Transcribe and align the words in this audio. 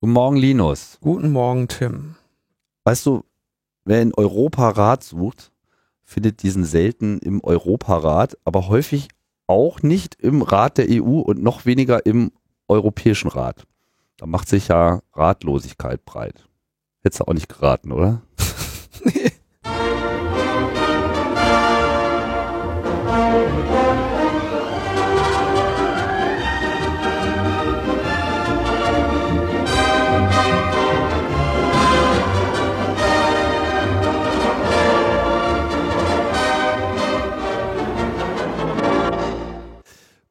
Guten 0.00 0.12
Morgen, 0.12 0.36
Linus. 0.36 0.96
Guten 1.00 1.32
Morgen, 1.32 1.66
Tim. 1.66 2.14
Weißt 2.84 3.04
du, 3.04 3.24
wer 3.84 4.00
in 4.00 4.14
Europarat 4.14 5.02
sucht, 5.02 5.50
findet 6.04 6.44
diesen 6.44 6.64
selten 6.64 7.18
im 7.18 7.42
Europarat, 7.42 8.38
aber 8.44 8.68
häufig 8.68 9.08
auch 9.48 9.82
nicht 9.82 10.14
im 10.20 10.42
Rat 10.42 10.78
der 10.78 10.86
EU 10.88 11.18
und 11.18 11.42
noch 11.42 11.66
weniger 11.66 12.06
im 12.06 12.30
Europäischen 12.68 13.26
Rat. 13.26 13.66
Da 14.18 14.26
macht 14.26 14.48
sich 14.48 14.68
ja 14.68 15.02
Ratlosigkeit 15.14 16.04
breit. 16.04 16.48
Hättest 17.02 17.22
du 17.22 17.24
auch 17.24 17.34
nicht 17.34 17.48
geraten, 17.48 17.90
oder? 17.90 18.22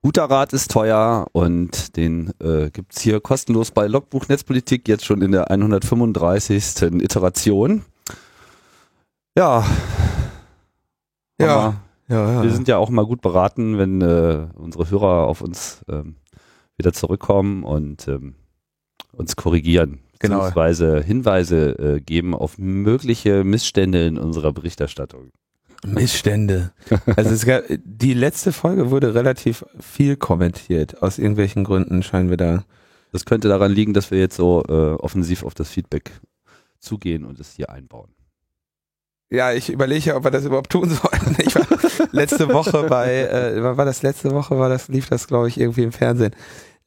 Guter 0.03 0.25
Rat 0.25 0.53
ist 0.53 0.71
teuer 0.71 1.27
und 1.31 1.97
den 1.97 2.31
äh, 2.39 2.69
gibt 2.69 2.97
hier 2.99 3.19
kostenlos 3.19 3.71
bei 3.71 3.87
Logbuch 3.87 4.27
Netzpolitik 4.27 4.87
jetzt 4.87 5.05
schon 5.05 5.21
in 5.21 5.31
der 5.31 5.49
135. 5.49 6.81
Iteration. 7.01 7.83
Ja. 9.35 9.65
Ja. 11.39 11.81
ja, 12.07 12.31
ja. 12.33 12.43
Wir 12.43 12.51
sind 12.51 12.67
ja 12.67 12.77
auch 12.77 12.89
mal 12.89 13.05
gut 13.05 13.21
beraten, 13.21 13.77
wenn 13.77 14.01
äh, 14.01 14.47
unsere 14.55 14.89
Hörer 14.89 15.27
auf 15.27 15.41
uns 15.41 15.83
ähm, 15.89 16.15
wieder 16.77 16.93
zurückkommen 16.93 17.63
und 17.63 18.07
ähm, 18.07 18.35
uns 19.11 19.35
korrigieren. 19.35 19.99
Genau. 20.19 20.37
Beziehungsweise 20.37 21.01
Hinweise 21.01 21.77
äh, 21.79 22.01
geben 22.01 22.33
auf 22.33 22.57
mögliche 22.57 23.43
Missstände 23.43 24.05
in 24.05 24.17
unserer 24.17 24.51
Berichterstattung. 24.51 25.31
Missstände. 25.85 26.71
Also 27.15 27.31
es 27.31 27.45
gab, 27.45 27.63
die 27.69 28.13
letzte 28.13 28.51
Folge 28.51 28.89
wurde 28.91 29.13
relativ 29.13 29.65
viel 29.79 30.15
kommentiert. 30.15 31.01
Aus 31.01 31.17
irgendwelchen 31.17 31.63
Gründen 31.63 32.03
scheinen 32.03 32.29
wir 32.29 32.37
da. 32.37 32.63
Das 33.11 33.25
könnte 33.25 33.47
daran 33.47 33.71
liegen, 33.71 33.93
dass 33.93 34.11
wir 34.11 34.19
jetzt 34.19 34.35
so 34.35 34.63
äh, 34.67 34.93
offensiv 34.95 35.43
auf 35.43 35.53
das 35.53 35.69
Feedback 35.69 36.11
zugehen 36.79 37.25
und 37.25 37.39
es 37.39 37.53
hier 37.53 37.69
einbauen. 37.69 38.09
Ja, 39.29 39.51
ich 39.51 39.69
überlege, 39.69 40.15
ob 40.15 40.23
wir 40.23 40.31
das 40.31 40.45
überhaupt 40.45 40.71
tun 40.71 40.89
sollten. 40.89 41.35
Ich 41.45 41.53
war 41.55 41.65
letzte 42.11 42.47
Woche 42.53 42.83
bei, 42.83 43.27
äh, 43.27 43.61
war 43.61 43.85
das 43.85 44.01
letzte 44.01 44.31
Woche, 44.31 44.57
war 44.57 44.69
das, 44.69 44.87
lief 44.87 45.09
das, 45.09 45.27
glaube 45.27 45.49
ich, 45.49 45.59
irgendwie 45.59 45.83
im 45.83 45.91
Fernsehen. 45.91 46.33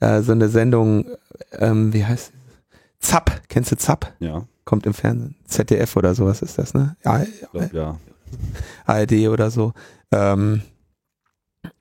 Äh, 0.00 0.22
so 0.22 0.32
eine 0.32 0.48
Sendung, 0.48 1.06
ähm, 1.52 1.92
wie 1.92 2.04
heißt 2.04 2.32
Zapp, 2.98 3.42
kennst 3.48 3.72
du 3.72 3.76
Zapp? 3.76 4.14
Ja. 4.20 4.46
Kommt 4.64 4.86
im 4.86 4.94
Fernsehen. 4.94 5.36
ZDF 5.46 5.96
oder 5.96 6.14
sowas 6.14 6.42
ist 6.42 6.58
das, 6.58 6.74
ne? 6.74 6.96
Ja, 7.04 7.24
glaub, 7.52 7.72
ja. 7.72 7.98
ARD 8.86 9.28
oder 9.28 9.50
so. 9.50 9.72
Ähm, 10.12 10.62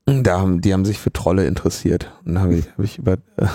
da 0.05 0.39
haben, 0.39 0.61
die 0.61 0.73
haben 0.73 0.85
sich 0.85 0.99
für 0.99 1.13
Trolle 1.13 1.45
interessiert. 1.45 2.11
Und 2.25 2.35
da 2.35 2.41
habe 2.41 2.55
ich, 2.55 2.65
hab 2.65 2.79
ich 2.79 2.97
über, 2.97 3.13
äh, 3.37 3.47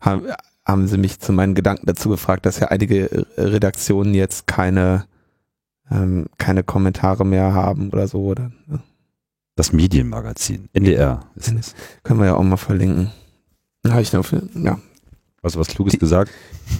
haben, 0.00 0.26
haben 0.64 0.88
sie 0.88 0.98
mich 0.98 1.20
zu 1.20 1.32
meinen 1.32 1.54
Gedanken 1.54 1.86
dazu 1.86 2.08
gefragt, 2.08 2.46
dass 2.46 2.60
ja 2.60 2.68
einige 2.68 3.26
Redaktionen 3.36 4.14
jetzt 4.14 4.46
keine, 4.46 5.06
ähm, 5.90 6.26
keine 6.38 6.62
Kommentare 6.62 7.24
mehr 7.24 7.54
haben 7.54 7.90
oder 7.90 8.08
so. 8.08 8.24
Oder, 8.24 8.50
ne? 8.66 8.80
Das 9.54 9.72
Medienmagazin, 9.72 10.68
NDR 10.72 11.20
ist 11.34 11.52
es. 11.52 11.74
Können 12.02 12.20
wir 12.20 12.26
ja 12.26 12.34
auch 12.36 12.42
mal 12.42 12.56
verlinken. 12.56 13.12
Habe 13.86 14.00
ich 14.00 14.12
noch, 14.12 14.24
für, 14.24 14.42
ja, 14.54 14.78
Hast 15.42 15.56
du 15.56 15.60
was 15.60 15.68
Kluges 15.68 15.98
gesagt? 15.98 16.30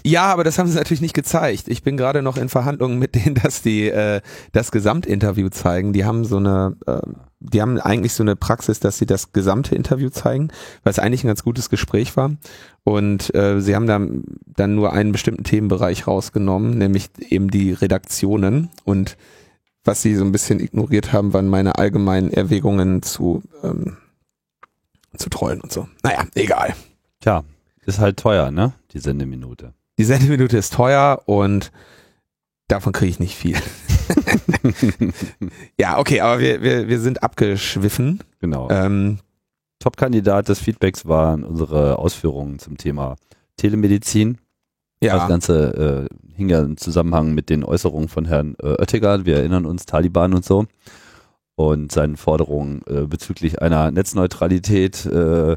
Ja, 0.04 0.26
aber 0.26 0.44
das 0.44 0.56
haben 0.56 0.68
sie 0.68 0.76
natürlich 0.76 1.00
nicht 1.00 1.14
gezeigt. 1.14 1.64
Ich 1.66 1.82
bin 1.82 1.96
gerade 1.96 2.22
noch 2.22 2.36
in 2.36 2.48
Verhandlungen 2.48 2.98
mit 2.98 3.14
denen, 3.16 3.34
dass 3.34 3.60
die 3.60 3.88
äh, 3.88 4.20
das 4.52 4.70
Gesamtinterview 4.70 5.48
zeigen. 5.48 5.92
Die 5.92 6.04
haben 6.04 6.24
so 6.24 6.36
eine, 6.36 6.76
äh, 6.86 7.00
die 7.40 7.60
haben 7.60 7.80
eigentlich 7.80 8.12
so 8.12 8.22
eine 8.22 8.36
Praxis, 8.36 8.78
dass 8.78 8.98
sie 8.98 9.06
das 9.06 9.32
gesamte 9.32 9.74
Interview 9.74 10.10
zeigen, 10.10 10.48
weil 10.84 10.92
es 10.92 11.00
eigentlich 11.00 11.24
ein 11.24 11.26
ganz 11.26 11.42
gutes 11.42 11.70
Gespräch 11.70 12.16
war. 12.16 12.36
Und 12.84 13.34
äh, 13.34 13.60
sie 13.60 13.74
haben 13.74 13.88
dann, 13.88 14.22
dann 14.46 14.76
nur 14.76 14.92
einen 14.92 15.10
bestimmten 15.10 15.42
Themenbereich 15.42 16.06
rausgenommen, 16.06 16.78
nämlich 16.78 17.10
eben 17.30 17.50
die 17.50 17.72
Redaktionen. 17.72 18.70
Und 18.84 19.16
was 19.82 20.02
sie 20.02 20.14
so 20.14 20.24
ein 20.24 20.30
bisschen 20.30 20.60
ignoriert 20.60 21.12
haben, 21.12 21.32
waren 21.32 21.48
meine 21.48 21.78
allgemeinen 21.78 22.30
Erwägungen 22.30 23.02
zu, 23.02 23.42
ähm, 23.64 23.96
zu 25.16 25.28
trollen 25.30 25.60
und 25.60 25.72
so. 25.72 25.88
Naja, 26.04 26.24
egal. 26.36 26.76
Tja, 27.20 27.42
ist 27.86 27.98
halt 27.98 28.18
teuer, 28.18 28.50
ne? 28.50 28.72
Die 28.92 28.98
Sendeminute. 28.98 29.74
Die 29.98 30.04
Sendeminute 30.04 30.56
ist 30.56 30.72
teuer 30.72 31.22
und 31.26 31.72
davon 32.68 32.92
kriege 32.92 33.10
ich 33.10 33.20
nicht 33.20 33.36
viel. 33.36 33.56
ja, 35.78 35.98
okay, 35.98 36.20
aber 36.20 36.40
wir, 36.40 36.62
wir, 36.62 36.88
wir 36.88 37.00
sind 37.00 37.22
abgeschwiffen. 37.22 38.20
Genau. 38.40 38.70
Ähm, 38.70 39.18
Top-Kandidat 39.78 40.48
des 40.48 40.60
Feedbacks 40.60 41.06
waren 41.06 41.44
unsere 41.44 41.98
Ausführungen 41.98 42.58
zum 42.58 42.76
Thema 42.76 43.16
Telemedizin. 43.56 44.38
Ja. 45.00 45.16
Das 45.16 45.28
Ganze 45.28 46.08
äh, 46.08 46.34
hing 46.36 46.48
ja 46.48 46.60
im 46.60 46.76
Zusammenhang 46.76 47.34
mit 47.34 47.50
den 47.50 47.64
Äußerungen 47.64 48.08
von 48.08 48.24
Herrn 48.24 48.54
äh, 48.62 48.76
Oettinger. 48.78 49.26
Wir 49.26 49.36
erinnern 49.36 49.66
uns, 49.66 49.84
Taliban 49.86 50.34
und 50.34 50.44
so 50.44 50.66
und 51.68 51.92
seinen 51.92 52.16
Forderungen 52.16 52.82
äh, 52.86 53.06
bezüglich 53.06 53.62
einer 53.62 53.90
Netzneutralität 53.90 55.06
äh, 55.06 55.56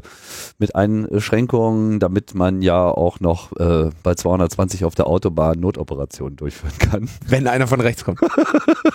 mit 0.58 0.74
Einschränkungen, 0.74 2.00
damit 2.00 2.34
man 2.34 2.62
ja 2.62 2.84
auch 2.84 3.20
noch 3.20 3.52
äh, 3.56 3.90
bei 4.02 4.14
220 4.14 4.84
auf 4.84 4.94
der 4.94 5.06
Autobahn 5.06 5.60
Notoperationen 5.60 6.36
durchführen 6.36 6.78
kann. 6.78 7.08
Wenn 7.26 7.46
einer 7.46 7.66
von 7.66 7.80
rechts 7.80 8.04
kommt. 8.04 8.20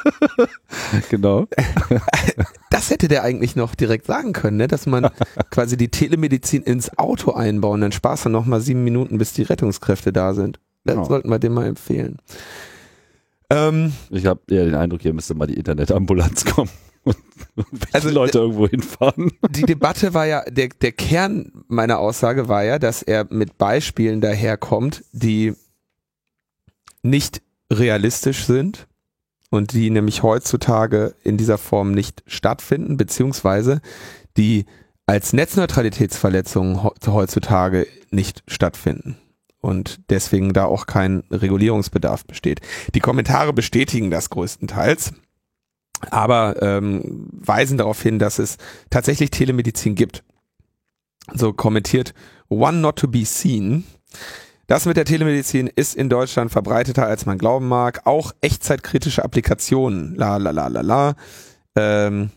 genau. 1.09 1.47
Das 2.71 2.89
hätte 2.89 3.09
der 3.09 3.23
eigentlich 3.23 3.57
noch 3.57 3.75
direkt 3.75 4.05
sagen 4.05 4.31
können, 4.31 4.55
ne? 4.55 4.67
dass 4.67 4.85
man 4.85 5.09
quasi 5.51 5.75
die 5.75 5.89
Telemedizin 5.89 6.63
ins 6.63 6.97
Auto 6.97 7.33
einbauen, 7.33 7.81
dann 7.81 7.91
sparst 7.91 8.25
du 8.25 8.29
noch 8.29 8.45
mal 8.45 8.61
sieben 8.61 8.85
Minuten, 8.85 9.17
bis 9.17 9.33
die 9.33 9.43
Rettungskräfte 9.43 10.13
da 10.13 10.33
sind. 10.33 10.57
Das 10.85 10.95
genau. 10.95 11.07
sollten 11.07 11.29
wir 11.29 11.37
dem 11.37 11.53
mal 11.53 11.67
empfehlen. 11.67 12.17
Ähm, 13.51 13.91
ich 14.09 14.25
habe 14.25 14.39
ja 14.49 14.63
den 14.63 14.75
Eindruck, 14.75 15.01
hier 15.01 15.13
müsste 15.13 15.35
mal 15.35 15.45
die 15.45 15.55
Internetambulanz 15.55 16.45
kommen 16.45 16.69
also 17.91 18.09
Leute 18.09 18.37
äh, 18.37 18.41
irgendwo 18.41 18.67
hinfahren. 18.67 19.31
Die 19.49 19.63
Debatte 19.63 20.13
war 20.13 20.25
ja, 20.25 20.43
der, 20.49 20.69
der 20.69 20.91
Kern 20.91 21.51
meiner 21.67 21.99
Aussage 21.99 22.47
war 22.47 22.63
ja, 22.63 22.79
dass 22.79 23.01
er 23.01 23.27
mit 23.29 23.57
Beispielen 23.57 24.21
daherkommt, 24.21 25.03
die 25.11 25.53
nicht 27.01 27.41
realistisch 27.71 28.45
sind 28.45 28.87
und 29.49 29.73
die 29.73 29.89
nämlich 29.89 30.23
heutzutage 30.23 31.15
in 31.23 31.37
dieser 31.37 31.57
Form 31.57 31.91
nicht 31.91 32.23
stattfinden, 32.27 32.97
beziehungsweise 32.97 33.81
die 34.37 34.65
als 35.07 35.33
Netzneutralitätsverletzungen 35.33 36.83
heutzutage 36.83 37.87
nicht 38.11 38.43
stattfinden 38.47 39.17
und 39.61 40.01
deswegen 40.09 40.53
da 40.53 40.65
auch 40.65 40.85
kein 40.85 41.23
Regulierungsbedarf 41.31 42.25
besteht. 42.25 42.61
Die 42.93 42.99
Kommentare 42.99 43.53
bestätigen 43.53 44.11
das 44.11 44.29
größtenteils 44.29 45.13
aber 46.09 46.61
ähm, 46.61 47.27
weisen 47.31 47.77
darauf 47.77 48.01
hin, 48.01 48.19
dass 48.19 48.39
es 48.39 48.57
tatsächlich 48.89 49.29
Telemedizin 49.29 49.95
gibt. 49.95 50.23
So 51.33 51.53
kommentiert 51.53 52.13
One 52.49 52.79
Not 52.79 52.97
to 52.97 53.07
Be 53.07 53.25
Seen. 53.25 53.83
Das 54.67 54.85
mit 54.85 54.97
der 54.97 55.05
Telemedizin 55.05 55.67
ist 55.67 55.95
in 55.95 56.09
Deutschland 56.09 56.51
verbreiteter, 56.51 57.05
als 57.05 57.25
man 57.25 57.37
glauben 57.37 57.67
mag. 57.67 58.05
Auch 58.05 58.31
echtzeitkritische 58.41 59.23
Applikationen. 59.23 60.15
La 60.15 60.37
la 60.37 60.51
la 60.51 60.67
la 60.67 60.81
la. 60.81 61.15
Ähm, 61.75 62.31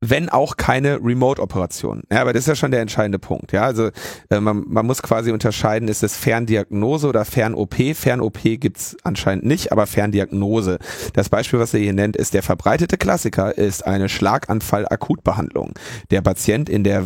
wenn 0.00 0.30
auch 0.30 0.56
keine 0.56 0.98
Remote-Operation. 1.02 2.02
Ja, 2.10 2.22
aber 2.22 2.32
das 2.32 2.44
ist 2.44 2.46
ja 2.46 2.54
schon 2.54 2.70
der 2.70 2.80
entscheidende 2.80 3.18
Punkt. 3.18 3.52
Ja, 3.52 3.62
also 3.62 3.90
äh, 4.30 4.40
man, 4.40 4.64
man 4.66 4.86
muss 4.86 5.02
quasi 5.02 5.30
unterscheiden, 5.30 5.88
ist 5.88 6.02
es 6.02 6.16
Ferndiagnose 6.16 7.06
oder 7.06 7.26
Fern-OP? 7.26 7.74
Fern-OP 7.94 8.38
gibt's 8.42 8.96
anscheinend 9.04 9.44
nicht, 9.44 9.72
aber 9.72 9.86
Ferndiagnose. 9.86 10.78
Das 11.12 11.28
Beispiel, 11.28 11.58
was 11.58 11.74
er 11.74 11.80
hier 11.80 11.92
nennt, 11.92 12.16
ist 12.16 12.32
der 12.32 12.42
verbreitete 12.42 12.96
Klassiker, 12.96 13.56
ist 13.58 13.86
eine 13.86 14.08
Schlaganfall-Akutbehandlung. 14.08 15.74
Der 16.10 16.22
Patient 16.22 16.70
in 16.70 16.82
der 16.82 17.04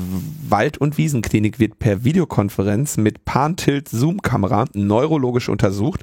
Wald- 0.49 0.79
und 0.79 0.97
Wiesenklinik 0.97 1.59
wird 1.59 1.81
per 1.81 2.05
Videokonferenz 2.05 2.97
mit 2.97 3.25
Pan-Tilt-Zoom-Kamera 3.25 4.67
neurologisch 4.73 5.49
untersucht 5.49 6.03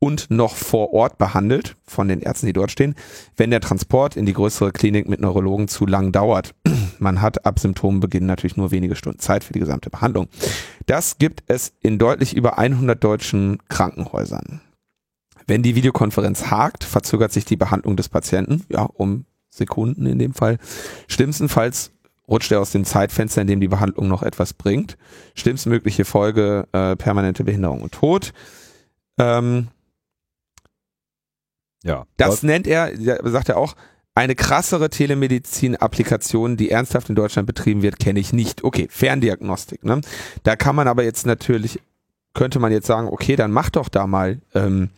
und 0.00 0.30
noch 0.30 0.56
vor 0.56 0.92
Ort 0.92 1.18
behandelt 1.18 1.76
von 1.84 2.08
den 2.08 2.20
Ärzten, 2.20 2.46
die 2.46 2.52
dort 2.52 2.72
stehen, 2.72 2.96
wenn 3.36 3.50
der 3.50 3.60
Transport 3.60 4.16
in 4.16 4.26
die 4.26 4.32
größere 4.32 4.72
Klinik 4.72 5.08
mit 5.08 5.20
Neurologen 5.20 5.68
zu 5.68 5.86
lang 5.86 6.10
dauert. 6.10 6.54
Man 6.98 7.20
hat 7.20 7.46
ab 7.46 7.60
Symptombeginn 7.60 8.26
natürlich 8.26 8.56
nur 8.56 8.72
wenige 8.72 8.96
Stunden 8.96 9.20
Zeit 9.20 9.44
für 9.44 9.52
die 9.52 9.60
gesamte 9.60 9.90
Behandlung. 9.90 10.26
Das 10.86 11.18
gibt 11.18 11.44
es 11.46 11.74
in 11.80 11.98
deutlich 11.98 12.34
über 12.34 12.58
100 12.58 13.02
deutschen 13.02 13.58
Krankenhäusern. 13.68 14.60
Wenn 15.46 15.62
die 15.62 15.74
Videokonferenz 15.74 16.50
hakt, 16.50 16.82
verzögert 16.82 17.32
sich 17.32 17.44
die 17.44 17.56
Behandlung 17.56 17.96
des 17.96 18.08
Patienten, 18.08 18.64
ja, 18.70 18.82
um 18.82 19.26
Sekunden 19.50 20.06
in 20.06 20.18
dem 20.18 20.32
Fall, 20.32 20.58
schlimmstenfalls 21.08 21.90
rutscht 22.28 22.52
er 22.52 22.60
aus 22.60 22.70
dem 22.70 22.84
Zeitfenster, 22.84 23.42
in 23.42 23.48
dem 23.48 23.60
die 23.60 23.68
Behandlung 23.68 24.08
noch 24.08 24.22
etwas 24.22 24.54
bringt. 24.54 24.96
Schlimmstmögliche 25.34 26.04
Folge, 26.04 26.68
äh, 26.72 26.94
permanente 26.94 27.42
Behinderung 27.44 27.82
und 27.82 27.92
Tod. 27.92 28.32
Ähm, 29.18 29.68
ja. 31.82 32.06
Das 32.16 32.42
nennt 32.42 32.66
er, 32.66 32.92
sagt 33.24 33.48
er 33.48 33.56
auch, 33.56 33.74
eine 34.14 34.34
krassere 34.34 34.90
Telemedizin-Applikation, 34.90 36.56
die 36.56 36.70
ernsthaft 36.70 37.08
in 37.08 37.14
Deutschland 37.14 37.46
betrieben 37.46 37.82
wird, 37.82 37.98
kenne 37.98 38.20
ich 38.20 38.32
nicht. 38.32 38.64
Okay, 38.64 38.88
Ferndiagnostik. 38.90 39.84
Ne? 39.84 40.00
Da 40.42 40.56
kann 40.56 40.76
man 40.76 40.88
aber 40.88 41.04
jetzt 41.04 41.26
natürlich, 41.26 41.80
könnte 42.34 42.58
man 42.58 42.72
jetzt 42.72 42.86
sagen, 42.86 43.08
okay, 43.08 43.36
dann 43.36 43.52
mach 43.52 43.70
doch 43.70 43.88
da 43.88 44.06
mal 44.06 44.40
ähm, 44.54 44.90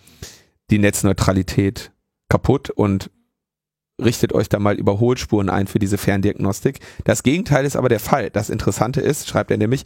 die 0.71 0.79
Netzneutralität 0.79 1.93
kaputt 2.29 2.71
und 2.71 3.11
richtet 4.03 4.33
euch 4.33 4.49
da 4.49 4.59
mal 4.59 4.77
Überholspuren 4.77 5.51
ein 5.51 5.67
für 5.67 5.79
diese 5.79 5.99
Ferndiagnostik. 5.99 6.81
Das 7.05 7.23
Gegenteil 7.23 7.67
ist 7.67 7.77
aber 7.77 7.91
der 7.91 8.01
Fall. 8.01 8.31
Das 8.31 8.51
Interessante 8.51 9.01
ist, 9.01 9.29
schreibt 9.29 9.51
er 9.51 9.59
nämlich, 9.59 9.85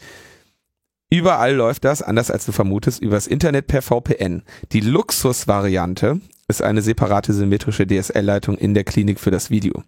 überall 1.11 1.55
läuft 1.55 1.85
das, 1.85 2.01
anders 2.01 2.31
als 2.31 2.47
du 2.47 2.53
vermutest, 2.53 3.03
übers 3.03 3.27
Internet 3.27 3.67
per 3.67 3.83
VPN. 3.83 4.45
Die 4.73 4.81
Luxusvariante 4.81 6.21
ist 6.49 6.63
eine 6.63 6.83
separate 6.83 7.33
symmetrische 7.33 7.87
DSL-Leitung 7.87 8.57
in 8.57 8.75
der 8.75 8.85
Klinik 8.85 9.21
für 9.21 9.31
das 9.31 9.51
Video. 9.51 9.83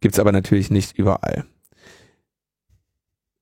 Gibt's 0.00 0.18
aber 0.18 0.32
natürlich 0.32 0.70
nicht 0.70 0.96
überall. 0.98 1.44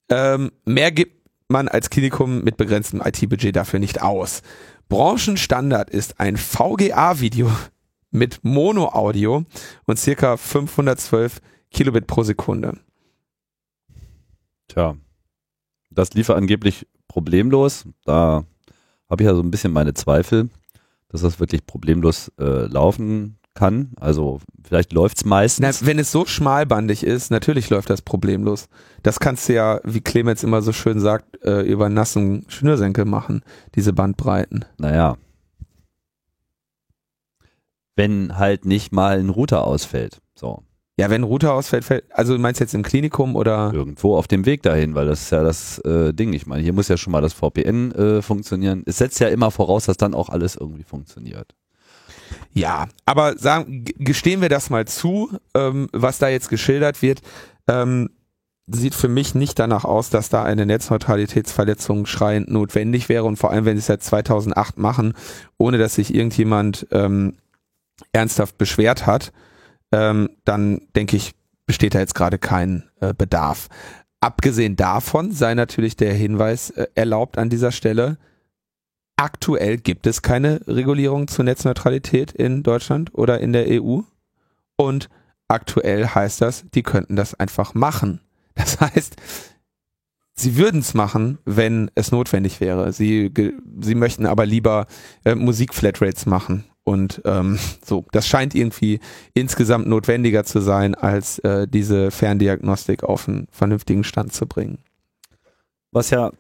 Ähm, 0.09 0.53
mehr 0.65 0.91
gibt 0.91 1.21
man 1.49 1.69
als 1.69 1.91
Klinikum 1.91 2.43
mit 2.43 2.57
begrenztem 2.57 3.01
IT-Budget 3.05 3.55
dafür 3.57 3.79
nicht 3.81 4.03
aus. 4.03 4.43
Branchenstandard 4.89 5.91
ist 5.91 6.21
ein 6.21 6.37
VGA-Video 6.37 7.51
mit 8.11 8.41
Mono-Audio 8.43 9.45
und 9.87 9.99
circa 9.99 10.37
512 10.37 11.41
Kilobit 11.71 12.07
pro 12.07 12.23
Sekunde. 12.23 12.79
Tja, 14.69 14.97
das 15.91 16.13
lief 16.15 16.31
angeblich 16.31 16.87
problemlos. 17.09 17.85
Da 18.05 18.45
habe 19.09 19.23
ich 19.23 19.27
ja 19.27 19.35
so 19.35 19.43
ein 19.43 19.51
bisschen 19.51 19.73
meine 19.73 19.95
Zweifel, 19.95 20.49
dass 21.11 21.23
das 21.23 21.41
wirklich 21.41 21.67
problemlos 21.67 22.33
äh, 22.39 22.67
laufen 22.67 23.39
kann. 23.55 23.93
Also 23.97 24.41
vielleicht 24.63 24.93
läuft 24.93 25.19
es 25.19 25.25
meistens. 25.25 25.81
Na, 25.81 25.87
wenn 25.87 25.99
es 25.99 26.13
so 26.13 26.25
schmalbandig 26.25 27.03
ist, 27.03 27.31
natürlich 27.31 27.69
läuft 27.71 27.91
das 27.91 28.03
problemlos. 28.03 28.69
Das 29.03 29.21
kannst 29.21 29.49
du 29.49 29.55
ja, 29.55 29.81
wie 29.85 30.01
Clemens 30.01 30.43
immer 30.45 30.63
so 30.63 30.73
schön 30.73 31.01
sagt, 31.01 31.45
äh, 31.45 31.63
über 31.63 31.89
nassen 31.89 32.45
Schnürsenkel 32.49 33.05
machen, 33.05 33.43
diese 33.75 33.93
Bandbreiten. 33.93 34.65
Naja, 34.79 35.17
wenn 37.97 38.39
halt 38.39 38.65
nicht 38.65 38.93
mal 38.93 39.19
ein 39.19 39.29
Router 39.29 39.65
ausfällt. 39.65 40.23
So. 40.35 40.63
Ja, 41.01 41.09
wenn 41.09 41.23
Router 41.23 41.55
ausfällt, 41.55 41.85
fällt, 41.87 42.05
also 42.11 42.35
du 42.35 42.39
meinst 42.39 42.61
jetzt 42.61 42.75
im 42.75 42.83
Klinikum 42.83 43.35
oder? 43.35 43.73
Irgendwo 43.73 44.17
auf 44.17 44.29
dem 44.29 44.45
Weg 44.45 44.63
dahin, 44.63 44.95
weil 44.95 45.07
das 45.07 45.23
ist 45.23 45.31
ja 45.31 45.43
das 45.43 45.79
äh, 45.79 46.13
Ding. 46.13 46.35
Ich 46.35 46.47
meine, 46.47 46.63
hier 46.63 46.75
muss 46.75 46.89
ja 46.89 46.99
schon 46.99 47.13
mal 47.13 47.23
das 47.23 47.33
VPN 47.33 47.93
äh, 47.93 48.21
funktionieren. 48.23 48.83
Es 48.85 48.99
setzt 48.99 49.19
ja 49.19 49.29
immer 49.29 49.51
voraus, 49.51 49.87
dass 49.87 49.97
dann 49.97 50.13
auch 50.13 50.29
alles 50.29 50.57
irgendwie 50.57 50.83
funktioniert. 50.83 51.55
Ja, 52.53 52.87
aber 53.07 53.39
sagen, 53.39 53.87
gestehen 53.97 54.43
wir 54.43 54.51
das 54.51 54.69
mal 54.69 54.87
zu, 54.87 55.31
ähm, 55.55 55.89
was 55.93 56.19
da 56.19 56.29
jetzt 56.29 56.51
geschildert 56.51 57.01
wird, 57.01 57.23
ähm, 57.67 58.11
sieht 58.67 58.95
für 58.95 59.09
mich 59.09 59.35
nicht 59.35 59.59
danach 59.59 59.87
aus, 59.87 60.11
dass 60.11 60.29
da 60.29 60.43
eine 60.43 60.67
Netzneutralitätsverletzung 60.67 62.05
schreiend 62.05 62.51
notwendig 62.51 63.09
wäre 63.09 63.25
und 63.25 63.39
vor 63.39 63.53
allem, 63.53 63.65
wenn 63.65 63.77
sie 63.77 63.81
es 63.81 63.87
seit 63.87 64.03
2008 64.03 64.77
machen, 64.77 65.15
ohne 65.57 65.79
dass 65.79 65.95
sich 65.95 66.15
irgendjemand 66.15 66.87
ähm, 66.91 67.37
ernsthaft 68.13 68.59
beschwert 68.59 69.07
hat, 69.07 69.33
ähm, 69.93 70.31
dann 70.45 70.83
denke 70.95 71.17
ich, 71.17 71.33
besteht 71.67 71.95
da 71.95 72.01
jetzt 72.01 72.15
gerade 72.15 72.39
kein 72.39 72.85
äh, 73.01 73.15
Bedarf. 73.15 73.69
Abgesehen 74.21 74.77
davon 74.77 75.33
sei 75.33 75.55
natürlich 75.55 75.97
der 75.97 76.13
Hinweis 76.13 76.71
äh, 76.71 76.87
erlaubt 76.95 77.39
an 77.39 77.51
dieser 77.51 77.73
Stelle, 77.73 78.19
aktuell 79.17 79.77
gibt 79.77 80.07
es 80.07 80.23
keine 80.23 80.61
Regulierung 80.67 81.29
zur 81.29 81.45
Netzneutralität 81.45 82.33
in 82.33 82.63
Deutschland 82.63 83.15
oder 83.15 83.41
in 83.41 83.53
der 83.53 83.67
EU. 83.69 84.01
Und 84.77 85.09
aktuell 85.49 86.07
heißt 86.07 86.41
das, 86.41 86.65
die 86.75 86.83
könnten 86.83 87.17
das 87.17 87.35
einfach 87.35 87.75
machen. 87.75 88.21
Das 88.57 88.79
heißt, 88.79 89.17
sie 90.35 90.57
würden 90.57 90.81
es 90.81 90.93
machen, 90.93 91.39
wenn 91.47 91.91
es 91.95 92.13
notwendig 92.13 92.61
wäre. 92.61 92.93
Sie, 92.93 93.33
sie 93.81 93.95
möchten 93.95 94.27
aber 94.27 94.45
lieber 94.45 94.87
äh, 95.25 95.35
Musikflatrates 95.35 96.27
machen 96.27 96.70
und 96.91 97.23
ähm, 97.25 97.57
so, 97.85 98.05
das 98.11 98.27
scheint 98.27 98.55
irgendwie 98.55 98.99
insgesamt 99.33 99.87
notwendiger 99.87 100.45
zu 100.45 100.61
sein, 100.61 100.97
als 100.97 101.39
äh, 101.41 101.69
diese 101.69 102.11
Ferndiagnostik 102.11 103.05
auf 103.05 103.29
einen 103.29 103.47
vernünftigen 103.53 104.03
Stand 104.03 104.33
zu 104.33 104.47
bringen. 104.47 104.79
Was 105.93 106.11
ja 106.11 106.33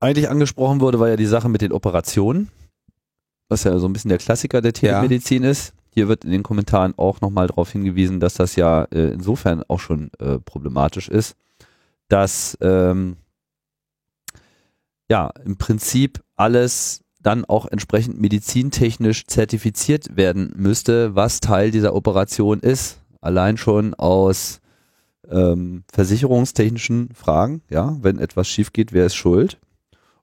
eigentlich 0.00 0.28
angesprochen 0.28 0.80
wurde, 0.80 0.98
war 0.98 1.08
ja 1.08 1.16
die 1.16 1.26
Sache 1.26 1.48
mit 1.48 1.60
den 1.60 1.72
Operationen, 1.72 2.50
was 3.48 3.62
ja 3.62 3.78
so 3.78 3.86
ein 3.86 3.92
bisschen 3.92 4.08
der 4.08 4.18
Klassiker 4.18 4.60
der 4.60 4.72
Telemedizin 4.72 5.44
ja. 5.44 5.50
ist. 5.50 5.74
Hier 5.90 6.08
wird 6.08 6.24
in 6.24 6.32
den 6.32 6.42
Kommentaren 6.42 6.94
auch 6.96 7.20
nochmal 7.20 7.46
darauf 7.46 7.70
hingewiesen, 7.70 8.18
dass 8.18 8.34
das 8.34 8.56
ja 8.56 8.84
äh, 8.90 9.12
insofern 9.12 9.62
auch 9.68 9.78
schon 9.78 10.10
äh, 10.18 10.40
problematisch 10.40 11.08
ist, 11.08 11.36
dass 12.08 12.58
ähm, 12.60 13.16
ja 15.08 15.30
im 15.44 15.56
Prinzip 15.56 16.20
alles 16.34 17.03
dann 17.24 17.44
auch 17.44 17.66
entsprechend 17.66 18.20
medizintechnisch 18.20 19.26
zertifiziert 19.26 20.16
werden 20.16 20.52
müsste, 20.56 21.14
was 21.14 21.40
Teil 21.40 21.70
dieser 21.70 21.94
Operation 21.94 22.60
ist. 22.60 23.00
Allein 23.20 23.56
schon 23.56 23.94
aus 23.94 24.60
ähm, 25.30 25.84
versicherungstechnischen 25.92 27.10
Fragen, 27.14 27.62
ja, 27.70 27.96
wenn 28.00 28.18
etwas 28.18 28.48
schief 28.48 28.72
geht, 28.72 28.92
wer 28.92 29.06
ist 29.06 29.14
schuld? 29.14 29.58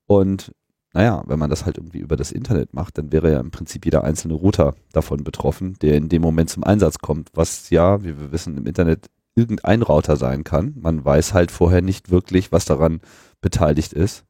Und 0.05 0.53
naja, 0.93 1.23
wenn 1.25 1.39
man 1.39 1.49
das 1.49 1.65
halt 1.65 1.77
irgendwie 1.77 1.99
über 1.99 2.17
das 2.17 2.31
Internet 2.31 2.73
macht, 2.73 2.97
dann 2.97 3.11
wäre 3.11 3.31
ja 3.31 3.39
im 3.39 3.51
Prinzip 3.51 3.85
jeder 3.85 4.03
einzelne 4.03 4.33
Router 4.33 4.75
davon 4.91 5.23
betroffen, 5.23 5.77
der 5.81 5.95
in 5.95 6.09
dem 6.09 6.21
Moment 6.21 6.49
zum 6.49 6.63
Einsatz 6.63 6.99
kommt, 6.99 7.29
was 7.33 7.69
ja, 7.69 8.03
wie 8.03 8.19
wir 8.19 8.31
wissen, 8.31 8.57
im 8.57 8.65
Internet 8.65 9.09
irgendein 9.33 9.81
Router 9.81 10.17
sein 10.17 10.43
kann. 10.43 10.75
Man 10.77 11.03
weiß 11.03 11.33
halt 11.33 11.51
vorher 11.51 11.81
nicht 11.81 12.11
wirklich, 12.11 12.51
was 12.51 12.65
daran 12.65 12.99
beteiligt 13.39 13.93
ist. 13.93 14.25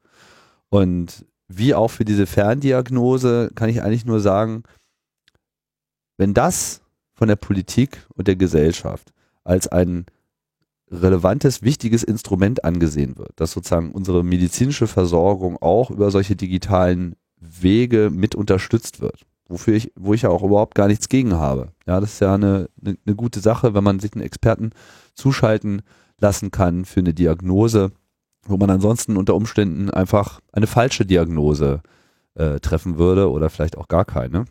Und 0.69 1.25
wie 1.57 1.73
auch 1.73 1.89
für 1.89 2.05
diese 2.05 2.25
Ferndiagnose 2.25 3.51
kann 3.55 3.69
ich 3.69 3.81
eigentlich 3.81 4.05
nur 4.05 4.19
sagen, 4.19 4.63
wenn 6.17 6.33
das 6.33 6.81
von 7.13 7.27
der 7.27 7.35
Politik 7.35 8.05
und 8.15 8.27
der 8.27 8.35
Gesellschaft 8.35 9.11
als 9.43 9.67
ein 9.67 10.05
relevantes, 10.89 11.61
wichtiges 11.61 12.03
Instrument 12.03 12.63
angesehen 12.65 13.17
wird, 13.17 13.31
dass 13.37 13.51
sozusagen 13.51 13.91
unsere 13.91 14.23
medizinische 14.23 14.87
Versorgung 14.87 15.57
auch 15.61 15.89
über 15.89 16.11
solche 16.11 16.35
digitalen 16.35 17.15
Wege 17.39 18.09
mit 18.11 18.35
unterstützt 18.35 19.01
wird, 19.01 19.25
wofür 19.47 19.73
ich, 19.73 19.91
wo 19.95 20.13
ich 20.13 20.23
ja 20.23 20.29
auch 20.29 20.43
überhaupt 20.43 20.75
gar 20.75 20.87
nichts 20.87 21.09
gegen 21.09 21.35
habe. 21.35 21.71
Ja, 21.87 21.99
das 21.99 22.13
ist 22.13 22.19
ja 22.19 22.35
eine, 22.35 22.69
eine, 22.81 22.97
eine 23.05 23.15
gute 23.15 23.39
Sache, 23.39 23.73
wenn 23.73 23.83
man 23.83 23.99
sich 23.99 24.13
einen 24.13 24.23
Experten 24.23 24.71
zuschalten 25.13 25.81
lassen 26.19 26.51
kann 26.51 26.85
für 26.85 26.99
eine 26.99 27.13
Diagnose 27.13 27.91
wo 28.45 28.57
man 28.57 28.69
ansonsten 28.69 29.17
unter 29.17 29.35
Umständen 29.35 29.89
einfach 29.89 30.39
eine 30.51 30.67
falsche 30.67 31.05
Diagnose 31.05 31.81
äh, 32.35 32.59
treffen 32.59 32.97
würde 32.97 33.29
oder 33.29 33.49
vielleicht 33.49 33.77
auch 33.77 33.87
gar 33.87 34.05
keine. 34.05 34.45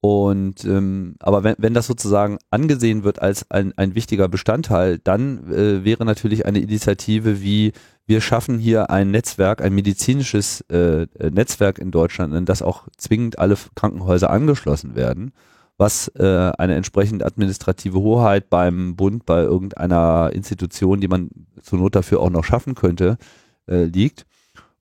Und 0.00 0.64
ähm, 0.66 1.14
aber 1.20 1.44
wenn, 1.44 1.54
wenn 1.56 1.72
das 1.72 1.86
sozusagen 1.86 2.38
angesehen 2.50 3.04
wird 3.04 3.22
als 3.22 3.50
ein, 3.50 3.72
ein 3.78 3.94
wichtiger 3.94 4.28
Bestandteil, 4.28 4.98
dann 4.98 5.50
äh, 5.50 5.82
wäre 5.84 6.04
natürlich 6.04 6.44
eine 6.44 6.58
Initiative 6.58 7.40
wie 7.40 7.72
wir 8.06 8.20
schaffen 8.20 8.58
hier 8.58 8.90
ein 8.90 9.10
Netzwerk, 9.10 9.62
ein 9.62 9.74
medizinisches 9.74 10.60
äh, 10.68 11.06
Netzwerk 11.18 11.78
in 11.78 11.90
Deutschland, 11.90 12.34
in 12.34 12.44
das 12.44 12.60
auch 12.60 12.86
zwingend 12.98 13.38
alle 13.38 13.56
Krankenhäuser 13.74 14.28
angeschlossen 14.28 14.94
werden 14.94 15.32
was 15.76 16.08
äh, 16.16 16.52
eine 16.58 16.74
entsprechende 16.74 17.26
administrative 17.26 17.98
Hoheit 17.98 18.48
beim 18.48 18.96
Bund, 18.96 19.26
bei 19.26 19.42
irgendeiner 19.42 20.30
Institution, 20.32 21.00
die 21.00 21.08
man 21.08 21.30
zur 21.62 21.78
Not 21.78 21.96
dafür 21.96 22.20
auch 22.20 22.30
noch 22.30 22.44
schaffen 22.44 22.74
könnte, 22.74 23.18
äh, 23.68 23.84
liegt. 23.84 24.26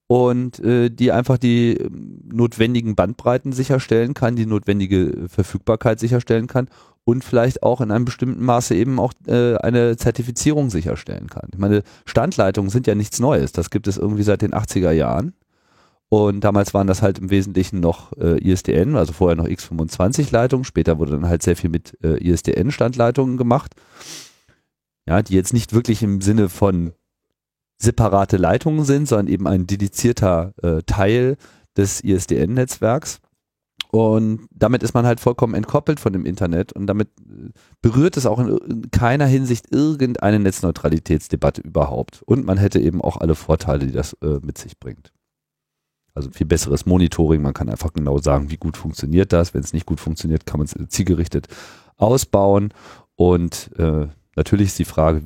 Und 0.08 0.60
äh, 0.60 0.90
die 0.90 1.12
einfach 1.12 1.38
die 1.38 1.76
ähm, 1.78 2.22
notwendigen 2.32 2.96
Bandbreiten 2.96 3.54
sicherstellen 3.54 4.14
kann, 4.14 4.36
die 4.36 4.46
notwendige 4.46 5.28
Verfügbarkeit 5.28 6.00
sicherstellen 6.00 6.48
kann 6.48 6.68
und 7.06 7.24
vielleicht 7.24 7.64
auch 7.64 7.82
in 7.82 7.92
einem 7.92 8.06
bestimmten 8.06 8.44
Maße 8.44 8.76
eben 8.76 9.00
auch 9.00 9.14
äh, 9.28 9.56
eine 9.58 9.98
Zertifizierung 9.98 10.70
sicherstellen 10.70 11.28
kann. 11.28 11.50
Ich 11.52 11.60
meine, 11.60 11.84
Standleitungen 12.06 12.70
sind 12.70 12.86
ja 12.86 12.96
nichts 12.96 13.20
Neues. 13.20 13.52
Das 13.52 13.70
gibt 13.70 13.88
es 13.88 13.98
irgendwie 13.98 14.24
seit 14.24 14.42
den 14.42 14.54
80er 14.54 14.92
Jahren. 14.92 15.34
Und 16.14 16.42
damals 16.42 16.76
waren 16.76 16.86
das 16.86 17.02
halt 17.02 17.18
im 17.18 17.32
Wesentlichen 17.32 17.80
noch 17.80 18.16
äh, 18.20 18.38
ISDN, 18.38 18.96
also 18.98 19.14
vorher 19.14 19.36
noch 19.36 19.48
X25-Leitungen. 19.48 20.64
Später 20.64 21.00
wurde 21.00 21.14
dann 21.14 21.28
halt 21.28 21.42
sehr 21.42 21.56
viel 21.56 21.72
mit 21.72 21.98
äh, 22.04 22.24
ISDN-Standleitungen 22.24 23.36
gemacht. 23.36 23.74
Ja, 25.08 25.24
die 25.24 25.34
jetzt 25.34 25.54
nicht 25.54 25.74
wirklich 25.74 26.04
im 26.04 26.22
Sinne 26.22 26.50
von 26.50 26.94
separate 27.80 28.38
Leitungen 28.38 28.86
sind, 28.86 29.08
sondern 29.08 29.26
eben 29.26 29.48
ein 29.48 29.66
dedizierter 29.66 30.54
äh, 30.62 30.84
Teil 30.86 31.36
des 31.76 32.02
ISDN-Netzwerks. 32.02 33.20
Und 33.90 34.48
damit 34.52 34.84
ist 34.84 34.94
man 34.94 35.08
halt 35.08 35.20
vollkommen 35.20 35.56
entkoppelt 35.56 36.00
von 36.00 36.14
dem 36.14 36.28
Internet 36.28 36.74
und 36.74 36.86
damit 36.86 37.08
äh, 37.22 37.50
berührt 37.82 38.18
es 38.18 38.28
auch 38.28 38.38
in 38.38 38.92
keiner 38.92 39.26
Hinsicht 39.26 39.72
irgendeine 39.72 40.38
Netzneutralitätsdebatte 40.38 41.62
überhaupt. 41.62 42.22
Und 42.28 42.46
man 42.46 42.60
hätte 42.60 42.80
eben 42.80 43.02
auch 43.02 43.18
alle 43.18 43.34
Vorteile, 43.34 43.88
die 43.88 43.94
das 43.94 44.14
äh, 44.22 44.38
mit 44.44 44.60
sich 44.60 44.80
bringt. 44.80 45.12
Also 46.16 46.30
viel 46.32 46.46
besseres 46.46 46.86
Monitoring, 46.86 47.42
man 47.42 47.54
kann 47.54 47.70
einfach 47.70 47.94
genau 47.94 48.20
sagen, 48.20 48.52
wie 48.52 48.58
gut 48.58 48.78
funktioniert 48.78 49.34
das. 49.34 49.54
Wenn 49.54 49.62
es 49.62 49.74
nicht 49.74 49.86
gut 49.86 50.00
funktioniert, 50.00 50.46
kann 50.46 50.60
man 50.60 50.68
es 50.68 50.76
zielgerichtet 50.90 51.48
ausbauen. 51.98 52.74
Und 53.16 53.72
äh, 53.78 54.08
natürlich 54.36 54.68
ist 54.68 54.80
die 54.80 54.86
Frage, 54.86 55.24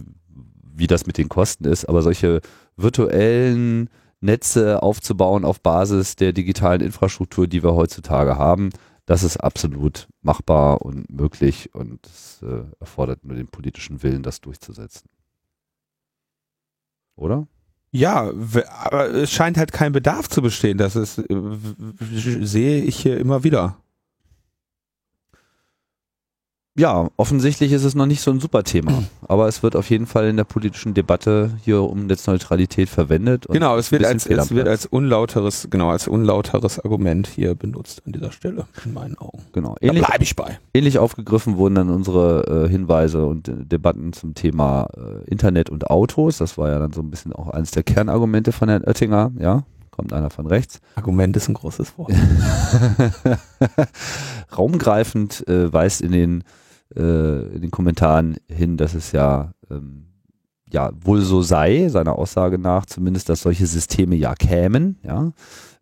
wie 0.63 0.88
das 0.88 1.06
mit 1.06 1.17
den 1.17 1.29
Kosten 1.29 1.65
ist, 1.65 1.86
aber 1.86 2.01
solche 2.01 2.41
virtuellen 2.77 3.89
Netze 4.22 4.82
aufzubauen 4.82 5.46
auf 5.46 5.62
Basis 5.62 6.15
der 6.15 6.34
digitalen 6.34 6.82
Infrastruktur, 6.82 7.48
die 7.48 7.63
wir 7.63 7.75
heutzutage 7.75 8.38
haben, 8.38 8.70
das 9.06 9.24
ist 9.24 9.38
absolut 9.38 10.08
machbar 10.22 10.82
und 10.82 11.10
möglich 11.10 11.74
und 11.74 12.06
es 12.06 12.41
äh, 12.44 12.63
erfordert 12.79 13.24
nur 13.24 13.36
den 13.36 13.48
politischen 13.48 14.03
Willen, 14.03 14.22
das 14.22 14.41
durchzusetzen. 14.41 15.10
Oder? 17.15 17.48
Ja, 17.91 18.32
aber 18.84 19.13
es 19.13 19.32
scheint 19.32 19.58
halt 19.58 19.72
kein 19.72 19.91
Bedarf 19.91 20.27
zu 20.29 20.41
bestehen. 20.41 20.77
Das 20.77 20.96
ist, 20.96 21.20
äh, 21.20 21.25
sehe 22.41 22.84
ich 22.84 22.98
hier 22.98 23.17
immer 23.17 23.44
wieder 23.44 23.77
ja, 26.77 27.10
offensichtlich 27.17 27.72
ist 27.72 27.84
es 27.84 27.96
noch 27.96 28.05
nicht 28.05 28.22
so 28.22 28.31
ein 28.31 28.39
super 28.39 28.63
Thema, 28.63 29.03
aber 29.27 29.48
es 29.48 29.63
wird 29.63 29.75
auf 29.75 29.89
jeden 29.89 30.05
Fall 30.05 30.27
in 30.27 30.38
der 30.38 30.43
politischen 30.43 30.93
Debatte 30.93 31.51
hier 31.63 31.81
um 31.81 32.05
Netzneutralität 32.05 32.88
verwendet. 32.88 33.48
genau, 33.50 33.77
es 33.77 33.91
wird 33.91 34.05
als 34.05 34.27
es 34.27 34.51
wird 34.51 34.67
als 34.67 34.86
unlauteres 34.86 35.67
genau 35.69 35.89
als 35.89 36.07
unlauteres 36.07 36.79
Argument 36.79 37.27
hier 37.27 37.55
benutzt 37.55 38.03
an 38.05 38.12
dieser 38.12 38.31
Stelle 38.31 38.67
in 38.86 38.93
meinen 38.93 39.17
Augen. 39.17 39.41
Genau, 39.53 39.75
ähnlich, 39.81 40.01
da 40.01 40.07
bleibe 40.07 40.24
ich 40.24 40.36
bei. 40.36 40.60
Ähnlich 40.74 41.00
aufgegriffen 41.00 41.57
wurden 41.57 41.75
dann 41.75 41.89
unsere 41.89 42.65
äh, 42.65 42.69
Hinweise 42.69 43.25
und 43.25 43.48
äh, 43.48 43.53
Debatten 43.57 44.13
zum 44.13 44.36
Thema 44.36 44.88
äh, 44.96 45.29
Internet 45.29 45.69
und 45.69 45.89
Autos. 45.89 46.38
Das 46.38 46.57
war 46.57 46.69
ja 46.69 46.79
dann 46.79 46.93
so 46.93 47.01
ein 47.01 47.10
bisschen 47.10 47.34
auch 47.34 47.50
eines 47.50 47.72
der 47.72 47.84
Kernargumente 47.84 48.51
von 48.51 48.69
Herrn 48.69 48.84
Oettinger, 48.84 49.31
ja 49.39 49.63
kommt 49.98 50.13
einer 50.13 50.29
von 50.29 50.46
rechts. 50.46 50.79
Argument 50.93 51.36
ist 51.36 51.50
ein 51.50 51.55
großes 51.55 51.98
Wort. 51.98 52.13
Raumgreifend 54.55 55.48
äh, 55.48 55.74
weist 55.74 56.01
in 56.01 56.12
den 56.12 56.43
äh, 56.96 57.56
in 57.56 57.62
den 57.62 57.72
Kommentaren 57.72 58.38
hin, 58.50 58.77
dass 58.77 58.94
es 58.94 59.12
ja, 59.12 59.51
ähm, 59.70 60.08
ja 60.70 60.91
wohl 61.00 61.22
so 61.22 61.41
sei, 61.41 61.89
seiner 61.89 62.17
Aussage 62.17 62.58
nach 62.58 62.86
zumindest, 62.86 63.29
dass 63.29 63.41
solche 63.41 63.67
Systeme 63.67 64.15
ja 64.15 64.36
kämen, 64.36 64.98
ja, 65.03 65.32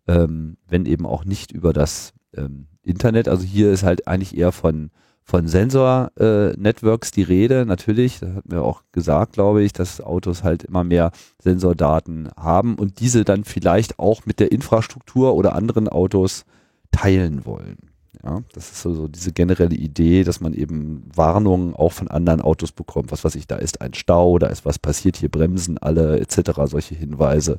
ähm, 0.06 0.56
wenn 0.68 0.86
eben 0.86 1.06
auch 1.06 1.24
nicht 1.24 1.52
über 1.52 1.72
das 1.72 2.12
ähm, 2.34 2.68
Internet. 2.82 3.28
Also 3.28 3.44
hier 3.44 3.72
ist 3.72 3.82
halt 3.82 4.06
eigentlich 4.06 4.36
eher 4.36 4.52
von 4.52 4.90
von 5.28 5.48
Sensor-Networks 5.48 7.08
äh, 7.08 7.12
die 7.12 7.22
Rede, 7.22 7.66
natürlich, 7.66 8.20
das 8.20 8.36
hat 8.36 8.48
mir 8.48 8.62
auch 8.62 8.82
gesagt, 8.92 9.32
glaube 9.32 9.64
ich, 9.64 9.72
dass 9.72 10.00
Autos 10.00 10.44
halt 10.44 10.62
immer 10.62 10.84
mehr 10.84 11.10
Sensordaten 11.42 12.28
haben 12.36 12.76
und 12.76 13.00
diese 13.00 13.24
dann 13.24 13.42
vielleicht 13.42 13.98
auch 13.98 14.24
mit 14.24 14.38
der 14.38 14.52
Infrastruktur 14.52 15.34
oder 15.34 15.56
anderen 15.56 15.88
Autos 15.88 16.44
teilen 16.92 17.44
wollen. 17.44 17.76
Ja, 18.24 18.42
das 18.52 18.72
ist 18.72 18.82
so, 18.82 18.94
so 18.94 19.08
diese 19.08 19.32
generelle 19.32 19.74
Idee, 19.74 20.24
dass 20.24 20.40
man 20.40 20.54
eben 20.54 21.08
Warnungen 21.14 21.74
auch 21.74 21.92
von 21.92 22.08
anderen 22.08 22.40
Autos 22.40 22.72
bekommt. 22.72 23.12
Was 23.12 23.24
weiß 23.24 23.34
ich, 23.34 23.46
da 23.46 23.56
ist 23.56 23.80
ein 23.80 23.94
Stau, 23.94 24.38
da 24.38 24.48
ist 24.48 24.64
was 24.64 24.78
passiert, 24.78 25.16
hier 25.16 25.28
bremsen 25.28 25.78
alle, 25.78 26.18
etc. 26.20 26.52
Solche 26.64 26.94
Hinweise. 26.94 27.58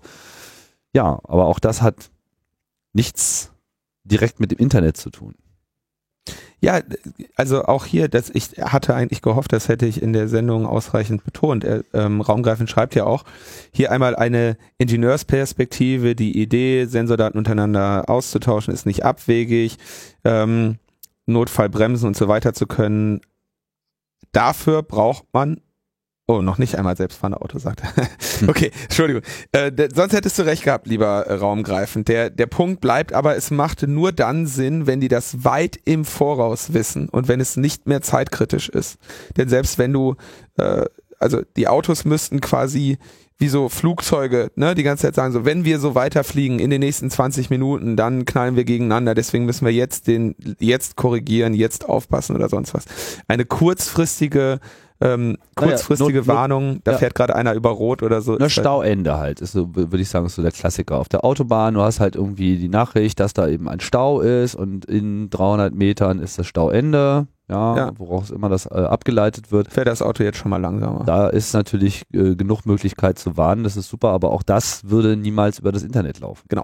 Ja, 0.93 1.19
aber 1.23 1.45
auch 1.45 1.59
das 1.59 1.81
hat 1.81 2.09
nichts 2.93 3.51
direkt 4.03 4.39
mit 4.39 4.51
dem 4.51 4.57
Internet 4.57 4.97
zu 4.97 5.09
tun. 5.09 5.35
Ja, 6.59 6.81
also 7.35 7.65
auch 7.65 7.85
hier, 7.85 8.07
dass 8.07 8.31
ich 8.33 8.49
hatte 8.59 8.95
eigentlich 8.95 9.21
gehofft, 9.21 9.53
das 9.53 9.67
hätte 9.69 9.85
ich 9.85 10.01
in 10.01 10.11
der 10.13 10.27
Sendung 10.27 10.65
ausreichend 10.65 11.23
betont. 11.23 11.63
Er, 11.63 11.83
ähm, 11.93 12.21
Raumgreifend 12.21 12.69
schreibt 12.69 12.95
ja 12.95 13.05
auch, 13.05 13.25
hier 13.71 13.91
einmal 13.91 14.15
eine 14.15 14.57
Ingenieursperspektive, 14.79 16.15
die 16.15 16.41
Idee, 16.41 16.85
Sensordaten 16.85 17.37
untereinander 17.37 18.09
auszutauschen, 18.09 18.73
ist 18.73 18.87
nicht 18.87 19.05
abwegig, 19.05 19.77
ähm, 20.23 20.77
Notfallbremsen 21.27 22.07
und 22.07 22.17
so 22.17 22.27
weiter 22.27 22.53
zu 22.53 22.65
können. 22.65 23.21
Dafür 24.31 24.81
braucht 24.81 25.25
man 25.33 25.61
Oh, 26.29 26.41
noch 26.41 26.57
nicht 26.57 26.75
einmal 26.75 26.97
selbstfahrende 26.97 27.39
Auto, 27.39 27.57
sagt 27.57 27.83
er. 27.83 28.49
okay, 28.49 28.71
Entschuldigung. 28.83 29.21
Äh, 29.53 29.71
sonst 29.95 30.11
hättest 30.11 30.37
du 30.37 30.43
recht 30.43 30.63
gehabt, 30.63 30.85
lieber 30.85 31.25
äh, 31.25 31.35
Raumgreifend. 31.35 32.09
Der, 32.09 32.29
der 32.29 32.47
Punkt 32.47 32.81
bleibt 32.81 33.13
aber, 33.13 33.37
es 33.37 33.49
macht 33.49 33.87
nur 33.87 34.11
dann 34.11 34.45
Sinn, 34.45 34.87
wenn 34.87 34.99
die 34.99 35.07
das 35.07 35.45
weit 35.45 35.79
im 35.85 36.03
Voraus 36.03 36.73
wissen 36.73 37.07
und 37.07 37.29
wenn 37.29 37.39
es 37.39 37.55
nicht 37.55 37.87
mehr 37.87 38.01
zeitkritisch 38.01 38.67
ist. 38.67 38.97
Denn 39.37 39.47
selbst 39.47 39.77
wenn 39.77 39.93
du, 39.93 40.15
äh, 40.57 40.83
also 41.17 41.43
die 41.55 41.69
Autos 41.69 42.03
müssten 42.03 42.41
quasi 42.41 42.97
wie 43.37 43.47
so 43.47 43.69
Flugzeuge, 43.69 44.51
ne, 44.55 44.75
die 44.75 44.83
ganze 44.83 45.03
Zeit 45.03 45.15
sagen 45.15 45.31
so, 45.31 45.45
wenn 45.45 45.63
wir 45.63 45.79
so 45.79 45.95
weiterfliegen 45.95 46.59
in 46.59 46.69
den 46.69 46.81
nächsten 46.81 47.09
20 47.09 47.49
Minuten, 47.49 47.95
dann 47.95 48.25
knallen 48.25 48.57
wir 48.57 48.65
gegeneinander, 48.65 49.15
deswegen 49.15 49.45
müssen 49.45 49.65
wir 49.65 49.71
jetzt 49.71 50.07
den, 50.07 50.35
jetzt 50.59 50.97
korrigieren, 50.97 51.53
jetzt 51.53 51.87
aufpassen 51.87 52.35
oder 52.35 52.49
sonst 52.49 52.73
was. 52.73 52.85
Eine 53.29 53.45
kurzfristige 53.45 54.59
ähm, 54.99 55.37
kurzfristige 55.55 56.21
naja, 56.21 56.27
Warnung, 56.27 56.79
da 56.83 56.93
ja. 56.93 56.97
fährt 56.97 57.13
gerade 57.13 57.35
einer 57.35 57.53
über 57.53 57.69
Rot 57.69 58.01
oder 58.01 58.21
so. 58.21 58.33
Na, 58.33 58.41
halt 58.41 58.51
Stauende 58.51 59.17
halt, 59.17 59.41
ist 59.41 59.51
so, 59.51 59.75
würde 59.75 59.99
ich 59.99 60.09
sagen, 60.09 60.25
ist 60.25 60.35
so 60.35 60.41
der 60.41 60.51
Klassiker. 60.51 60.97
Auf 60.97 61.09
der 61.09 61.23
Autobahn, 61.23 61.75
du 61.75 61.81
hast 61.81 61.99
halt 61.99 62.15
irgendwie 62.15 62.57
die 62.57 62.69
Nachricht, 62.69 63.19
dass 63.19 63.33
da 63.33 63.47
eben 63.47 63.69
ein 63.69 63.79
Stau 63.79 64.21
ist 64.21 64.55
und 64.55 64.85
in 64.85 65.29
300 65.29 65.73
Metern 65.73 66.19
ist 66.19 66.39
das 66.39 66.47
Stauende, 66.47 67.27
ja, 67.47 67.77
ja. 67.77 67.91
woraus 67.97 68.31
immer 68.31 68.49
das 68.49 68.65
äh, 68.65 68.69
abgeleitet 68.69 69.51
wird. 69.51 69.71
Fährt 69.71 69.87
das 69.87 70.01
Auto 70.01 70.23
jetzt 70.23 70.37
schon 70.39 70.49
mal 70.49 70.61
langsamer. 70.61 71.03
Da 71.05 71.27
ist 71.27 71.53
natürlich 71.53 72.03
äh, 72.13 72.35
genug 72.35 72.65
Möglichkeit 72.65 73.19
zu 73.19 73.37
warnen, 73.37 73.63
das 73.63 73.77
ist 73.77 73.89
super, 73.89 74.09
aber 74.09 74.31
auch 74.31 74.43
das 74.43 74.89
würde 74.89 75.15
niemals 75.15 75.59
über 75.59 75.71
das 75.71 75.83
Internet 75.83 76.19
laufen. 76.19 76.45
Genau. 76.49 76.63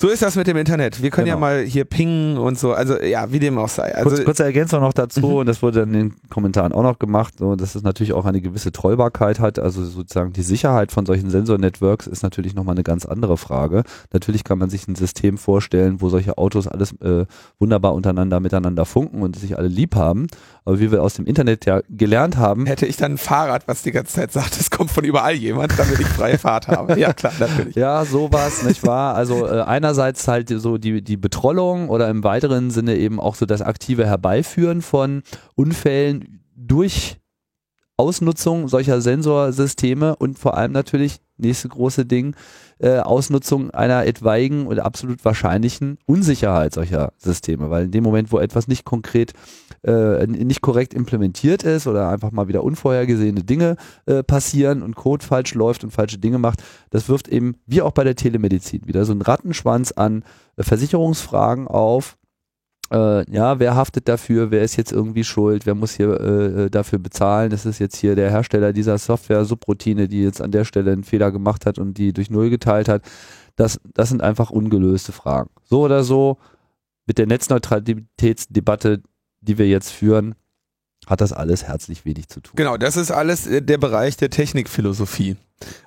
So 0.00 0.06
ist 0.08 0.22
das 0.22 0.36
mit 0.36 0.46
dem 0.46 0.56
Internet. 0.56 1.02
Wir 1.02 1.10
können 1.10 1.24
genau. 1.24 1.38
ja 1.38 1.40
mal 1.40 1.62
hier 1.62 1.84
pingen 1.84 2.38
und 2.38 2.56
so. 2.56 2.72
Also 2.72 3.00
ja, 3.00 3.32
wie 3.32 3.40
dem 3.40 3.58
auch 3.58 3.68
sei. 3.68 3.92
Also, 3.96 4.10
Kurz, 4.10 4.24
kurze 4.24 4.44
Ergänzung 4.44 4.80
noch 4.80 4.92
dazu, 4.92 5.20
mhm. 5.20 5.24
und 5.38 5.46
das 5.46 5.60
wurde 5.60 5.80
dann 5.80 5.92
in 5.92 6.10
den 6.10 6.16
Kommentaren 6.30 6.72
auch 6.72 6.84
noch 6.84 7.00
gemacht, 7.00 7.34
so, 7.40 7.56
dass 7.56 7.74
es 7.74 7.82
natürlich 7.82 8.12
auch 8.12 8.24
eine 8.24 8.40
gewisse 8.40 8.70
Treubarkeit 8.70 9.40
hat. 9.40 9.58
Also 9.58 9.84
sozusagen 9.84 10.32
die 10.32 10.42
Sicherheit 10.42 10.92
von 10.92 11.04
solchen 11.04 11.30
Sensor-Networks 11.30 12.06
ist 12.06 12.22
natürlich 12.22 12.54
nochmal 12.54 12.76
eine 12.76 12.84
ganz 12.84 13.06
andere 13.06 13.36
Frage. 13.36 13.82
Natürlich 14.12 14.44
kann 14.44 14.58
man 14.58 14.70
sich 14.70 14.86
ein 14.86 14.94
System 14.94 15.36
vorstellen, 15.36 16.00
wo 16.00 16.10
solche 16.10 16.38
Autos 16.38 16.68
alles 16.68 16.92
äh, 17.00 17.26
wunderbar 17.58 17.94
untereinander 17.94 18.38
miteinander 18.38 18.84
funken 18.84 19.20
und 19.22 19.34
sich 19.34 19.58
alle 19.58 19.68
lieb 19.68 19.96
haben. 19.96 20.28
Aber 20.64 20.78
wie 20.78 20.92
wir 20.92 21.02
aus 21.02 21.14
dem 21.14 21.26
Internet 21.26 21.64
ja 21.64 21.80
gelernt 21.88 22.36
haben. 22.36 22.66
Hätte 22.66 22.86
ich 22.86 22.98
dann 22.98 23.12
ein 23.12 23.18
Fahrrad, 23.18 23.66
was 23.66 23.82
die 23.82 23.90
ganze 23.90 24.14
Zeit 24.14 24.32
sagt, 24.32 24.60
es 24.60 24.70
kommt 24.70 24.90
von 24.90 25.02
überall 25.02 25.34
jemand, 25.34 25.76
damit 25.76 25.98
ich 25.98 26.06
freie 26.06 26.38
Fahrt 26.38 26.68
habe. 26.68 27.00
Ja, 27.00 27.12
klar, 27.12 27.32
natürlich. 27.40 27.74
Ja, 27.78 28.04
sowas, 28.04 28.64
nicht 28.64 28.84
wahr? 28.84 29.14
Also 29.14 29.46
äh, 29.46 29.60
einerseits 29.88 30.28
halt 30.28 30.50
so 30.50 30.76
die, 30.76 31.02
die 31.02 31.16
Betrollung 31.16 31.88
oder 31.88 32.10
im 32.10 32.22
weiteren 32.22 32.70
Sinne 32.70 32.96
eben 32.96 33.18
auch 33.18 33.34
so 33.34 33.46
das 33.46 33.62
aktive 33.62 34.04
Herbeiführen 34.04 34.82
von 34.82 35.22
Unfällen 35.54 36.44
durch 36.54 37.16
Ausnutzung 37.96 38.68
solcher 38.68 39.00
Sensorsysteme 39.00 40.14
und 40.16 40.38
vor 40.38 40.56
allem 40.58 40.72
natürlich, 40.72 41.20
nächste 41.38 41.68
große 41.68 42.04
Ding, 42.04 42.36
äh, 42.78 42.98
Ausnutzung 42.98 43.70
einer 43.70 44.04
etwaigen 44.04 44.66
oder 44.66 44.84
absolut 44.84 45.24
wahrscheinlichen 45.24 45.98
Unsicherheit 46.04 46.74
solcher 46.74 47.12
Systeme, 47.16 47.70
weil 47.70 47.86
in 47.86 47.90
dem 47.90 48.04
Moment, 48.04 48.30
wo 48.30 48.38
etwas 48.38 48.68
nicht 48.68 48.84
konkret, 48.84 49.32
äh, 49.82 50.26
nicht 50.26 50.60
korrekt 50.60 50.94
implementiert 50.94 51.62
ist 51.62 51.86
oder 51.86 52.08
einfach 52.08 52.30
mal 52.30 52.48
wieder 52.48 52.64
unvorhergesehene 52.64 53.44
Dinge 53.44 53.76
äh, 54.06 54.22
passieren 54.22 54.82
und 54.82 54.96
Code 54.96 55.24
falsch 55.24 55.54
läuft 55.54 55.84
und 55.84 55.90
falsche 55.90 56.18
Dinge 56.18 56.38
macht, 56.38 56.62
das 56.90 57.08
wirft 57.08 57.28
eben, 57.28 57.56
wie 57.66 57.82
auch 57.82 57.92
bei 57.92 58.04
der 58.04 58.16
Telemedizin, 58.16 58.86
wieder 58.86 59.04
so 59.04 59.12
einen 59.12 59.22
Rattenschwanz 59.22 59.92
an 59.92 60.24
äh, 60.56 60.62
Versicherungsfragen 60.62 61.68
auf, 61.68 62.18
äh, 62.90 63.30
ja, 63.30 63.58
wer 63.58 63.76
haftet 63.76 64.08
dafür, 64.08 64.50
wer 64.50 64.62
ist 64.62 64.76
jetzt 64.76 64.92
irgendwie 64.92 65.24
schuld, 65.24 65.66
wer 65.66 65.74
muss 65.74 65.92
hier 65.94 66.20
äh, 66.20 66.64
äh, 66.64 66.70
dafür 66.70 66.98
bezahlen, 66.98 67.50
das 67.50 67.66
ist 67.66 67.78
jetzt 67.78 67.96
hier 67.96 68.16
der 68.16 68.30
Hersteller 68.30 68.72
dieser 68.72 68.96
Software-Subroutine, 68.96 70.08
die 70.08 70.22
jetzt 70.22 70.40
an 70.40 70.52
der 70.52 70.64
Stelle 70.64 70.92
einen 70.92 71.04
Fehler 71.04 71.30
gemacht 71.30 71.66
hat 71.66 71.78
und 71.78 71.98
die 71.98 72.12
durch 72.14 72.30
Null 72.30 72.48
geteilt 72.48 72.88
hat. 72.88 73.02
Das, 73.56 73.78
das 73.92 74.08
sind 74.08 74.22
einfach 74.22 74.50
ungelöste 74.50 75.12
Fragen. 75.12 75.50
So 75.64 75.82
oder 75.82 76.02
so, 76.02 76.38
mit 77.06 77.18
der 77.18 77.26
Netzneutralitätsdebatte, 77.26 79.02
die 79.48 79.58
wir 79.58 79.66
jetzt 79.66 79.90
führen, 79.90 80.34
hat 81.06 81.20
das 81.20 81.32
alles 81.32 81.64
herzlich 81.64 82.04
wenig 82.04 82.28
zu 82.28 82.40
tun. 82.40 82.52
Genau, 82.54 82.76
das 82.76 82.96
ist 82.96 83.10
alles 83.10 83.46
äh, 83.46 83.62
der 83.62 83.78
Bereich 83.78 84.16
der 84.16 84.30
Technikphilosophie. 84.30 85.36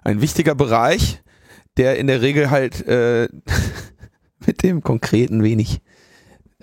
Ein 0.04 0.20
wichtiger 0.20 0.56
Bereich, 0.56 1.22
der 1.78 1.98
in 1.98 2.08
der 2.08 2.22
Regel 2.22 2.50
halt 2.50 2.86
äh, 2.88 3.30
mit 4.46 4.64
dem 4.64 4.82
Konkreten 4.82 5.44
wenig 5.44 5.82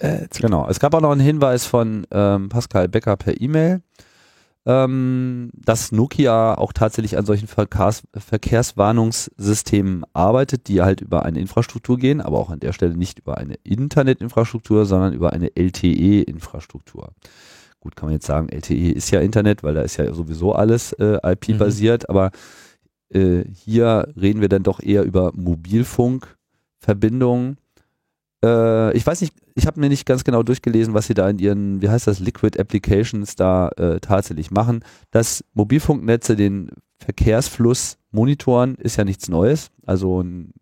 äh, 0.00 0.28
genau. 0.38 0.68
Es 0.68 0.80
gab 0.80 0.94
auch 0.94 1.00
noch 1.00 1.10
einen 1.10 1.20
Hinweis 1.20 1.64
von 1.66 2.06
ähm, 2.10 2.48
Pascal 2.48 2.88
Becker 2.88 3.16
per 3.16 3.40
E-Mail. 3.40 3.82
Ähm, 4.68 5.50
dass 5.54 5.90
Nokia 5.92 6.58
auch 6.58 6.74
tatsächlich 6.74 7.16
an 7.16 7.24
solchen 7.24 7.46
Verkehrs 7.48 8.02
Verkehrswarnungssystemen 8.14 10.04
arbeitet, 10.12 10.68
die 10.68 10.82
halt 10.82 11.00
über 11.00 11.24
eine 11.24 11.40
Infrastruktur 11.40 11.96
gehen, 11.96 12.20
aber 12.20 12.38
auch 12.38 12.50
an 12.50 12.60
der 12.60 12.74
Stelle 12.74 12.94
nicht 12.94 13.18
über 13.18 13.38
eine 13.38 13.54
Internetinfrastruktur, 13.64 14.84
sondern 14.84 15.14
über 15.14 15.32
eine 15.32 15.56
LTE-Infrastruktur. 15.56 17.12
Gut, 17.80 17.96
kann 17.96 18.08
man 18.08 18.12
jetzt 18.12 18.26
sagen, 18.26 18.50
LTE 18.50 18.92
ist 18.92 19.10
ja 19.10 19.20
Internet, 19.20 19.62
weil 19.62 19.72
da 19.72 19.80
ist 19.80 19.96
ja 19.96 20.12
sowieso 20.12 20.52
alles 20.52 20.92
äh, 20.92 21.16
IP-basiert, 21.24 22.02
mhm. 22.02 22.10
aber 22.10 22.30
äh, 23.08 23.44
hier 23.50 24.12
reden 24.20 24.42
wir 24.42 24.50
dann 24.50 24.64
doch 24.64 24.80
eher 24.80 25.04
über 25.04 25.32
Mobilfunkverbindungen. 25.34 27.56
Äh, 28.44 28.94
ich 28.94 29.06
weiß 29.06 29.22
nicht, 29.22 29.32
ich 29.58 29.66
habe 29.66 29.80
mir 29.80 29.88
nicht 29.88 30.06
ganz 30.06 30.22
genau 30.22 30.44
durchgelesen, 30.44 30.94
was 30.94 31.08
sie 31.08 31.14
da 31.14 31.28
in 31.28 31.40
ihren, 31.40 31.82
wie 31.82 31.88
heißt 31.88 32.06
das, 32.06 32.20
Liquid 32.20 32.58
Applications 32.58 33.34
da 33.34 33.68
äh, 33.70 33.98
tatsächlich 33.98 34.52
machen. 34.52 34.84
Dass 35.10 35.44
Mobilfunknetze 35.52 36.36
den 36.36 36.70
Verkehrsfluss 36.98 37.98
monitoren, 38.12 38.76
ist 38.76 38.96
ja 38.96 39.04
nichts 39.04 39.28
Neues. 39.28 39.70
Also 39.84 40.22
ein, 40.22 40.52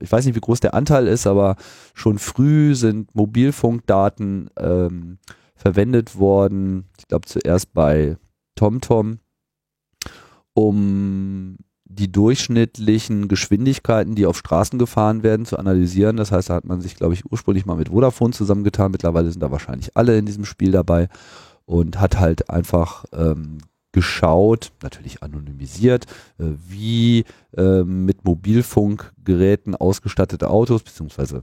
ich, 0.00 0.10
weiß 0.10 0.24
nicht, 0.24 0.34
wie 0.34 0.40
groß 0.40 0.60
der 0.60 0.72
Anteil 0.72 1.06
ist, 1.08 1.26
aber 1.26 1.56
schon 1.92 2.18
früh 2.18 2.74
sind 2.74 3.14
Mobilfunkdaten 3.14 4.48
ähm, 4.58 5.18
verwendet 5.54 6.18
worden. 6.18 6.86
Ich 6.98 7.06
glaube 7.06 7.28
zuerst 7.28 7.74
bei 7.74 8.16
TomTom, 8.54 9.18
um 10.54 11.07
die 11.98 12.10
durchschnittlichen 12.10 13.28
Geschwindigkeiten, 13.28 14.14
die 14.14 14.26
auf 14.26 14.38
Straßen 14.38 14.78
gefahren 14.78 15.22
werden, 15.22 15.46
zu 15.46 15.58
analysieren. 15.58 16.16
Das 16.16 16.32
heißt, 16.32 16.50
da 16.50 16.54
hat 16.54 16.64
man 16.64 16.80
sich, 16.80 16.96
glaube 16.96 17.14
ich, 17.14 17.30
ursprünglich 17.30 17.66
mal 17.66 17.76
mit 17.76 17.88
Vodafone 17.88 18.32
zusammengetan. 18.32 18.92
Mittlerweile 18.92 19.30
sind 19.30 19.42
da 19.42 19.50
wahrscheinlich 19.50 19.96
alle 19.96 20.16
in 20.16 20.26
diesem 20.26 20.44
Spiel 20.44 20.70
dabei 20.70 21.08
und 21.66 22.00
hat 22.00 22.18
halt 22.18 22.48
einfach 22.50 23.04
ähm, 23.12 23.58
geschaut, 23.92 24.72
natürlich 24.82 25.22
anonymisiert, 25.22 26.06
äh, 26.38 26.44
wie 26.66 27.24
äh, 27.56 27.82
mit 27.82 28.24
Mobilfunkgeräten 28.24 29.74
ausgestattete 29.74 30.50
Autos, 30.50 30.82
beziehungsweise 30.82 31.42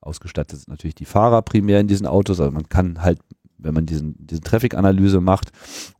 ausgestattet 0.00 0.60
sind 0.60 0.68
natürlich 0.68 0.94
die 0.94 1.04
Fahrer 1.04 1.42
primär 1.42 1.80
in 1.80 1.88
diesen 1.88 2.06
Autos, 2.06 2.40
also 2.40 2.52
man 2.52 2.68
kann 2.68 3.02
halt 3.02 3.20
wenn 3.62 3.74
man 3.74 3.86
diesen, 3.86 4.14
diese 4.18 4.40
Traffic-Analyse 4.40 5.20
macht, 5.20 5.50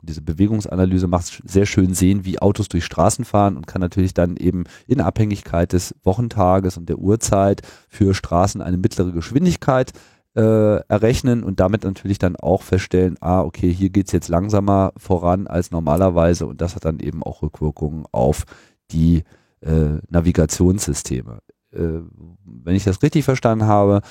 diese 0.01 0.21
Bewegungsanalyse 0.21 1.07
macht, 1.07 1.41
sehr 1.45 1.65
schön 1.65 1.93
sehen, 1.93 2.25
wie 2.25 2.39
Autos 2.39 2.69
durch 2.69 2.85
Straßen 2.85 3.25
fahren 3.25 3.57
und 3.57 3.67
kann 3.67 3.81
natürlich 3.81 4.13
dann 4.13 4.37
eben 4.37 4.63
in 4.87 5.01
Abhängigkeit 5.01 5.73
des 5.73 5.95
Wochentages 6.03 6.77
und 6.77 6.89
der 6.89 6.99
Uhrzeit 6.99 7.61
für 7.89 8.13
Straßen 8.13 8.61
eine 8.61 8.77
mittlere 8.77 9.11
Geschwindigkeit 9.11 9.93
äh, 10.35 10.77
errechnen 10.87 11.43
und 11.43 11.59
damit 11.59 11.83
natürlich 11.83 12.19
dann 12.19 12.35
auch 12.35 12.63
feststellen, 12.63 13.17
ah, 13.19 13.41
okay, 13.41 13.71
hier 13.71 13.89
geht's 13.89 14.13
jetzt 14.13 14.29
langsamer 14.29 14.93
voran 14.97 15.47
als 15.47 15.71
normalerweise 15.71 16.45
und 16.45 16.61
das 16.61 16.75
hat 16.75 16.85
dann 16.85 16.99
eben 16.99 17.21
auch 17.23 17.41
Rückwirkungen 17.41 18.05
auf 18.11 18.45
die 18.91 19.23
äh, 19.61 19.99
Navigationssysteme. 20.09 21.39
Äh, 21.73 21.99
wenn 22.43 22.75
ich 22.75 22.83
das 22.83 23.03
richtig 23.03 23.25
verstanden 23.25 23.65
habe, 23.65 24.01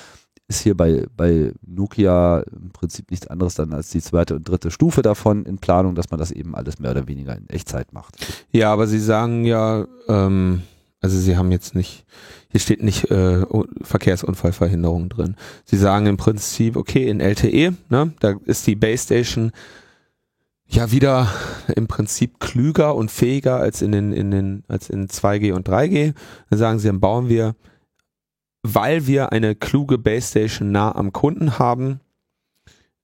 ist 0.51 0.59
hier 0.59 0.75
bei, 0.75 1.05
bei 1.15 1.53
Nokia 1.65 2.43
im 2.51 2.71
Prinzip 2.71 3.09
nichts 3.09 3.27
anderes 3.27 3.55
dann 3.55 3.73
als 3.73 3.89
die 3.89 4.01
zweite 4.01 4.35
und 4.35 4.47
dritte 4.47 4.69
Stufe 4.69 5.01
davon 5.01 5.45
in 5.45 5.59
Planung, 5.59 5.95
dass 5.95 6.11
man 6.11 6.19
das 6.19 6.31
eben 6.31 6.55
alles 6.55 6.77
mehr 6.77 6.91
oder 6.91 7.07
weniger 7.07 7.37
in 7.37 7.49
Echtzeit 7.49 7.93
macht. 7.93 8.17
Ja, 8.51 8.71
aber 8.73 8.85
Sie 8.85 8.99
sagen 8.99 9.45
ja, 9.45 9.87
ähm, 10.09 10.63
also 10.99 11.17
Sie 11.17 11.37
haben 11.37 11.51
jetzt 11.51 11.73
nicht, 11.73 12.05
hier 12.49 12.59
steht 12.59 12.83
nicht 12.83 13.09
äh, 13.09 13.45
Verkehrsunfallverhinderung 13.81 15.07
drin. 15.07 15.35
Sie 15.63 15.77
sagen 15.77 16.05
im 16.05 16.17
Prinzip, 16.17 16.75
okay, 16.75 17.07
in 17.07 17.21
LTE, 17.21 17.73
ne, 17.87 18.13
da 18.19 18.35
ist 18.43 18.67
die 18.67 18.75
Base 18.75 19.05
Station 19.05 19.53
ja 20.67 20.91
wieder 20.91 21.29
im 21.75 21.87
Prinzip 21.87 22.41
klüger 22.41 22.95
und 22.95 23.09
fähiger 23.09 23.55
als 23.55 23.81
in 23.81 23.93
den, 23.93 24.11
in 24.11 24.31
den, 24.31 24.63
als 24.67 24.89
in 24.89 25.07
2G 25.07 25.53
und 25.53 25.67
3G. 25.67 26.13
Dann 26.49 26.59
sagen 26.59 26.79
sie, 26.79 26.87
dann 26.87 26.99
bauen 26.99 27.29
wir 27.29 27.55
weil 28.63 29.07
wir 29.07 29.31
eine 29.31 29.55
kluge 29.55 29.97
Base 29.97 30.27
Station 30.27 30.71
nah 30.71 30.95
am 30.95 31.11
Kunden 31.11 31.57
haben, 31.59 31.99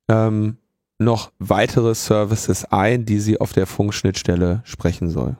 ähm, 0.10 0.58
noch 1.00 1.32
weitere 1.40 1.94
Services 1.94 2.66
ein, 2.66 3.06
die 3.06 3.20
sie 3.20 3.40
auf 3.40 3.54
der 3.54 3.68
Funkschnittstelle 3.68 4.62
sprechen 4.64 5.10
soll. 5.10 5.38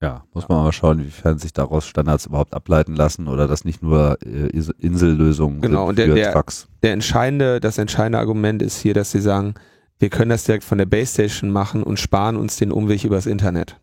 Ja, 0.00 0.24
muss 0.34 0.48
man 0.48 0.64
mal 0.64 0.72
schauen, 0.72 0.98
inwiefern 0.98 1.38
sich 1.38 1.52
daraus 1.52 1.86
Standards 1.86 2.26
überhaupt 2.26 2.54
ableiten 2.54 2.96
lassen 2.96 3.28
oder 3.28 3.46
das 3.46 3.64
nicht 3.64 3.84
nur 3.84 4.18
äh, 4.26 4.48
Insellösungen 4.80 5.60
genau, 5.60 5.82
sind 5.82 5.88
und 5.90 5.98
der, 5.98 6.32
der, 6.32 6.44
der 6.82 6.92
entscheidende, 6.92 7.60
das 7.60 7.78
entscheidende 7.78 8.18
Argument 8.18 8.62
ist 8.62 8.80
hier, 8.80 8.94
dass 8.94 9.12
sie 9.12 9.20
sagen, 9.20 9.54
wir 10.00 10.10
können 10.10 10.30
das 10.30 10.42
direkt 10.42 10.64
von 10.64 10.78
der 10.78 10.86
Base 10.86 11.12
Station 11.12 11.50
machen 11.50 11.84
und 11.84 12.00
sparen 12.00 12.36
uns 12.36 12.56
den 12.56 12.72
Umweg 12.72 13.04
übers 13.04 13.26
Internet. 13.26 13.80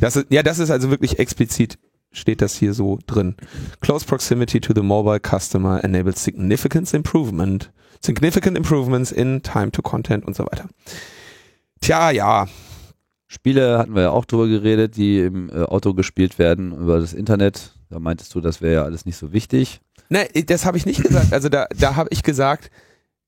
Das 0.00 0.14
ist, 0.14 0.26
ja, 0.30 0.44
das 0.44 0.60
ist 0.60 0.70
also 0.70 0.90
wirklich 0.90 1.18
explizit 1.18 1.78
steht 2.14 2.40
das 2.40 2.56
hier 2.56 2.72
so 2.72 2.98
drin. 3.06 3.34
Close 3.80 4.06
proximity 4.06 4.60
to 4.60 4.72
the 4.74 4.82
mobile 4.82 5.20
customer 5.20 5.82
enables 5.84 6.22
significant 6.22 6.92
improvement, 6.94 7.70
significant 8.00 8.56
improvements 8.56 9.12
in 9.12 9.42
time 9.42 9.70
to 9.72 9.82
content 9.82 10.24
und 10.24 10.34
so 10.34 10.44
weiter. 10.44 10.68
Tja, 11.80 12.10
ja. 12.10 12.46
Spiele 13.26 13.78
hatten 13.78 13.94
wir 13.94 14.02
ja 14.02 14.10
auch 14.10 14.24
drüber 14.24 14.46
geredet, 14.46 14.96
die 14.96 15.20
im 15.20 15.50
äh, 15.50 15.64
Auto 15.64 15.92
gespielt 15.92 16.38
werden 16.38 16.72
über 16.72 17.00
das 17.00 17.12
Internet. 17.12 17.74
Da 17.90 17.98
meintest 17.98 18.34
du, 18.34 18.40
das 18.40 18.60
wäre 18.60 18.74
ja 18.74 18.82
alles 18.84 19.06
nicht 19.06 19.16
so 19.16 19.32
wichtig. 19.32 19.80
Nein, 20.08 20.26
das 20.46 20.64
habe 20.64 20.76
ich 20.76 20.86
nicht 20.86 21.02
gesagt. 21.02 21.32
Also 21.32 21.48
da, 21.48 21.66
da 21.76 21.96
habe 21.96 22.10
ich 22.12 22.22
gesagt, 22.22 22.70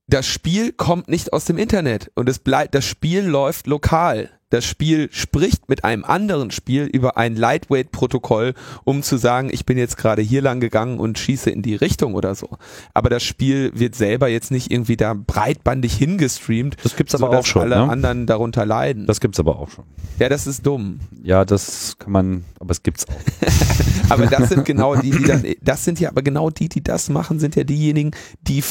das 0.07 0.27
Spiel 0.27 0.72
kommt 0.72 1.09
nicht 1.09 1.33
aus 1.33 1.46
dem 1.46 1.59
Internet 1.59 2.12
und 2.14 2.29
es 2.29 2.38
bleibt, 2.38 2.75
das 2.75 2.85
Spiel 2.85 3.22
läuft 3.22 3.66
lokal 3.66 4.31
das 4.50 4.64
Spiel 4.64 5.09
spricht 5.11 5.68
mit 5.68 5.85
einem 5.85 6.04
anderen 6.04 6.50
Spiel 6.50 6.85
über 6.85 7.16
ein 7.16 7.35
Lightweight-Protokoll, 7.35 8.54
um 8.85 9.02
zu 9.02 9.16
sagen, 9.16 9.50
ich 9.52 9.66
bin 9.66 9.76
jetzt 9.76 9.96
gerade 9.96 10.22
hier 10.22 10.40
lang 10.40 10.61
gegangen 10.61 11.00
und 11.00 11.18
schieße 11.18 11.50
in 11.50 11.62
die 11.62 11.74
Richtung 11.74 12.14
oder 12.14 12.35
so. 12.35 12.50
Aber 12.94 13.11
das 13.11 13.24
Spiel 13.24 13.72
wird 13.74 13.96
selber 13.96 14.28
jetzt 14.28 14.52
nicht 14.52 14.70
irgendwie 14.70 14.96
da 14.96 15.14
breitbandig 15.14 15.94
hingestreamt. 15.94 16.76
Das 16.85 16.94
gibt's 16.94 17.14
aber 17.14 17.30
auch 17.30 17.44
schon. 17.44 17.62
Alle 17.62 17.76
ne? 17.76 17.90
anderen 17.90 18.26
darunter 18.26 18.64
leiden. 18.64 19.06
Das 19.06 19.20
gibt's 19.20 19.40
aber 19.40 19.59
auch 19.59 19.68
schon. 19.68 19.85
Ja, 20.18 20.28
das 20.28 20.46
ist 20.46 20.64
dumm. 20.64 21.00
Ja, 21.24 21.44
das 21.44 21.96
kann 21.98 22.12
man, 22.12 22.44
aber 22.61 22.70
es 22.70 22.82
gibt's 22.82 23.06
auch. 23.09 23.16
aber 24.11 24.26
das 24.26 24.50
sind 24.50 24.64
genau 24.64 24.94
die, 24.94 25.11
die 25.11 25.24
dann, 25.24 25.44
das 25.61 25.85
sind 25.85 25.98
ja 25.98 26.09
aber 26.09 26.22
genau 26.22 26.50
die, 26.50 26.68
die 26.68 26.85
das 26.85 27.09
machen, 27.09 27.40
sind 27.40 27.56
ja 27.56 27.64
diejenigen, 27.64 28.12
die 28.42 28.62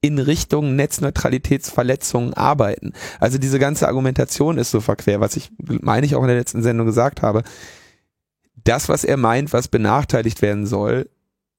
in 0.00 0.18
Richtung 0.18 0.76
Netzneutralitätsverletzungen 0.76 2.34
arbeiten. 2.34 2.92
Also 3.18 3.38
diese 3.38 3.58
ganze 3.58 3.86
Argumentation 3.86 4.56
ist 4.56 4.70
so 4.70 4.80
verquer, 4.80 5.20
was 5.20 5.36
ich 5.36 5.50
meine 5.58 6.06
ich 6.06 6.14
auch 6.14 6.22
in 6.22 6.28
der 6.28 6.38
letzten 6.38 6.62
Sendung 6.62 6.86
gesagt 6.86 7.22
habe. 7.22 7.42
Das, 8.64 8.88
was 8.88 9.04
er 9.04 9.16
meint, 9.16 9.52
was 9.52 9.68
benachteiligt 9.68 10.42
werden 10.42 10.66
soll, 10.66 11.08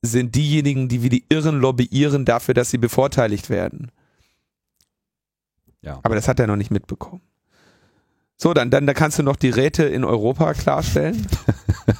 sind 0.01 0.35
diejenigen, 0.35 0.87
die 0.87 1.03
wie 1.03 1.09
die 1.09 1.25
Irren 1.29 1.59
lobbyieren 1.59 2.25
dafür, 2.25 2.53
dass 2.53 2.71
sie 2.71 2.77
bevorteiligt 2.77 3.49
werden. 3.49 3.91
Ja. 5.81 5.99
Aber 6.03 6.15
das 6.15 6.27
hat 6.27 6.39
er 6.39 6.47
noch 6.47 6.55
nicht 6.55 6.71
mitbekommen. 6.71 7.21
So, 8.37 8.55
dann, 8.55 8.71
dann 8.71 8.87
da 8.87 8.95
kannst 8.95 9.19
du 9.19 9.23
noch 9.23 9.35
die 9.35 9.51
Räte 9.51 9.83
in 9.83 10.03
Europa 10.03 10.53
klarstellen, 10.55 11.27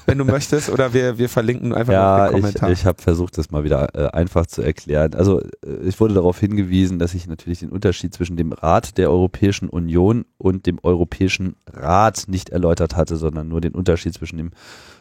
wenn 0.06 0.18
du 0.18 0.26
möchtest, 0.26 0.70
oder 0.70 0.94
wir, 0.94 1.18
wir 1.18 1.30
verlinken 1.30 1.74
einfach 1.74 1.94
ja, 1.94 2.18
noch 2.18 2.26
den 2.32 2.42
Kommentar. 2.42 2.72
Ich, 2.72 2.80
ich 2.80 2.86
habe 2.86 3.02
versucht, 3.02 3.38
das 3.38 3.52
mal 3.52 3.64
wieder 3.64 3.96
äh, 3.96 4.08
einfach 4.12 4.46
zu 4.46 4.62
erklären. 4.62 5.14
Also 5.14 5.42
äh, 5.42 5.48
ich 5.84 6.00
wurde 6.00 6.14
darauf 6.14 6.40
hingewiesen, 6.40 7.00
dass 7.00 7.14
ich 7.14 7.28
natürlich 7.28 7.60
den 7.60 7.70
Unterschied 7.70 8.14
zwischen 8.14 8.38
dem 8.38 8.52
Rat 8.52 8.98
der 8.98 9.10
Europäischen 9.10 9.70
Union 9.70 10.26
und 10.38 10.66
dem 10.66 10.80
Europäischen 10.84 11.56
Rat 11.72 12.26
nicht 12.28 12.50
erläutert 12.50 12.96
hatte, 12.96 13.18
sondern 13.18 13.48
nur 13.48 13.62
den 13.62 13.74
Unterschied 13.74 14.14
zwischen 14.14 14.38
dem 14.38 14.52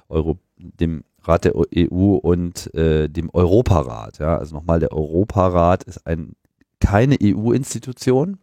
Euro, 0.08 0.38
dem 0.56 1.04
Rat 1.22 1.44
der 1.44 1.54
EU 1.56 2.14
und 2.14 2.74
äh, 2.74 3.08
dem 3.08 3.30
Europarat. 3.32 4.18
Ja, 4.18 4.38
also 4.38 4.54
nochmal, 4.56 4.80
der 4.80 4.92
Europarat 4.92 5.84
ist 5.84 6.06
ein 6.06 6.34
keine 6.80 7.18
EU-Institution, 7.22 8.38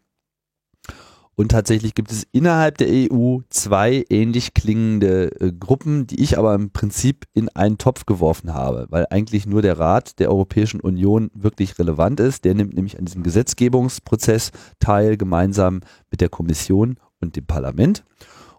und 1.39 1.49
tatsächlich 1.51 1.93
gibt 1.93 2.11
es 2.11 2.25
innerhalb 2.31 2.79
der 2.79 2.87
EU 2.89 3.41
zwei 3.49 4.03
ähnlich 4.09 4.55
klingende 4.55 5.39
äh, 5.39 5.51
Gruppen, 5.51 6.07
die 6.07 6.19
ich 6.19 6.35
aber 6.35 6.55
im 6.55 6.71
Prinzip 6.71 7.25
in 7.35 7.47
einen 7.49 7.77
Topf 7.77 8.07
geworfen 8.07 8.55
habe, 8.55 8.87
weil 8.89 9.05
eigentlich 9.11 9.45
nur 9.45 9.61
der 9.61 9.77
Rat 9.77 10.17
der 10.17 10.31
Europäischen 10.31 10.81
Union 10.81 11.29
wirklich 11.35 11.77
relevant 11.77 12.19
ist. 12.19 12.43
Der 12.43 12.55
nimmt 12.55 12.73
nämlich 12.73 12.97
an 12.97 13.05
diesem 13.05 13.21
Gesetzgebungsprozess 13.21 14.51
teil, 14.79 15.15
gemeinsam 15.15 15.81
mit 16.09 16.21
der 16.21 16.29
Kommission 16.29 16.97
und 17.21 17.35
dem 17.35 17.45
Parlament. 17.45 18.03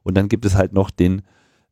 Und 0.05 0.17
dann 0.17 0.29
gibt 0.29 0.45
es 0.45 0.55
halt 0.55 0.73
noch 0.73 0.93
den, 0.93 1.23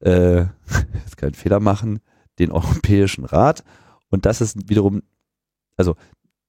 äh, 0.01 0.41
jetzt 1.05 1.17
keinen 1.17 1.35
Fehler 1.35 1.61
machen, 1.61 2.01
den 2.41 2.51
Europäischen 2.51 3.25
Rat. 3.25 3.63
Und 4.11 4.27
das 4.27 4.41
ist 4.41 4.69
wiederum, 4.69 5.03
also 5.77 5.95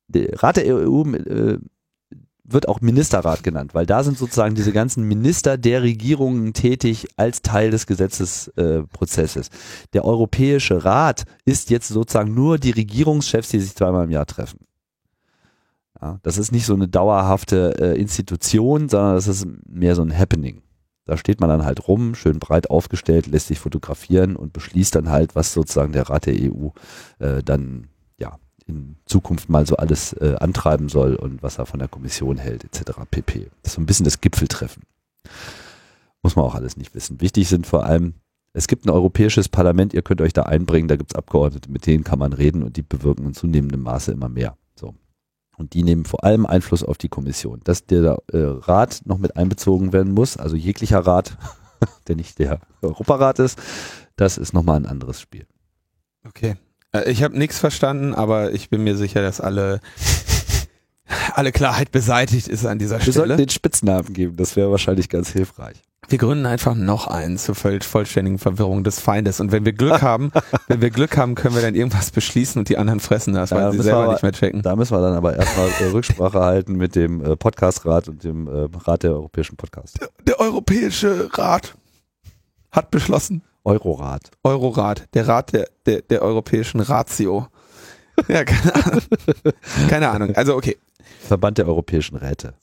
der 0.07 0.41
Rat 0.41 0.57
der 0.57 0.65
EU 0.77 1.03
äh, 1.13 1.59
wird 2.47 2.67
auch 2.67 2.81
Ministerrat 2.81 3.43
genannt, 3.43 3.75
weil 3.75 3.85
da 3.85 4.03
sind 4.03 4.17
sozusagen 4.17 4.55
diese 4.55 4.71
ganzen 4.71 5.03
Minister 5.03 5.57
der 5.57 5.83
Regierungen 5.83 6.53
tätig 6.53 7.07
als 7.17 7.41
Teil 7.41 7.71
des 7.71 7.85
Gesetzesprozesses. 7.85 9.47
Äh, 9.47 9.51
der 9.93 10.05
Europäische 10.05 10.83
Rat 10.83 11.25
ist 11.45 11.69
jetzt 11.69 11.89
sozusagen 11.89 12.33
nur 12.33 12.57
die 12.57 12.71
Regierungschefs, 12.71 13.49
die 13.49 13.59
sich 13.59 13.75
zweimal 13.75 14.05
im 14.05 14.11
Jahr 14.11 14.25
treffen. 14.25 14.59
Ja, 16.01 16.19
das 16.23 16.37
ist 16.37 16.51
nicht 16.51 16.65
so 16.65 16.73
eine 16.73 16.87
dauerhafte 16.87 17.75
äh, 17.79 17.99
Institution, 17.99 18.87
sondern 18.87 19.15
das 19.15 19.27
ist 19.27 19.45
mehr 19.67 19.95
so 19.95 20.03
ein 20.03 20.17
Happening. 20.17 20.61
Da 21.05 21.17
steht 21.17 21.39
man 21.39 21.49
dann 21.49 21.65
halt 21.65 21.87
rum, 21.87 22.15
schön 22.15 22.39
breit 22.39 22.69
aufgestellt, 22.69 23.27
lässt 23.27 23.47
sich 23.47 23.59
fotografieren 23.59 24.35
und 24.35 24.53
beschließt 24.53 24.93
dann 24.93 25.09
halt, 25.09 25.35
was 25.35 25.53
sozusagen 25.53 25.93
der 25.93 26.09
Rat 26.09 26.25
der 26.25 26.35
EU 26.35 26.69
äh, 27.19 27.41
dann 27.43 27.87
in 28.67 28.97
Zukunft 29.05 29.49
mal 29.49 29.65
so 29.65 29.77
alles 29.77 30.13
äh, 30.13 30.35
antreiben 30.39 30.89
soll 30.89 31.15
und 31.15 31.41
was 31.41 31.57
er 31.57 31.65
von 31.65 31.79
der 31.79 31.87
Kommission 31.87 32.37
hält, 32.37 32.63
etc. 32.63 32.99
pp. 33.09 33.49
Das 33.61 33.71
ist 33.71 33.75
so 33.75 33.81
ein 33.81 33.85
bisschen 33.85 34.03
das 34.03 34.21
Gipfeltreffen. 34.21 34.83
Muss 36.21 36.35
man 36.35 36.45
auch 36.45 36.55
alles 36.55 36.77
nicht 36.77 36.93
wissen. 36.93 37.21
Wichtig 37.21 37.47
sind 37.47 37.65
vor 37.65 37.85
allem, 37.85 38.15
es 38.53 38.67
gibt 38.67 38.85
ein 38.85 38.89
europäisches 38.89 39.49
Parlament, 39.49 39.93
ihr 39.93 40.01
könnt 40.01 40.21
euch 40.21 40.33
da 40.33 40.43
einbringen, 40.43 40.87
da 40.87 40.95
gibt 40.95 41.11
es 41.11 41.15
Abgeordnete, 41.15 41.71
mit 41.71 41.85
denen 41.85 42.03
kann 42.03 42.19
man 42.19 42.33
reden 42.33 42.63
und 42.63 42.75
die 42.75 42.81
bewirken 42.81 43.25
in 43.25 43.33
zunehmendem 43.33 43.81
Maße 43.81 44.11
immer 44.11 44.29
mehr. 44.29 44.57
So. 44.75 44.95
Und 45.57 45.73
die 45.73 45.83
nehmen 45.83 46.05
vor 46.05 46.23
allem 46.23 46.45
Einfluss 46.45 46.83
auf 46.83 46.97
die 46.97 47.09
Kommission. 47.09 47.61
Dass 47.63 47.85
der 47.85 48.17
äh, 48.31 48.37
Rat 48.37 49.01
noch 49.05 49.17
mit 49.17 49.37
einbezogen 49.37 49.93
werden 49.93 50.13
muss, 50.13 50.37
also 50.37 50.55
jeglicher 50.55 50.99
Rat, 50.99 51.37
der 52.07 52.15
nicht 52.15 52.39
der 52.39 52.59
Europarat 52.81 53.39
ist, 53.39 53.59
das 54.15 54.37
ist 54.37 54.53
nochmal 54.53 54.77
ein 54.77 54.85
anderes 54.85 55.21
Spiel. 55.21 55.45
Okay. 56.25 56.57
Äh, 57.05 57.11
ich 57.11 57.23
habe 57.23 57.37
nichts 57.37 57.59
verstanden, 57.59 58.13
aber 58.13 58.51
ich 58.53 58.69
bin 58.69 58.83
mir 58.83 58.95
sicher, 58.95 59.21
dass 59.21 59.41
alle 59.41 59.79
alle 61.33 61.51
Klarheit 61.51 61.91
beseitigt 61.91 62.47
ist 62.47 62.65
an 62.65 62.79
dieser 62.79 62.97
Wir 62.97 63.01
Stelle. 63.01 63.15
Wir 63.15 63.27
sollten 63.27 63.37
den 63.37 63.49
Spitznamen 63.49 64.13
geben, 64.13 64.37
das 64.37 64.55
wäre 64.55 64.71
wahrscheinlich 64.71 65.09
ganz 65.09 65.31
hilfreich. 65.31 65.81
Wir 66.09 66.17
gründen 66.17 66.45
einfach 66.45 66.73
noch 66.73 67.07
einen 67.07 67.37
zur 67.37 67.53
vollständigen 67.55 68.37
Verwirrung 68.37 68.85
des 68.85 68.99
Feindes. 69.01 69.41
Und 69.41 69.51
wenn 69.51 69.65
wir 69.65 69.73
Glück 69.73 70.01
haben, 70.01 70.31
wenn 70.67 70.79
wir 70.79 70.89
Glück 70.89 71.17
haben, 71.17 71.35
können 71.35 71.53
wir 71.53 71.61
dann 71.61 71.75
irgendwas 71.75 72.11
beschließen 72.11 72.59
und 72.59 72.69
die 72.69 72.77
anderen 72.77 73.01
fressen 73.01 73.33
das, 73.33 73.51
weil 73.51 73.73
sie 73.73 73.81
selber 73.81 74.03
aber, 74.03 74.13
nicht 74.13 74.23
mehr 74.23 74.31
checken. 74.31 74.61
Da 74.61 74.75
müssen 74.77 74.95
wir 74.95 75.01
dann 75.01 75.15
aber 75.15 75.35
erstmal 75.35 75.67
äh, 75.67 75.91
Rücksprache 75.91 76.39
halten 76.39 76.75
mit 76.75 76.95
dem 76.95 77.23
äh, 77.23 77.35
Podcastrat 77.35 78.07
und 78.07 78.23
dem 78.23 78.47
äh, 78.47 78.69
Rat 78.85 79.03
der 79.03 79.11
Europäischen 79.11 79.57
Podcasts. 79.57 79.99
Der, 79.99 80.09
der 80.25 80.39
Europäische 80.39 81.29
Rat 81.33 81.75
hat 82.71 82.89
beschlossen. 82.89 83.41
Eurorat. 83.67 84.31
Eurorat, 84.43 85.13
der 85.13 85.27
Rat 85.27 85.51
der, 85.51 85.67
der, 85.85 86.01
der 86.01 86.21
Europäischen 86.21 86.79
Ratio. 86.79 87.47
Ja, 88.27 88.45
keine 88.45 88.73
Ahnung. 88.73 89.01
keine 89.89 90.09
Ahnung. 90.09 90.35
Also 90.35 90.55
okay. 90.55 90.77
Verband 91.19 91.57
der 91.57 91.67
Europäischen 91.67 92.15
Räte. 92.15 92.53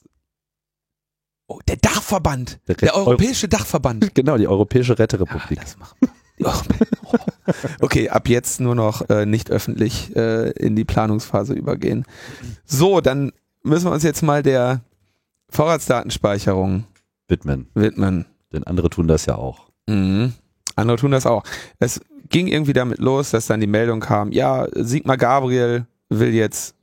Oh, 1.47 1.61
der 1.69 1.77
Dachverband. 1.77 2.59
Der, 2.67 2.75
der 2.77 2.95
Europäische 2.95 3.47
Euro 3.47 3.59
Dachverband. 3.59 4.15
Genau, 4.15 4.39
die 4.39 4.49
Europäische 4.49 4.99
Räterepublik. 4.99 5.61
Ja, 6.39 6.53
okay, 7.81 8.09
ab 8.09 8.29
jetzt 8.29 8.61
nur 8.61 8.75
noch 8.75 9.09
äh, 9.11 9.27
nicht 9.27 9.51
öffentlich 9.51 10.17
äh, 10.17 10.51
in 10.53 10.75
die 10.75 10.85
Planungsphase 10.85 11.53
übergehen. 11.53 12.07
So, 12.65 13.01
dann 13.01 13.31
müssen 13.63 13.85
wir 13.87 13.93
uns 13.93 14.03
jetzt 14.03 14.23
mal 14.23 14.43
der 14.43 14.81
Vorratsdatenspeicherung 15.51 16.85
widmen. 17.29 17.69
widmen. 17.75 18.25
Denn 18.53 18.65
andere 18.65 18.89
tun 18.89 19.07
das 19.07 19.27
ja 19.27 19.37
auch. 19.37 19.69
Mhm. 19.87 20.33
Andere 20.77 20.97
tun 20.97 21.11
das 21.11 21.27
auch. 21.27 21.43
Es 21.79 22.01
ging 22.29 22.47
irgendwie 22.47 22.73
damit 22.73 22.99
los, 22.99 23.31
dass 23.31 23.47
dann 23.47 23.61
die 23.61 23.67
Meldung 23.67 24.01
kam, 24.01 24.33
ja, 24.33 24.67
Sigmar 24.75 25.17
Gabriel 25.17 25.87
will 26.09 26.35
jetzt 26.35 26.74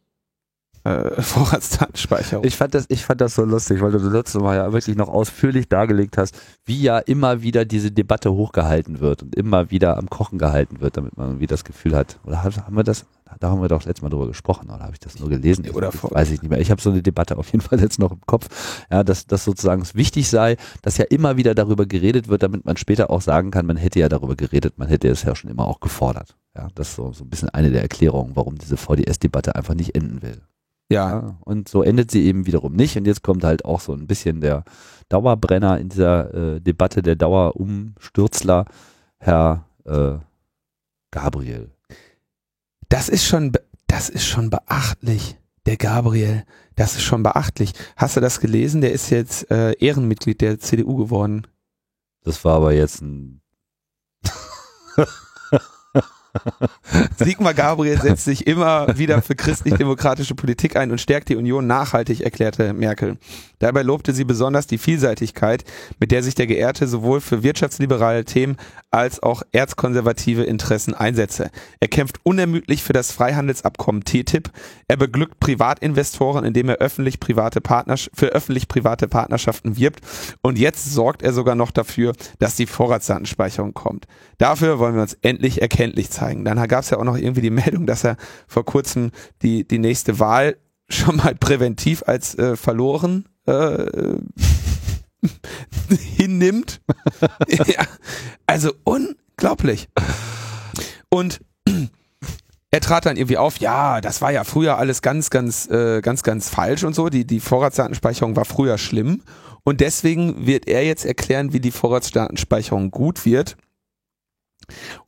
äh, 0.84 1.22
Vorratsdatenspeicherung. 1.22 2.46
Ich 2.46 2.56
fand 2.56 2.74
das, 2.74 2.86
ich 2.90 3.06
fand 3.06 3.22
das 3.22 3.36
so 3.36 3.44
lustig, 3.44 3.82
weil 3.82 3.92
du 3.92 4.00
das 4.00 4.12
letzte 4.12 4.40
Mal 4.40 4.56
ja 4.56 4.74
wirklich 4.74 4.96
noch 4.96 5.10
ausführlich 5.10 5.70
dargelegt 5.70 6.18
hast, 6.18 6.36
wie 6.66 6.82
ja 6.82 7.00
immer 7.00 7.42
wieder 7.42 7.66
diese 7.66 7.92
Debatte 7.92 8.32
hochgehalten 8.34 9.00
wird 9.00 9.24
und 9.24 9.36
immer 9.36 9.72
wieder 9.72 9.98
am 9.98 10.10
Kochen 10.10 10.38
gehalten 10.38 10.82
wird, 10.82 10.98
damit 10.98 11.18
man 11.18 11.28
irgendwie 11.28 11.48
das 11.48 11.64
Gefühl 11.64 11.96
hat. 11.96 12.20
Oder 12.26 12.44
haben 12.44 12.76
wir 12.76 12.84
das? 12.84 13.06
Da 13.40 13.50
haben 13.50 13.62
wir 13.62 13.70
doch 13.70 13.86
letztes 13.86 14.02
Mal 14.02 14.10
drüber 14.10 14.28
gesprochen, 14.28 14.70
oder 14.70 14.84
habe 14.84 14.92
ich 14.92 15.00
das 15.00 15.20
nur 15.20 15.30
gelesen? 15.30 15.70
Oder 15.70 15.92
vor 15.94 16.12
weiß 16.12 16.32
ich 16.32 16.42
nicht 16.42 16.50
mehr. 16.50 16.60
Ich 16.60 16.70
habe 16.70 16.82
so 16.82 16.90
eine 16.90 17.02
Debatte 17.02 17.38
auf 17.38 17.50
jeden 17.52 17.62
Fall 17.62 17.80
jetzt 17.80 17.98
noch 17.98 18.12
im 18.12 18.22
Kopf, 18.26 18.86
ja, 18.92 19.04
dass 19.04 19.26
das 19.26 19.46
sozusagen 19.46 19.84
wichtig 19.94 20.30
sei, 20.30 20.58
dass 20.82 20.98
ja 20.98 21.06
immer 21.06 21.38
wieder 21.38 21.56
darüber 21.56 21.86
geredet 21.86 22.28
wird, 22.28 22.44
damit 22.44 22.66
man 22.66 22.76
später 22.76 23.10
auch 23.10 23.22
sagen 23.22 23.52
kann, 23.52 23.66
man 23.66 23.78
hätte 23.78 24.00
ja 24.00 24.10
darüber 24.10 24.36
geredet, 24.36 24.78
man 24.78 24.90
hätte 24.90 25.08
es 25.08 25.24
ja 25.24 25.36
schon 25.36 25.50
immer 25.50 25.66
auch 25.66 25.80
gefordert. 25.80 26.36
Ja, 26.56 26.68
das 26.76 26.90
ist 26.90 26.96
so, 26.96 27.14
so 27.14 27.24
ein 27.24 27.30
bisschen 27.30 27.50
eine 27.50 27.72
der 27.72 27.82
Erklärungen, 27.82 28.36
warum 28.36 28.58
diese 28.58 28.76
VDS-Debatte 28.76 29.56
einfach 29.56 29.74
nicht 29.74 29.96
enden 29.96 30.22
will. 30.22 30.42
Ja. 30.92 31.10
ja. 31.10 31.38
Und 31.42 31.70
so 31.70 31.84
endet 31.84 32.12
sie 32.12 32.26
eben 32.26 32.46
wiederum 32.46 32.74
nicht. 32.74 32.98
Und 32.98 33.06
jetzt 33.06 33.24
kommt 33.24 33.44
halt 33.44 33.66
auch 33.66 33.80
so 33.80 33.94
ein 33.94 34.08
bisschen 34.08 34.42
der 34.42 34.64
Dauerbrenner 35.10 35.80
in 35.80 35.90
dieser 35.90 36.34
äh, 36.34 36.62
Debatte, 36.62 37.02
der 37.02 37.16
Dauerumstürzler, 37.16 38.66
Herr 39.18 39.66
äh, 39.86 40.18
Gabriel. 41.12 41.72
Das 42.90 43.10
ist 43.10 43.26
schon, 43.26 43.54
das 43.88 44.10
ist 44.10 44.26
schon 44.26 44.50
beachtlich. 44.50 45.38
Der 45.66 45.78
Gabriel, 45.78 46.44
das 46.76 46.96
ist 46.96 47.04
schon 47.04 47.24
beachtlich. 47.24 47.74
Hast 47.96 48.18
du 48.18 48.22
das 48.22 48.40
gelesen? 48.40 48.82
Der 48.82 48.92
ist 48.92 49.12
jetzt 49.12 49.50
äh, 49.52 49.74
Ehrenmitglied 49.74 50.42
der 50.42 50.60
CDU 50.60 50.98
geworden. 50.98 51.48
Das 52.24 52.44
war 52.44 52.56
aber 52.58 52.74
jetzt 52.74 53.02
ein 53.02 53.42
Sigmar 57.18 57.54
Gabriel 57.54 58.00
setzt 58.00 58.26
sich 58.26 58.48
immer 58.48 58.98
wieder 58.98 59.22
für 59.22 59.36
christlich-demokratische 59.36 60.36
Politik 60.36 60.76
ein 60.76 60.92
und 60.92 61.02
stärkt 61.02 61.30
die 61.30 61.36
Union 61.36 61.68
nachhaltig, 61.68 62.22
erklärte 62.22 62.74
Merkel. 62.74 63.18
Dabei 63.60 63.84
lobte 63.84 64.14
sie 64.14 64.24
besonders 64.24 64.66
die 64.66 64.78
Vielseitigkeit, 64.80 65.64
mit 66.00 66.12
der 66.12 66.24
sich 66.24 66.34
der 66.36 66.48
Geehrte 66.48 66.88
sowohl 66.88 67.22
für 67.22 67.44
wirtschaftsliberale 67.44 68.26
Themen 68.26 68.58
als 68.90 69.22
auch 69.22 69.44
erzkonservative 69.52 70.44
Interessen 70.44 70.94
einsetze. 70.94 71.52
Er 71.80 71.88
kämpft 71.88 72.18
unermüdlich 72.24 72.84
für 72.84 72.94
das 72.94 73.12
Freihandelsabkommen 73.12 74.04
TTIP. 74.04 74.50
Er 74.88 74.98
beglückt 74.98 75.40
Privatinvestoren, 75.40 76.44
indem 76.44 76.70
er 76.70 76.78
öffentlich-private 76.78 77.62
Partners 77.62 78.10
für 78.14 78.28
öffentlich-private 78.28 79.08
Partnerschaften 79.08 79.78
wirbt. 79.78 80.02
Und 80.42 80.58
jetzt 80.58 80.92
sorgt 80.92 81.22
er 81.22 81.32
sogar 81.32 81.56
noch 81.56 81.72
dafür, 81.72 82.14
dass 82.40 82.56
die 82.56 82.66
Vorratsdatenspeicherung 82.66 83.74
kommt. 83.74 84.08
Dafür 84.38 84.80
wollen 84.80 84.96
wir 84.96 85.04
uns 85.04 85.18
endlich 85.22 85.62
erkenntlich 85.62 86.10
zeigen. 86.10 86.21
Dann 86.22 86.68
gab 86.68 86.84
es 86.84 86.90
ja 86.90 86.98
auch 86.98 87.04
noch 87.04 87.18
irgendwie 87.18 87.42
die 87.42 87.50
Meldung, 87.52 87.86
dass 87.86 88.04
er 88.04 88.18
vor 88.48 88.66
kurzem 88.66 89.12
die, 89.42 89.68
die 89.68 89.80
nächste 89.80 90.20
Wahl 90.20 90.58
schon 90.90 91.18
mal 91.18 91.36
präventiv 91.36 92.04
als 92.06 92.38
äh, 92.38 92.56
verloren 92.56 93.26
äh, 93.46 94.18
hinnimmt. 96.18 96.82
ja, 97.48 97.86
also 98.46 98.74
unglaublich. 98.84 99.88
Und 101.10 101.42
er 102.72 102.82
trat 102.82 103.06
dann 103.06 103.18
irgendwie 103.18 103.38
auf, 103.38 103.58
ja, 103.58 104.02
das 104.02 104.22
war 104.22 104.32
ja 104.32 104.44
früher 104.44 104.78
alles 104.78 105.02
ganz, 105.02 105.30
ganz, 105.30 105.70
äh, 105.70 106.02
ganz, 106.02 106.24
ganz 106.24 106.50
falsch 106.50 106.84
und 106.84 106.94
so. 106.94 107.10
Die, 107.10 107.26
die 107.26 107.40
Vorratsdatenspeicherung 107.40 108.36
war 108.36 108.46
früher 108.46 108.78
schlimm. 108.78 109.24
Und 109.64 109.80
deswegen 109.80 110.48
wird 110.48 110.68
er 110.68 110.86
jetzt 110.86 111.06
erklären, 111.06 111.54
wie 111.54 111.60
die 111.60 111.72
Vorratsdatenspeicherung 111.72 112.90
gut 112.90 113.26
wird. 113.26 113.58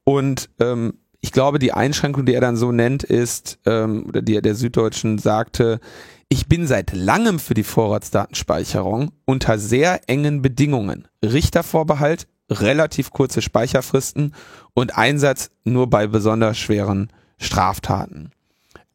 Und 0.04 0.49
ähm, 0.60 0.99
ich 1.24 1.32
glaube, 1.32 1.58
die 1.58 1.72
Einschränkung, 1.72 2.26
die 2.26 2.34
er 2.34 2.42
dann 2.42 2.58
so 2.58 2.74
nennt, 2.74 3.02
ist, 3.04 3.58
ähm, 3.66 4.06
oder 4.10 4.22
die 4.22 4.36
er 4.36 4.42
der 4.42 4.56
Süddeutschen 4.56 5.18
sagte, 5.20 5.80
ich 6.28 6.48
bin 6.48 6.68
seit 6.68 6.92
langem 6.92 7.40
für 7.40 7.54
die 7.54 7.64
Vorratsdatenspeicherung 7.64 9.14
unter 9.24 9.58
sehr 9.58 10.02
engen 10.10 10.42
Bedingungen. 10.42 11.08
Richtervorbehalt, 11.24 12.28
relativ 12.50 13.12
kurze 13.12 13.42
Speicherfristen 13.42 14.36
und 14.74 14.98
Einsatz 14.98 15.50
nur 15.64 15.90
bei 15.90 16.08
besonders 16.08 16.58
schweren 16.58 17.08
Straftaten. 17.38 18.32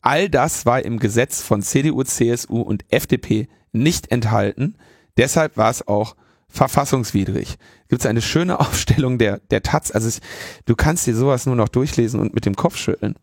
All 0.02 0.28
das 0.28 0.66
war 0.66 0.84
im 0.84 0.98
Gesetz 0.98 1.40
von 1.40 1.62
CDU, 1.62 2.02
CSU 2.02 2.60
und 2.60 2.84
FDP 2.90 3.48
nicht 3.72 4.12
enthalten. 4.12 4.76
Deshalb 5.16 5.56
war 5.56 5.70
es 5.70 5.88
auch 5.88 6.14
verfassungswidrig. 6.48 7.58
Gibt 7.88 8.02
es 8.02 8.06
eine 8.06 8.22
schöne 8.22 8.60
Aufstellung 8.60 9.18
der, 9.18 9.38
der 9.50 9.62
Taz. 9.62 9.90
Also 9.90 10.08
es, 10.08 10.20
du 10.66 10.74
kannst 10.74 11.06
dir 11.06 11.14
sowas 11.14 11.46
nur 11.46 11.56
noch 11.56 11.68
durchlesen 11.68 12.20
und 12.20 12.34
mit 12.34 12.46
dem 12.46 12.56
Kopf 12.56 12.76
schütteln. 12.76 13.14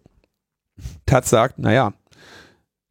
Taz 1.06 1.30
sagt, 1.30 1.60
naja, 1.60 1.94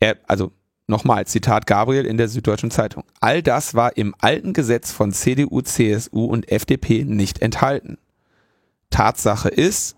er, 0.00 0.16
also 0.26 0.52
nochmal, 0.86 1.26
Zitat 1.26 1.66
Gabriel 1.66 2.06
in 2.06 2.16
der 2.16 2.28
Süddeutschen 2.28 2.70
Zeitung. 2.70 3.04
All 3.20 3.42
das 3.42 3.74
war 3.74 3.96
im 3.96 4.14
alten 4.18 4.52
Gesetz 4.52 4.92
von 4.92 5.12
CDU, 5.12 5.60
CSU 5.60 6.24
und 6.24 6.50
FDP 6.50 7.04
nicht 7.04 7.42
enthalten. 7.42 7.98
Tatsache 8.90 9.48
ist, 9.48 9.96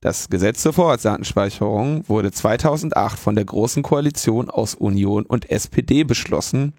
das 0.00 0.30
Gesetz 0.30 0.62
zur 0.62 0.72
Vorratsdatenspeicherung 0.72 2.08
wurde 2.08 2.32
2008 2.32 3.18
von 3.18 3.34
der 3.34 3.44
Großen 3.44 3.82
Koalition 3.82 4.48
aus 4.48 4.74
Union 4.74 5.26
und 5.26 5.50
SPD 5.50 6.04
beschlossen. 6.04 6.72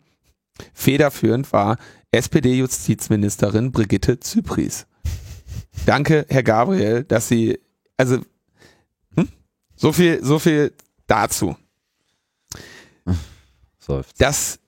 Federführend 0.73 1.53
war 1.53 1.77
SPD-Justizministerin 2.11 3.71
Brigitte 3.71 4.19
Zypries. 4.19 4.85
Danke, 5.85 6.25
Herr 6.29 6.43
Gabriel, 6.43 7.03
dass 7.03 7.27
Sie, 7.27 7.59
also, 7.97 8.19
hm? 9.15 9.29
so 9.75 9.91
viel, 9.91 10.23
so 10.23 10.39
viel 10.39 10.73
dazu. 11.07 11.55
Das 14.17 14.59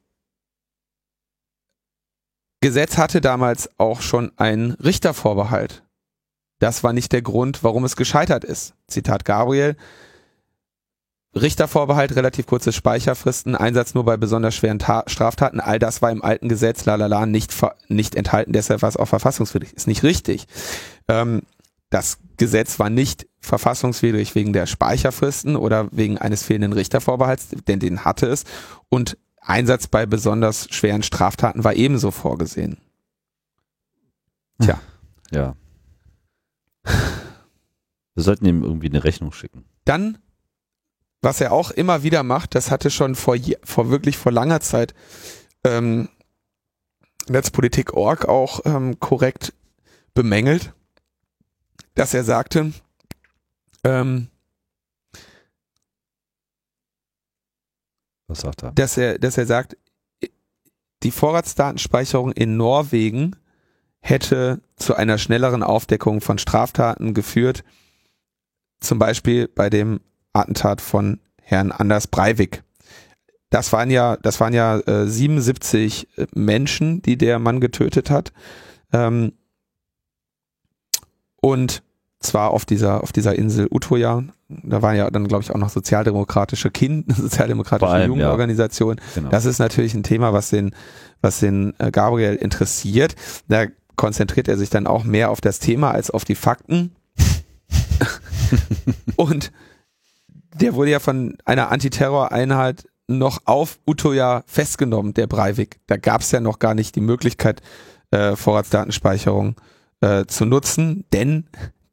Gesetz 2.62 2.98
hatte 2.98 3.22
damals 3.22 3.70
auch 3.78 4.02
schon 4.02 4.32
einen 4.38 4.72
Richtervorbehalt. 4.72 5.84
Das 6.60 6.84
war 6.84 6.94
nicht 6.94 7.12
der 7.12 7.22
Grund, 7.22 7.64
warum 7.64 7.84
es 7.84 7.98
gescheitert 7.98 8.46
ist. 8.46 8.74
Zitat 8.88 9.26
Gabriel. 9.26 9.76
Richtervorbehalt, 11.36 12.16
relativ 12.16 12.46
kurze 12.46 12.72
Speicherfristen, 12.72 13.56
Einsatz 13.56 13.96
nur 13.96 14.06
bei 14.06 14.18
besonders 14.18 14.54
schweren 14.54 14.78
Ta 14.78 15.04
Straftaten, 15.08 15.60
all 15.60 15.80
das 15.80 16.02
war 16.02 16.12
im 16.12 16.24
alten 16.24 16.48
Gesetz, 16.48 16.86
lalala, 16.86 17.26
nicht, 17.26 17.52
nicht 17.88 18.16
enthalten, 18.16 18.54
deshalb 18.54 18.84
war 18.84 18.90
es 18.90 18.98
auch 18.98 19.08
verfassungswidrig. 19.08 19.74
Ist 19.74 19.88
nicht 19.88 20.04
richtig. 20.04 20.46
Ähm, 21.08 21.42
das 21.90 22.20
Gesetz 22.38 22.80
war 22.80 22.90
nicht 22.90 23.28
verfassungswidrig 23.40 24.36
wegen 24.36 24.54
der 24.54 24.66
Speicherfristen 24.68 25.56
oder 25.56 25.88
wegen 25.92 26.18
eines 26.18 26.44
fehlenden 26.44 26.74
Richtervorbehalts, 26.74 27.50
denn 27.68 27.80
den 27.80 28.06
hatte 28.06 28.28
es. 28.28 28.46
Und 28.90 29.18
Einsatz 29.40 29.88
bei 29.88 30.06
besonders 30.06 30.68
schweren 30.72 31.04
Straftaten 31.04 31.64
war 31.64 31.74
ebenso 31.76 32.12
vorgesehen. 32.12 32.78
Tja. 34.62 34.80
Ja. 35.32 35.56
Wir 38.16 38.24
sollten 38.24 38.46
ihm 38.46 38.64
irgendwie 38.64 38.90
eine 38.90 39.04
Rechnung 39.04 39.32
schicken. 39.32 39.66
Dann 39.86 40.20
was 41.24 41.40
er 41.40 41.54
auch 41.54 41.72
immer 41.72 42.04
wieder 42.04 42.22
macht, 42.22 42.54
das 42.54 42.70
hatte 42.70 42.92
schon 42.92 43.16
vor, 43.16 43.38
vor 43.64 43.90
wirklich 43.90 44.18
vor 44.18 44.32
langer 44.32 44.60
Zeit 44.60 44.94
ähm, 45.64 46.10
Netzpolitik.org 47.30 48.26
auch 48.26 48.60
ähm, 48.66 49.00
korrekt 49.00 49.54
bemängelt, 50.14 50.74
dass 51.96 52.14
er 52.14 52.26
sagte, 52.26 52.74
ähm, 53.86 54.28
was 58.28 58.42
sagt 58.42 58.64
er? 58.64 58.72
Dass 58.74 58.98
er, 58.98 59.18
dass 59.18 59.38
er 59.38 59.46
sagt, 59.46 59.78
die 61.04 61.12
Vorratsdatenspeicherung 61.12 62.34
in 62.34 62.58
Norwegen 62.58 63.38
hätte 64.02 64.62
zu 64.76 64.96
einer 64.96 65.18
schnelleren 65.18 65.64
Aufdeckung 65.64 66.20
von 66.20 66.38
Straftaten 66.38 67.14
geführt, 67.14 67.64
zum 68.82 69.00
Beispiel 69.00 69.48
bei 69.48 69.70
dem 69.70 70.02
Attentat 70.34 70.82
von 70.82 71.20
Herrn 71.42 71.72
Anders 71.72 72.08
Breivik. 72.08 72.64
Das 73.50 73.72
waren 73.72 73.92
ja, 73.92 74.18
das 74.18 74.40
waren 74.40 74.54
ja 74.54 74.80
äh, 74.80 75.08
77 75.08 76.08
äh, 76.18 76.26
Menschen, 76.34 77.02
die 77.04 77.18
der 77.18 77.38
Mann 77.38 77.60
getötet 77.60 78.10
hat. 78.10 78.34
Ähm, 78.92 79.34
und 81.40 81.84
zwar 82.20 82.52
auf 82.52 82.66
dieser, 82.66 83.04
auf 83.04 83.12
dieser 83.12 83.36
Insel 83.36 83.68
Utøya. 83.70 84.24
Da 84.48 84.82
waren 84.82 84.96
ja 84.96 85.12
dann, 85.12 85.28
glaube 85.28 85.44
ich, 85.44 85.52
auch 85.52 85.58
noch 85.58 85.70
sozialdemokratische 85.70 86.72
Kind, 86.72 87.16
sozialdemokratische 87.16 87.92
allem, 87.92 88.08
Jugendorganisationen. 88.08 88.98
Ja. 88.98 89.04
Genau. 89.16 89.30
Das 89.30 89.46
ist 89.46 89.60
natürlich 89.60 89.94
ein 89.94 90.04
Thema, 90.04 90.34
was 90.34 90.50
den, 90.50 90.74
was 91.22 91.40
den 91.40 91.74
äh, 91.80 91.92
Gabriel 91.92 92.36
interessiert. 92.36 93.16
Da 93.48 93.66
konzentriert 93.96 94.48
er 94.48 94.58
sich 94.58 94.70
dann 94.70 94.88
auch 94.88 95.04
mehr 95.04 95.30
auf 95.30 95.42
das 95.42 95.60
Thema 95.60 95.92
als 95.92 96.10
auf 96.10 96.26
die 96.26 96.36
Fakten. 96.36 96.96
und 99.16 99.52
der 100.56 100.76
wurde 100.76 100.92
ja 100.92 101.00
von 101.00 101.38
einer 101.46 101.72
Antiterror-Einheit 101.72 102.88
noch 103.08 103.42
auf 103.46 103.80
Utoya 103.86 104.44
festgenommen, 104.48 105.14
der 105.14 105.28
Breivik. 105.28 105.80
Da 105.88 105.98
gab 105.98 106.22
es 106.22 106.32
ja 106.32 106.40
noch 106.40 106.60
gar 106.60 106.74
nicht 106.74 106.96
die 106.96 107.02
Möglichkeit, 107.02 107.62
äh, 108.12 108.36
Vorratsdatenspeicherung 108.36 109.56
äh, 110.02 110.26
zu 110.26 110.46
nutzen, 110.46 111.06
denn 111.12 111.48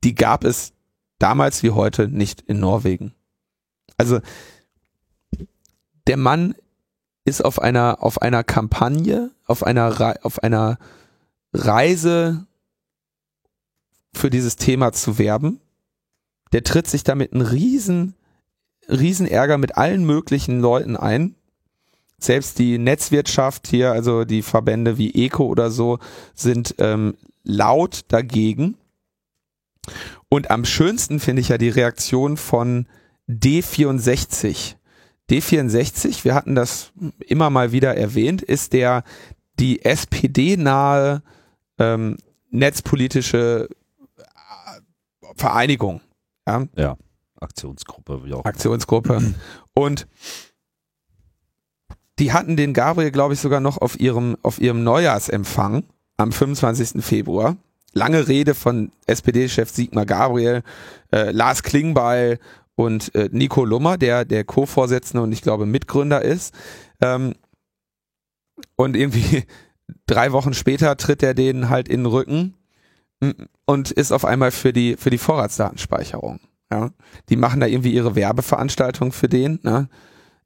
die 0.05 0.14
gab 0.14 0.44
es 0.44 0.73
damals 1.18 1.62
wie 1.62 1.70
heute 1.70 2.09
nicht 2.09 2.42
in 2.42 2.61
Norwegen. 2.61 3.14
Also 3.96 4.20
der 6.07 6.16
Mann 6.16 6.55
ist 7.25 7.44
auf 7.44 7.61
einer 7.61 8.03
auf 8.03 8.23
einer 8.23 8.42
Kampagne, 8.44 9.31
auf 9.46 9.62
einer 9.62 10.16
auf 10.23 10.42
einer 10.42 10.79
Reise 11.53 12.46
für 14.12 14.31
dieses 14.31 14.57
Thema 14.57 14.92
zu 14.92 15.18
werben. 15.18 15.61
Der 16.53 16.64
tritt 16.64 16.87
sich 16.87 17.05
damit 17.05 17.33
einen 17.33 17.42
riesen 17.42 18.14
Riesenärger 18.90 19.59
mit 19.59 19.76
allen 19.76 20.05
möglichen 20.05 20.61
Leuten 20.61 20.96
ein. 20.96 21.35
Selbst 22.18 22.59
die 22.59 22.79
Netzwirtschaft 22.79 23.66
hier, 23.66 23.92
also 23.92 24.24
die 24.24 24.42
Verbände 24.42 24.98
wie 24.98 25.26
ECO 25.26 25.46
oder 25.46 25.70
so, 25.70 25.98
sind 26.35 26.74
ähm, 26.79 27.16
laut 27.44 28.00
dagegen. 28.09 28.76
Und 30.29 30.50
am 30.50 30.64
schönsten 30.64 31.18
finde 31.18 31.40
ich 31.40 31.48
ja 31.48 31.59
die 31.59 31.70
Reaktion 31.70 32.37
von 32.37 32.87
D64. 33.29 34.74
D64, 35.31 36.24
wir 36.24 36.35
hatten 36.35 36.55
das 36.55 36.92
immer 37.20 37.50
mal 37.50 37.72
wieder 37.72 37.96
erwähnt, 37.96 38.42
ist 38.42 38.72
der 38.72 39.05
die 39.59 39.85
SPD-nahe 39.85 41.22
ähm, 41.79 42.18
netzpolitische 42.50 43.68
äh, 44.18 44.22
Vereinigung. 45.37 46.00
Ja. 46.46 46.66
ja. 46.76 46.96
Aktionsgruppe, 47.40 48.24
wie 48.24 48.35
auch. 48.35 48.44
Aktionsgruppe. 48.44 49.35
Und 49.74 50.07
die 52.18 52.33
hatten 52.33 52.57
den 52.57 52.74
Gabriel, 52.74 53.11
glaube 53.11 53.35
ich, 53.35 53.40
sogar 53.40 53.61
noch 53.61 53.79
auf 53.79 53.98
ihrem, 53.98 54.37
auf 54.42 54.61
ihrem 54.61 54.85
Neujahrsempfang 54.85 55.85
am 56.18 56.33
25. 56.33 57.03
Februar. 57.03 57.57
Lange 57.92 58.29
Rede 58.29 58.55
von 58.55 58.92
SPD-Chef 59.07 59.70
Sigmar 59.70 60.07
Gabriel, 60.07 60.62
äh, 61.12 61.33
Lars 61.33 61.62
Klingbeil 61.62 62.38
und 62.76 63.14
äh, 63.14 63.29
Nico 63.33 63.64
Lummer, 63.64 63.98
der 63.98 64.24
der 64.24 64.44
Co-Vorsitzende 64.44 65.22
und 65.22 65.33
ich 65.33 65.42
glaube 65.42 65.66
Mitgründer 65.66 66.22
ist. 66.22 66.55
Ähm, 67.00 67.35
und 68.76 68.96
irgendwie 68.96 69.44
drei 70.07 70.33
Wochen 70.33 70.55
später 70.55 70.96
tritt 70.96 71.22
er 71.22 71.35
denen 71.35 71.68
halt 71.68 71.88
in 71.88 72.05
den 72.05 72.07
Rücken 72.07 72.55
und 73.66 73.90
ist 73.90 74.12
auf 74.12 74.24
einmal 74.24 74.50
für 74.50 74.72
die, 74.72 74.96
für 74.96 75.11
die 75.11 75.18
Vorratsdatenspeicherung. 75.18 76.40
Ja, 76.70 76.90
die 77.28 77.37
machen 77.37 77.61
da 77.61 77.66
irgendwie 77.66 77.92
ihre 77.92 78.14
Werbeveranstaltung 78.14 79.12
für 79.12 79.28
den, 79.28 79.59
ne? 79.62 79.88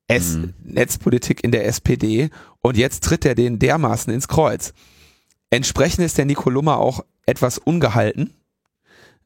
S 0.06 0.34
mhm. 0.34 0.54
Netzpolitik 0.62 1.42
in 1.42 1.50
der 1.50 1.66
SPD 1.66 2.30
und 2.60 2.76
jetzt 2.76 3.04
tritt 3.04 3.24
er 3.24 3.34
den 3.34 3.58
dermaßen 3.58 4.12
ins 4.12 4.28
Kreuz. 4.28 4.74
Entsprechend 5.50 6.04
ist 6.04 6.18
der 6.18 6.26
Nicolummer 6.26 6.78
auch 6.78 7.04
etwas 7.26 7.58
ungehalten. 7.58 8.34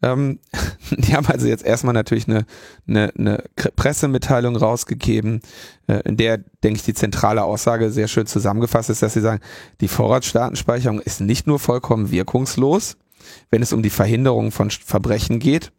Ähm, 0.02 0.38
die 0.90 1.14
haben 1.14 1.26
also 1.26 1.46
jetzt 1.46 1.64
erstmal 1.64 1.94
natürlich 1.94 2.28
eine, 2.28 2.46
eine, 2.86 3.12
eine 3.18 3.44
Pressemitteilung 3.74 4.56
rausgegeben, 4.56 5.40
äh, 5.88 6.00
in 6.04 6.16
der, 6.16 6.38
denke 6.38 6.76
ich, 6.76 6.84
die 6.84 6.94
zentrale 6.94 7.42
Aussage 7.42 7.90
sehr 7.90 8.08
schön 8.08 8.26
zusammengefasst 8.26 8.90
ist, 8.90 9.02
dass 9.02 9.14
sie 9.14 9.20
sagen, 9.20 9.42
die 9.80 9.88
Vorratsdatenspeicherung 9.88 11.00
ist 11.00 11.20
nicht 11.20 11.46
nur 11.46 11.58
vollkommen 11.58 12.10
wirkungslos, 12.10 12.96
wenn 13.50 13.62
es 13.62 13.72
um 13.72 13.82
die 13.82 13.90
Verhinderung 13.90 14.52
von 14.52 14.70
Verbrechen 14.70 15.40
geht, 15.40 15.72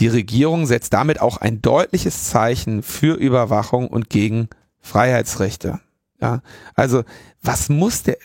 die 0.00 0.08
Regierung 0.08 0.66
setzt 0.66 0.92
damit 0.94 1.20
auch 1.20 1.36
ein 1.36 1.60
deutliches 1.60 2.24
Zeichen 2.24 2.82
für 2.82 3.14
Überwachung 3.14 3.86
und 3.88 4.08
gegen 4.08 4.48
Freiheitsrechte. 4.80 5.80
Ja, 6.20 6.42
also 6.74 7.04
was 7.42 7.68
muss 7.68 8.02
der, 8.02 8.16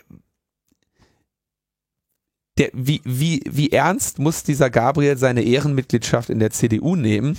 der, 2.57 2.69
wie, 2.73 3.01
wie, 3.03 3.41
wie 3.49 3.71
ernst 3.71 4.19
muss 4.19 4.43
dieser 4.43 4.69
Gabriel 4.69 5.17
seine 5.17 5.43
Ehrenmitgliedschaft 5.43 6.29
in 6.29 6.39
der 6.39 6.51
CDU 6.51 6.95
nehmen, 6.95 7.37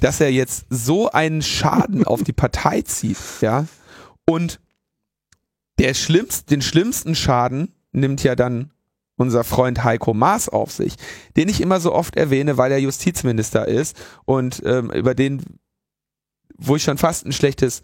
dass 0.00 0.20
er 0.20 0.32
jetzt 0.32 0.64
so 0.70 1.10
einen 1.10 1.42
Schaden 1.42 2.04
auf 2.04 2.22
die 2.22 2.32
Partei 2.32 2.82
zieht, 2.82 3.18
ja? 3.40 3.66
Und 4.26 4.60
der 5.78 5.92
schlimmst, 5.92 6.50
den 6.50 6.62
schlimmsten 6.62 7.14
Schaden 7.14 7.74
nimmt 7.92 8.22
ja 8.22 8.34
dann 8.34 8.70
unser 9.16 9.44
Freund 9.44 9.84
Heiko 9.84 10.14
Maas 10.14 10.48
auf 10.48 10.72
sich, 10.72 10.96
den 11.36 11.48
ich 11.48 11.60
immer 11.60 11.80
so 11.80 11.92
oft 11.92 12.16
erwähne, 12.16 12.58
weil 12.58 12.72
er 12.72 12.78
Justizminister 12.78 13.68
ist 13.68 13.96
und 14.24 14.62
ähm, 14.64 14.90
über 14.90 15.14
den, 15.14 15.42
wo 16.56 16.76
ich 16.76 16.82
schon 16.82 16.98
fast 16.98 17.26
ein 17.26 17.32
schlechtes 17.32 17.82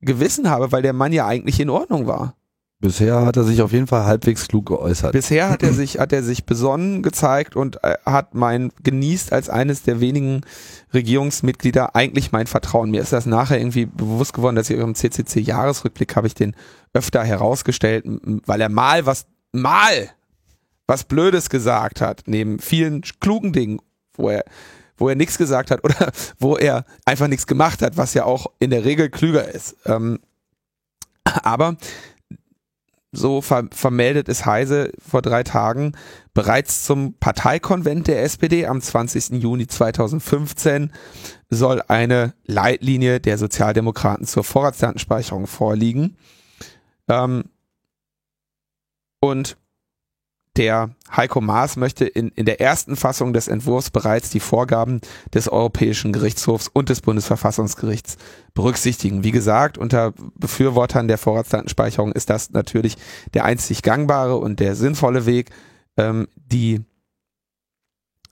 Gewissen 0.00 0.48
habe, 0.48 0.72
weil 0.72 0.82
der 0.82 0.92
Mann 0.92 1.12
ja 1.12 1.26
eigentlich 1.26 1.60
in 1.60 1.70
Ordnung 1.70 2.06
war. 2.06 2.34
Bisher 2.82 3.26
hat 3.26 3.36
er 3.36 3.44
sich 3.44 3.60
auf 3.60 3.72
jeden 3.72 3.86
Fall 3.86 4.06
halbwegs 4.06 4.48
klug 4.48 4.64
geäußert. 4.66 5.12
Bisher 5.12 5.50
hat 5.50 5.62
er 5.62 5.72
sich, 5.74 5.98
hat 5.98 6.14
er 6.14 6.22
sich 6.22 6.46
besonnen 6.46 7.02
gezeigt 7.02 7.54
und 7.54 7.84
äh, 7.84 7.96
hat 8.06 8.34
mein, 8.34 8.72
genießt 8.82 9.34
als 9.34 9.50
eines 9.50 9.82
der 9.82 10.00
wenigen 10.00 10.40
Regierungsmitglieder 10.94 11.94
eigentlich 11.94 12.32
mein 12.32 12.46
Vertrauen. 12.46 12.90
Mir 12.90 13.02
ist 13.02 13.12
das 13.12 13.26
nachher 13.26 13.58
irgendwie 13.58 13.84
bewusst 13.84 14.32
geworden, 14.32 14.56
dass 14.56 14.70
ich 14.70 14.78
im 14.78 14.94
CCC-Jahresrückblick 14.94 16.16
habe 16.16 16.26
ich 16.26 16.34
den 16.34 16.56
öfter 16.94 17.22
herausgestellt, 17.22 18.06
weil 18.46 18.62
er 18.62 18.70
mal 18.70 19.04
was, 19.04 19.26
mal 19.52 20.10
was 20.90 21.04
Blödes 21.04 21.48
gesagt 21.50 22.00
hat, 22.00 22.24
neben 22.26 22.58
vielen 22.58 23.02
klugen 23.20 23.52
Dingen, 23.52 23.80
wo 24.14 24.28
er, 24.28 24.44
wo 24.96 25.08
er 25.08 25.14
nichts 25.14 25.38
gesagt 25.38 25.70
hat 25.70 25.84
oder 25.84 26.10
wo 26.40 26.56
er 26.56 26.84
einfach 27.04 27.28
nichts 27.28 27.46
gemacht 27.46 27.80
hat, 27.80 27.96
was 27.96 28.12
ja 28.12 28.24
auch 28.24 28.48
in 28.58 28.70
der 28.70 28.84
Regel 28.84 29.08
klüger 29.08 29.48
ist. 29.54 29.76
Ähm, 29.86 30.18
aber 31.24 31.76
so 33.12 33.40
ver 33.40 33.68
vermeldet 33.70 34.28
es 34.28 34.46
Heise 34.46 34.90
vor 34.98 35.22
drei 35.22 35.44
Tagen, 35.44 35.92
bereits 36.34 36.84
zum 36.84 37.14
Parteikonvent 37.14 38.08
der 38.08 38.24
SPD 38.24 38.66
am 38.66 38.80
20. 38.80 39.40
Juni 39.40 39.68
2015 39.68 40.92
soll 41.50 41.82
eine 41.86 42.34
Leitlinie 42.46 43.20
der 43.20 43.38
Sozialdemokraten 43.38 44.26
zur 44.26 44.42
Vorratsdatenspeicherung 44.42 45.46
vorliegen. 45.46 46.16
Ähm, 47.08 47.44
und 49.20 49.56
der 50.56 50.90
Heiko 51.14 51.40
Maas 51.40 51.76
möchte 51.76 52.04
in, 52.04 52.28
in 52.30 52.44
der 52.44 52.60
ersten 52.60 52.96
Fassung 52.96 53.32
des 53.32 53.46
Entwurfs 53.46 53.90
bereits 53.90 54.30
die 54.30 54.40
Vorgaben 54.40 55.00
des 55.32 55.48
Europäischen 55.48 56.12
Gerichtshofs 56.12 56.68
und 56.68 56.88
des 56.88 57.00
Bundesverfassungsgerichts 57.00 58.16
berücksichtigen. 58.52 59.22
Wie 59.22 59.30
gesagt, 59.30 59.78
unter 59.78 60.12
Befürwortern 60.34 61.08
der 61.08 61.18
Vorratsdatenspeicherung 61.18 62.12
ist 62.12 62.30
das 62.30 62.50
natürlich 62.50 62.96
der 63.32 63.44
einzig 63.44 63.82
gangbare 63.82 64.36
und 64.36 64.58
der 64.58 64.74
sinnvolle 64.74 65.24
Weg. 65.24 65.50
Ähm, 65.96 66.26
die, 66.34 66.80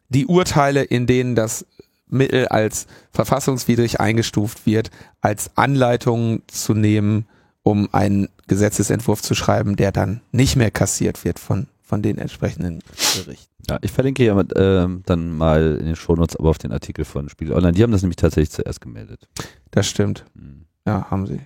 die 0.09 0.27
Urteile, 0.27 0.83
in 0.83 1.07
denen 1.07 1.37
das 1.37 1.67
Mittel 2.09 2.49
als 2.49 2.87
verfassungswidrig 3.13 4.01
eingestuft 4.01 4.67
wird, 4.67 4.91
als 5.21 5.57
Anleitung 5.57 6.43
zu 6.49 6.75
nehmen, 6.75 7.29
um 7.63 7.89
einen 7.93 8.29
Gesetzesentwurf 8.49 9.23
zu 9.23 9.35
schreiben, 9.35 9.77
der 9.77 9.93
dann 9.93 10.23
nicht 10.33 10.57
mehr 10.57 10.71
kassiert 10.71 11.25
wird 11.25 11.39
von 11.39 11.69
von 11.89 12.03
den 12.03 12.19
entsprechenden 12.19 12.81
Gerichten. 13.15 13.55
Ja, 13.67 13.79
ich 13.81 13.91
verlinke 13.91 14.23
ja 14.23 14.39
äh, 14.39 14.89
dann 15.07 15.37
mal 15.37 15.79
in 15.81 15.87
den 15.87 15.97
Shownotes 15.97 16.37
aber 16.37 16.51
auf 16.51 16.59
den 16.59 16.71
Artikel 16.71 17.07
von 17.07 17.31
Spiegel 17.31 17.55
Online. 17.55 17.73
Die 17.73 17.83
haben 17.83 17.93
das 17.93 18.03
nämlich 18.03 18.17
tatsächlich 18.17 18.51
zuerst 18.51 18.83
gemeldet. 18.83 19.27
Das 19.71 19.87
stimmt. 19.87 20.27
Hm. 20.35 20.67
Ja, 20.87 21.11
haben 21.11 21.27
sie. 21.27 21.41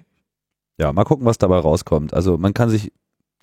Ja, 0.78 0.92
mal 0.92 1.05
gucken, 1.05 1.26
was 1.26 1.38
dabei 1.38 1.59
rauskommt. 1.59 2.12
Also 2.12 2.38
man 2.38 2.55
kann 2.55 2.70
sich 2.70 2.92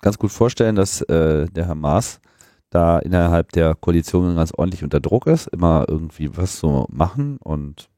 ganz 0.02 0.18
gut 0.18 0.30
vorstellen, 0.30 0.76
dass 0.76 1.00
äh, 1.02 1.46
der 1.46 1.66
Herr 1.66 1.74
Maas 1.74 2.20
da 2.68 2.98
innerhalb 2.98 3.50
der 3.52 3.74
Koalition 3.74 4.36
ganz 4.36 4.52
ordentlich 4.54 4.84
unter 4.84 5.00
Druck 5.00 5.26
ist, 5.26 5.46
immer 5.48 5.86
irgendwie 5.88 6.36
was 6.36 6.60
so 6.60 6.86
machen 6.90 7.38
und 7.38 7.88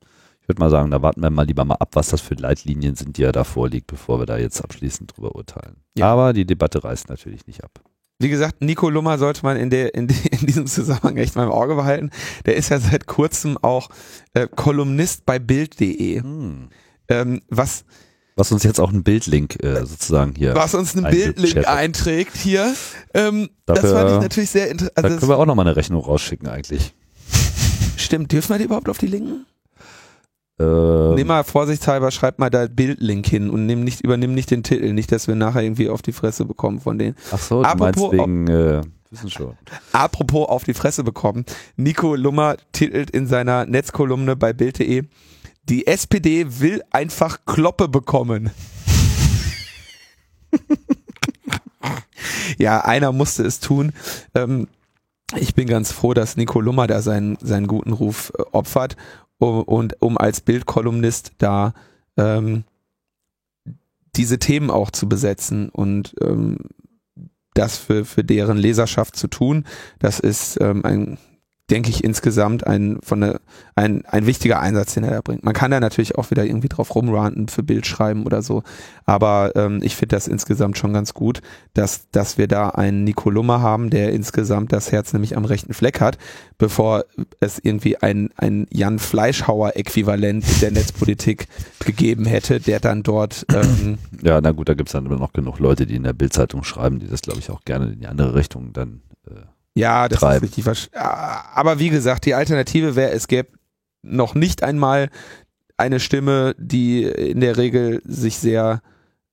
ich 0.40 0.48
würde 0.48 0.60
mal 0.60 0.70
sagen, 0.70 0.90
da 0.90 1.02
warten 1.02 1.22
wir 1.22 1.30
mal 1.30 1.46
lieber 1.46 1.64
mal 1.64 1.76
ab, 1.76 1.90
was 1.92 2.08
das 2.08 2.20
für 2.20 2.34
Leitlinien 2.34 2.96
sind, 2.96 3.16
die 3.16 3.22
er 3.22 3.32
da 3.32 3.44
vorliegt, 3.44 3.86
bevor 3.86 4.18
wir 4.20 4.26
da 4.26 4.38
jetzt 4.38 4.60
abschließend 4.62 5.16
drüber 5.16 5.36
urteilen. 5.36 5.76
Ja. 5.96 6.06
Aber 6.12 6.32
die 6.32 6.44
Debatte 6.44 6.82
reißt 6.82 7.08
natürlich 7.08 7.46
nicht 7.46 7.62
ab. 7.62 7.80
Wie 8.18 8.28
gesagt, 8.28 8.62
Nico 8.62 8.88
Lummer 8.88 9.18
sollte 9.18 9.42
man 9.42 9.56
in, 9.56 9.70
der, 9.70 9.94
in, 9.94 10.08
in 10.30 10.46
diesem 10.46 10.66
Zusammenhang 10.66 11.16
echt 11.16 11.36
mal 11.36 11.44
im 11.44 11.50
Auge 11.50 11.74
behalten. 11.74 12.10
Der 12.46 12.56
ist 12.56 12.68
ja 12.68 12.78
seit 12.78 13.06
kurzem 13.06 13.58
auch 13.58 13.88
äh, 14.34 14.46
Kolumnist 14.46 15.26
bei 15.26 15.38
Bild.de. 15.38 16.20
Hm. 16.20 16.68
Ähm, 17.08 17.40
was 17.48 17.84
was 18.34 18.50
uns 18.50 18.62
jetzt 18.62 18.80
auch 18.80 18.90
einen 18.90 19.02
Bildlink 19.02 19.62
äh, 19.62 19.84
sozusagen 19.84 20.34
hier. 20.34 20.54
Was 20.54 20.74
uns 20.74 20.96
einen 20.96 21.10
Bildlink 21.10 21.68
einträgt 21.68 22.36
hier. 22.36 22.74
Ähm, 23.12 23.50
Dafür, 23.66 23.82
das 23.82 23.92
fand 23.92 24.10
ich 24.10 24.20
natürlich 24.20 24.50
sehr 24.50 24.70
interessant. 24.70 24.96
Also 24.96 25.08
da 25.08 25.20
können 25.20 25.30
wir 25.30 25.38
auch 25.38 25.46
nochmal 25.46 25.66
eine 25.66 25.76
Rechnung 25.76 26.02
rausschicken 26.02 26.48
eigentlich. 26.48 26.94
Stimmt, 27.96 28.32
dürfen 28.32 28.54
wir 28.54 28.58
die 28.58 28.64
überhaupt 28.64 28.88
auf 28.88 28.98
die 28.98 29.06
linken? 29.06 29.44
Ähm, 30.58 31.14
nimm 31.14 31.28
mal 31.28 31.44
vorsichtshalber, 31.44 32.10
schreib 32.10 32.38
mal 32.38 32.50
da 32.50 32.66
Bildlink 32.66 33.26
hin 33.26 33.48
und 33.50 33.66
nimm 33.66 33.84
nicht, 33.84 34.02
übernimm 34.02 34.34
nicht 34.34 34.50
den 34.50 34.62
Titel, 34.62 34.92
nicht, 34.92 35.10
dass 35.10 35.26
wir 35.28 35.34
nachher 35.34 35.62
irgendwie 35.62 35.88
auf 35.88 36.02
die 36.02 36.12
Fresse 36.12 36.44
bekommen 36.44 36.80
von 36.80 36.98
denen. 36.98 37.16
Ach 37.30 37.38
so, 37.38 37.62
Apropos, 37.62 38.12
wegen, 38.12 38.48
äh, 38.48 38.82
wissen 39.10 39.30
schon. 39.30 39.56
Apropos 39.92 40.48
auf 40.48 40.64
die 40.64 40.74
Fresse 40.74 41.04
bekommen. 41.04 41.46
Nico 41.76 42.14
Lummer 42.14 42.56
titelt 42.72 43.10
in 43.10 43.26
seiner 43.26 43.64
Netzkolumne 43.64 44.36
bei 44.36 44.52
Bild.de, 44.52 45.04
die 45.64 45.86
SPD 45.86 46.60
will 46.60 46.82
einfach 46.90 47.38
Kloppe 47.46 47.88
bekommen. 47.88 48.50
ja, 52.58 52.84
einer 52.84 53.12
musste 53.12 53.44
es 53.44 53.60
tun. 53.60 53.92
Ähm, 54.34 54.68
ich 55.36 55.54
bin 55.54 55.66
ganz 55.66 55.92
froh, 55.92 56.12
dass 56.12 56.36
Nico 56.36 56.60
Lummer 56.60 56.86
da 56.86 57.00
seinen, 57.00 57.38
seinen 57.40 57.66
guten 57.66 57.92
Ruf 57.92 58.32
äh, 58.36 58.42
opfert 58.52 58.96
um, 59.42 59.62
und 59.62 60.00
um 60.00 60.16
als 60.16 60.40
Bildkolumnist 60.40 61.32
da 61.38 61.74
ähm, 62.16 62.64
diese 64.14 64.38
Themen 64.38 64.70
auch 64.70 64.90
zu 64.90 65.08
besetzen 65.08 65.68
und 65.68 66.14
ähm, 66.20 66.58
das 67.54 67.76
für, 67.76 68.04
für 68.04 68.24
deren 68.24 68.56
Leserschaft 68.56 69.16
zu 69.16 69.28
tun. 69.28 69.64
Das 69.98 70.20
ist 70.20 70.60
ähm, 70.60 70.84
ein 70.84 71.18
denke 71.72 71.88
ich, 71.88 72.04
insgesamt 72.04 72.66
ein, 72.66 72.98
von 73.02 73.22
der, 73.22 73.40
ein, 73.76 74.04
ein 74.04 74.26
wichtiger 74.26 74.60
Einsatz, 74.60 74.92
den 74.92 75.04
er 75.04 75.12
da 75.12 75.20
bringt. 75.22 75.42
Man 75.42 75.54
kann 75.54 75.70
da 75.70 75.80
natürlich 75.80 76.16
auch 76.18 76.30
wieder 76.30 76.44
irgendwie 76.44 76.68
drauf 76.68 76.94
rumranten, 76.94 77.48
für 77.48 77.62
Bild 77.62 77.86
schreiben 77.86 78.26
oder 78.26 78.42
so. 78.42 78.62
Aber 79.06 79.52
ähm, 79.56 79.80
ich 79.82 79.96
finde 79.96 80.14
das 80.14 80.28
insgesamt 80.28 80.76
schon 80.76 80.92
ganz 80.92 81.14
gut, 81.14 81.40
dass, 81.72 82.10
dass 82.10 82.36
wir 82.36 82.46
da 82.46 82.68
einen 82.68 83.04
Nico 83.04 83.30
Lummer 83.30 83.62
haben, 83.62 83.88
der 83.88 84.12
insgesamt 84.12 84.70
das 84.70 84.92
Herz 84.92 85.14
nämlich 85.14 85.34
am 85.34 85.46
rechten 85.46 85.72
Fleck 85.72 86.02
hat, 86.02 86.18
bevor 86.58 87.06
es 87.40 87.58
irgendwie 87.58 87.96
ein, 87.96 88.28
ein 88.36 88.66
Jan 88.70 88.98
Fleischhauer-Äquivalent 88.98 90.44
der 90.60 90.72
Netzpolitik 90.72 91.48
gegeben 91.86 92.26
hätte, 92.26 92.60
der 92.60 92.80
dann 92.80 93.02
dort. 93.02 93.46
Ähm, 93.50 93.96
ja, 94.22 94.42
na 94.42 94.52
gut, 94.52 94.68
da 94.68 94.74
gibt 94.74 94.90
es 94.90 94.92
dann 94.92 95.06
immer 95.06 95.16
noch 95.16 95.32
genug 95.32 95.58
Leute, 95.58 95.86
die 95.86 95.96
in 95.96 96.02
der 96.02 96.12
Bildzeitung 96.12 96.64
schreiben, 96.64 96.98
die 96.98 97.08
das, 97.08 97.22
glaube 97.22 97.38
ich, 97.38 97.50
auch 97.50 97.64
gerne 97.64 97.92
in 97.92 98.00
die 98.00 98.08
andere 98.08 98.34
Richtung 98.34 98.74
dann 98.74 99.00
äh, 99.26 99.32
ja, 99.74 100.08
das 100.08 100.20
treiben. 100.20 100.46
ist 100.46 100.58
richtig. 100.58 100.90
Aber 100.94 101.78
wie 101.78 101.90
gesagt, 101.90 102.26
die 102.26 102.34
Alternative 102.34 102.96
wäre, 102.96 103.12
es 103.12 103.28
gäbe 103.28 103.48
noch 104.02 104.34
nicht 104.34 104.62
einmal 104.62 105.08
eine 105.76 106.00
Stimme, 106.00 106.54
die 106.58 107.04
in 107.04 107.40
der 107.40 107.56
Regel 107.56 108.02
sich 108.04 108.38
sehr, 108.38 108.82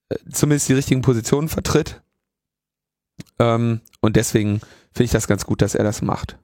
äh, 0.09 0.15
zumindest 0.31 0.69
die 0.69 0.73
richtigen 0.73 1.01
Positionen 1.01 1.49
vertritt. 1.49 2.01
Ähm, 3.37 3.81
und 4.01 4.15
deswegen 4.15 4.59
finde 4.91 5.05
ich 5.05 5.11
das 5.11 5.27
ganz 5.27 5.45
gut, 5.45 5.61
dass 5.61 5.75
er 5.75 5.83
das 5.83 6.01
macht. 6.01 6.37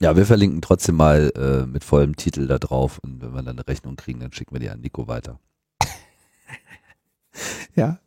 Ja, 0.00 0.16
wir 0.16 0.26
verlinken 0.26 0.62
trotzdem 0.62 0.94
mal 0.94 1.32
äh, 1.36 1.66
mit 1.66 1.84
vollem 1.84 2.16
Titel 2.16 2.46
da 2.46 2.58
drauf 2.58 2.98
und 3.02 3.20
wenn 3.20 3.32
wir 3.32 3.42
dann 3.42 3.58
eine 3.58 3.66
Rechnung 3.66 3.96
kriegen, 3.96 4.20
dann 4.20 4.32
schicken 4.32 4.54
wir 4.54 4.60
die 4.60 4.70
an 4.70 4.80
Nico 4.80 5.08
weiter. 5.08 5.40
ja. 7.74 7.98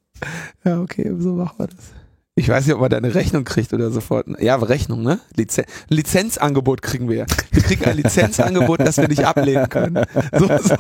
Ja, 0.64 0.80
okay, 0.80 1.14
so 1.18 1.34
machen 1.34 1.60
wir 1.60 1.68
das. 1.68 1.92
Ich 2.36 2.48
weiß 2.48 2.65
nicht, 2.65 2.74
ob 2.74 2.82
man 2.82 2.89
da 2.89 2.98
eine 2.98 3.13
Rechnung 3.13 3.44
kriegt 3.44 3.74
oder 3.74 3.91
sofort. 3.91 4.26
Ja, 4.39 4.56
Rechnung, 4.56 5.04
ne? 5.04 5.20
Lizen 5.36 5.65
Lizenzangebot 5.89 6.82
kriegen 6.82 7.10
wir. 7.10 7.26
Wir 7.52 7.62
kriegen 7.62 7.84
ein 7.86 7.98
Lizenzangebot, 7.98 8.80
das 8.80 8.98
wir 8.98 9.10
nicht 9.10 9.26
ablehnen 9.26 9.67
können. 9.70 10.06
So, 10.38 10.48
so. 10.48 10.78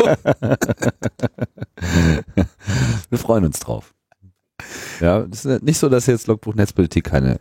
Wir 3.09 3.19
freuen 3.19 3.45
uns 3.45 3.59
drauf. 3.59 3.93
Ja, 5.01 5.25
es 5.31 5.45
ist 5.45 5.63
nicht 5.63 5.77
so, 5.77 5.89
dass 5.89 6.05
jetzt 6.05 6.27
Logbuch 6.27 6.55
Netzpolitik 6.55 7.05
keine, 7.05 7.37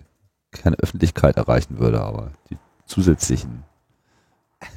keine 0.51 0.77
Öffentlichkeit 0.79 1.37
erreichen 1.37 1.79
würde, 1.79 2.01
aber 2.01 2.33
die 2.51 2.57
zusätzlichen, 2.87 3.65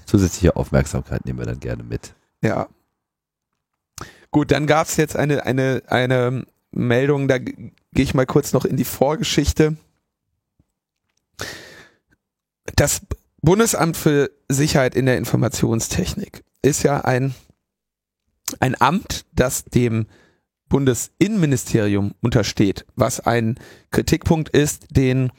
zusätzliche 0.05 0.55
Aufmerksamkeit 0.55 1.25
nehmen 1.25 1.39
wir 1.39 1.45
dann 1.45 1.59
gerne 1.59 1.83
mit. 1.83 2.13
Ja. 2.41 2.67
Gut, 4.31 4.51
dann 4.51 4.67
gab 4.67 4.87
es 4.87 4.97
jetzt 4.97 5.15
eine, 5.15 5.45
eine, 5.45 5.81
eine 5.87 6.45
Meldung, 6.73 7.27
da 7.27 7.37
gehe 7.39 7.71
ich 7.93 8.13
mal 8.13 8.25
kurz 8.25 8.53
noch 8.53 8.65
in 8.65 8.77
die 8.77 8.83
Vorgeschichte. 8.83 9.77
Das 12.75 13.01
Bundesamt 13.41 13.97
für 13.97 14.31
Sicherheit 14.49 14.95
in 14.95 15.05
der 15.05 15.17
Informationstechnik 15.17 16.43
ist 16.61 16.83
ja 16.83 17.01
ein, 17.01 17.35
ein 18.59 18.79
Amt, 18.79 19.25
das 19.33 19.65
dem 19.65 20.07
Bundesinnenministerium 20.69 22.15
untersteht, 22.21 22.85
was 22.95 23.19
ein 23.19 23.59
Kritikpunkt 23.91 24.49
ist, 24.49 24.87
den 24.89 25.31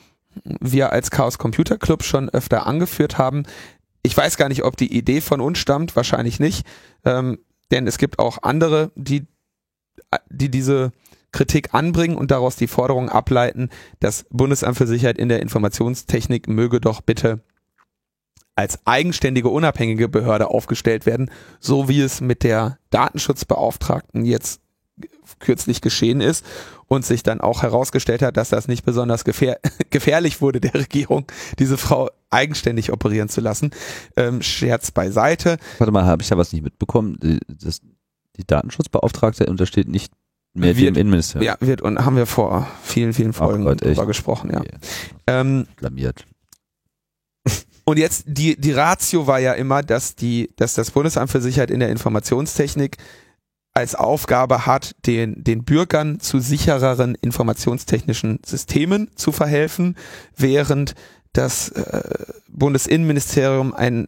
wir 0.60 0.92
als 0.92 1.10
Chaos 1.10 1.38
Computer 1.38 1.78
Club 1.78 2.04
schon 2.04 2.28
öfter 2.28 2.66
angeführt 2.66 3.18
haben. 3.18 3.44
Ich 4.02 4.16
weiß 4.16 4.36
gar 4.36 4.48
nicht, 4.48 4.64
ob 4.64 4.76
die 4.76 4.96
Idee 4.96 5.20
von 5.20 5.40
uns 5.40 5.58
stammt, 5.58 5.96
wahrscheinlich 5.96 6.38
nicht, 6.40 6.66
ähm, 7.04 7.38
denn 7.70 7.86
es 7.86 7.98
gibt 7.98 8.18
auch 8.18 8.42
andere, 8.42 8.92
die, 8.94 9.26
die 10.28 10.50
diese 10.50 10.92
Kritik 11.34 11.74
anbringen 11.74 12.16
und 12.16 12.30
daraus 12.30 12.54
die 12.54 12.68
Forderung 12.68 13.08
ableiten, 13.08 13.68
das 13.98 14.24
Bundesamt 14.30 14.78
für 14.78 14.86
Sicherheit 14.86 15.18
in 15.18 15.28
der 15.28 15.42
Informationstechnik 15.42 16.48
möge 16.48 16.80
doch 16.80 17.00
bitte 17.00 17.40
als 18.54 18.78
eigenständige, 18.86 19.48
unabhängige 19.48 20.08
Behörde 20.08 20.48
aufgestellt 20.48 21.06
werden, 21.06 21.28
so 21.58 21.88
wie 21.88 22.00
es 22.00 22.20
mit 22.20 22.44
der 22.44 22.78
Datenschutzbeauftragten 22.90 24.24
jetzt 24.24 24.60
kürzlich 25.40 25.80
geschehen 25.80 26.20
ist 26.20 26.46
und 26.86 27.04
sich 27.04 27.24
dann 27.24 27.40
auch 27.40 27.62
herausgestellt 27.62 28.22
hat, 28.22 28.36
dass 28.36 28.50
das 28.50 28.68
nicht 28.68 28.84
besonders 28.84 29.24
gefähr 29.24 29.58
gefährlich 29.90 30.40
wurde 30.40 30.60
der 30.60 30.74
Regierung, 30.74 31.26
diese 31.58 31.76
Frau 31.76 32.10
eigenständig 32.30 32.92
operieren 32.92 33.28
zu 33.28 33.40
lassen. 33.40 33.72
Ähm, 34.16 34.40
Scherz 34.40 34.92
beiseite. 34.92 35.56
Warte 35.78 35.90
mal, 35.90 36.04
habe 36.04 36.22
ich 36.22 36.28
da 36.28 36.38
was 36.38 36.52
nicht 36.52 36.62
mitbekommen? 36.62 37.40
Das, 37.48 37.80
die 38.36 38.46
Datenschutzbeauftragte 38.46 39.46
untersteht 39.46 39.88
nicht 39.88 40.12
mit 40.54 40.76
wird, 40.76 40.94
dem 40.94 41.00
Innenministerium. 41.00 41.46
Ja, 41.46 41.56
wird 41.60 41.82
und 41.82 42.04
haben 42.04 42.16
wir 42.16 42.26
vor 42.26 42.68
vielen, 42.82 43.12
vielen 43.12 43.32
Folgen 43.32 43.64
Gott, 43.64 43.82
darüber 43.82 44.06
gesprochen, 44.06 44.50
ja. 44.52 44.60
Okay. 44.60 44.76
Ähm, 45.26 45.66
Blamiert. 45.76 46.24
Und 47.84 47.98
jetzt 47.98 48.24
die 48.26 48.58
die 48.58 48.72
Ratio 48.72 49.26
war 49.26 49.40
ja 49.40 49.52
immer, 49.52 49.82
dass 49.82 50.14
die 50.14 50.50
dass 50.56 50.74
das 50.74 50.90
Bundesamt 50.92 51.30
für 51.30 51.42
Sicherheit 51.42 51.70
in 51.70 51.80
der 51.80 51.90
Informationstechnik 51.90 52.96
als 53.74 53.94
Aufgabe 53.94 54.64
hat, 54.64 54.94
den 55.06 55.42
den 55.44 55.64
Bürgern 55.64 56.20
zu 56.20 56.38
sichereren 56.38 57.16
informationstechnischen 57.20 58.38
Systemen 58.46 59.10
zu 59.16 59.32
verhelfen, 59.32 59.96
während 60.36 60.94
das 61.32 61.70
äh, 61.70 62.24
Bundesinnenministerium 62.48 63.74
ein 63.74 64.06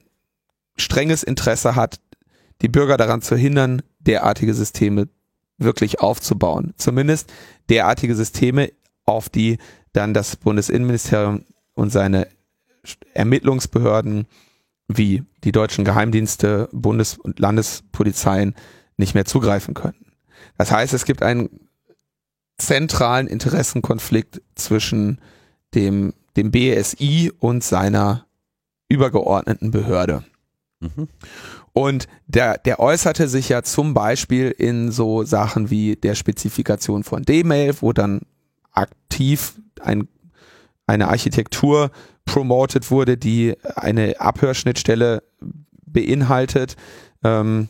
strenges 0.79 1.23
Interesse 1.23 1.75
hat, 1.75 2.01
die 2.63 2.69
Bürger 2.69 2.97
daran 2.97 3.21
zu 3.21 3.37
hindern, 3.37 3.83
derartige 3.99 4.55
Systeme 4.55 5.09
wirklich 5.59 6.01
aufzubauen. 6.01 6.75
Zumindest 6.77 7.33
derartige 7.69 8.15
Systeme, 8.15 8.73
auf 9.05 9.29
die 9.29 9.59
dann 9.93 10.15
das 10.15 10.37
Bundesinnenministerium 10.37 11.45
und 11.75 11.91
seine 11.91 12.29
Ermittlungsbehörden 13.15 14.27
wie 14.89 15.25
die 15.45 15.53
deutschen 15.53 15.85
Geheimdienste, 15.85 16.69
Bundes- 16.73 17.19
und 17.19 17.39
Landespolizeien 17.39 18.55
nicht 18.97 19.15
mehr 19.15 19.25
zugreifen 19.25 19.75
können. 19.75 20.07
Das 20.59 20.71
heißt, 20.71 20.95
es 20.95 21.05
gibt 21.05 21.23
einen 21.23 21.69
zentralen 22.59 23.27
Interessenkonflikt 23.27 24.43
zwischen 24.55 25.21
dem, 25.75 26.15
dem 26.37 26.51
BSI 26.51 27.33
und 27.39 27.63
seiner 27.65 28.27
übergeordneten 28.89 29.71
Behörde. 29.71 30.25
Mhm. 30.81 31.09
Und 31.77 32.09
der, 32.27 32.57
der 32.57 32.81
äußerte 32.81 33.29
sich 33.29 33.51
ja 33.51 33.63
zum 33.63 33.93
Beispiel 33.93 34.51
in 34.51 34.91
so 34.91 35.25
Sachen 35.25 35.69
wie 35.69 35.95
der 35.95 36.15
Spezifikation 36.15 37.05
von 37.05 37.23
D-Mail, 37.23 37.75
wo 37.83 37.93
dann 37.93 38.23
aktiv 38.73 39.61
ein, 39.83 40.09
eine 40.87 41.09
Architektur 41.09 41.91
promoted 42.25 42.91
wurde, 42.91 43.19
die 43.19 43.57
eine 43.75 44.19
Abhörschnittstelle 44.19 45.23
beinhaltet, 45.85 46.77
ähm, 47.23 47.69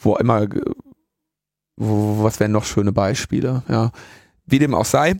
wo 0.00 0.14
immer, 0.14 0.46
wo, 1.74 2.22
was 2.22 2.38
wären 2.38 2.52
noch 2.52 2.66
schöne 2.66 2.92
Beispiele, 2.92 3.64
ja. 3.68 3.90
Wie 4.46 4.60
dem 4.60 4.74
auch 4.74 4.84
sei, 4.84 5.16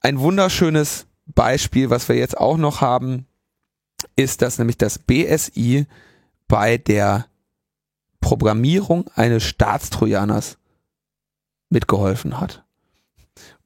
ein 0.00 0.18
wunderschönes 0.20 1.04
Beispiel, 1.26 1.90
was 1.90 2.08
wir 2.08 2.16
jetzt 2.16 2.38
auch 2.38 2.56
noch 2.56 2.80
haben, 2.80 3.26
ist, 4.22 4.42
dass 4.42 4.58
nämlich 4.58 4.78
das 4.78 4.98
BSI 4.98 5.86
bei 6.48 6.78
der 6.78 7.26
Programmierung 8.20 9.10
eines 9.14 9.42
Staatstrojaners 9.42 10.58
mitgeholfen 11.70 12.40
hat. 12.40 12.64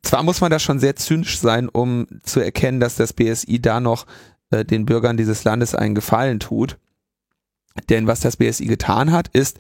Zwar 0.03 0.23
muss 0.23 0.41
man 0.41 0.51
da 0.51 0.59
schon 0.59 0.79
sehr 0.79 0.97
zynisch 0.97 1.39
sein, 1.39 1.69
um 1.69 2.07
zu 2.23 2.41
erkennen, 2.41 2.81
dass 2.81 2.97
das 2.97 3.13
BSI 3.13 3.61
da 3.61 3.81
noch 3.81 4.07
äh, 4.51 4.65
den 4.65 4.87
Bürgern 4.87 5.17
dieses 5.17 5.45
Landes 5.45 5.75
einen 5.75 5.95
Gefallen 5.95 6.41
tut. 6.41 6.79
Denn 7.89 8.07
was 8.07 8.21
das 8.21 8.37
BSI 8.37 8.67
getan 8.67 9.13
hat, 9.13 9.29
ist, 9.29 9.59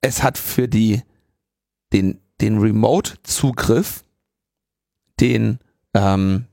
es 0.00 0.22
hat 0.22 0.38
für 0.38 0.68
die, 0.68 1.02
den, 1.92 2.20
den 2.40 2.58
Remote-Zugriff, 2.58 4.04
den 5.18 5.58
ähm, 5.94 6.44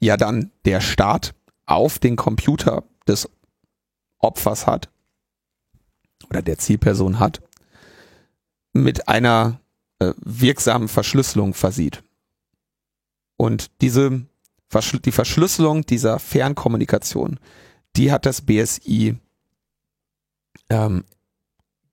ja 0.00 0.16
dann 0.16 0.50
der 0.64 0.80
Staat 0.80 1.34
auf 1.66 1.98
den 1.98 2.16
Computer 2.16 2.84
des 3.06 3.28
Opfers 4.18 4.66
hat 4.66 4.88
oder 6.30 6.42
der 6.42 6.58
Zielperson 6.58 7.18
hat, 7.18 7.42
mit 8.72 9.08
einer 9.08 9.60
äh, 9.98 10.12
wirksamen 10.18 10.88
Verschlüsselung 10.88 11.54
versieht. 11.54 12.02
Und 13.36 13.70
diese 13.80 14.26
Verschl 14.68 14.98
die 14.98 15.12
Verschlüsselung 15.12 15.86
dieser 15.86 16.18
Fernkommunikation, 16.18 17.38
die 17.94 18.10
hat 18.10 18.26
das 18.26 18.40
BSI 18.42 19.16
ähm, 20.68 21.04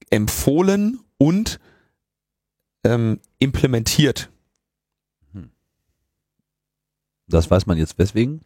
empfohlen 0.09 0.99
und 1.17 1.59
ähm, 2.83 3.19
implementiert. 3.39 4.31
Hm. 5.33 5.51
Das 7.27 7.51
weiß 7.51 7.67
man 7.67 7.77
jetzt 7.77 7.99
weswegen? 7.99 8.41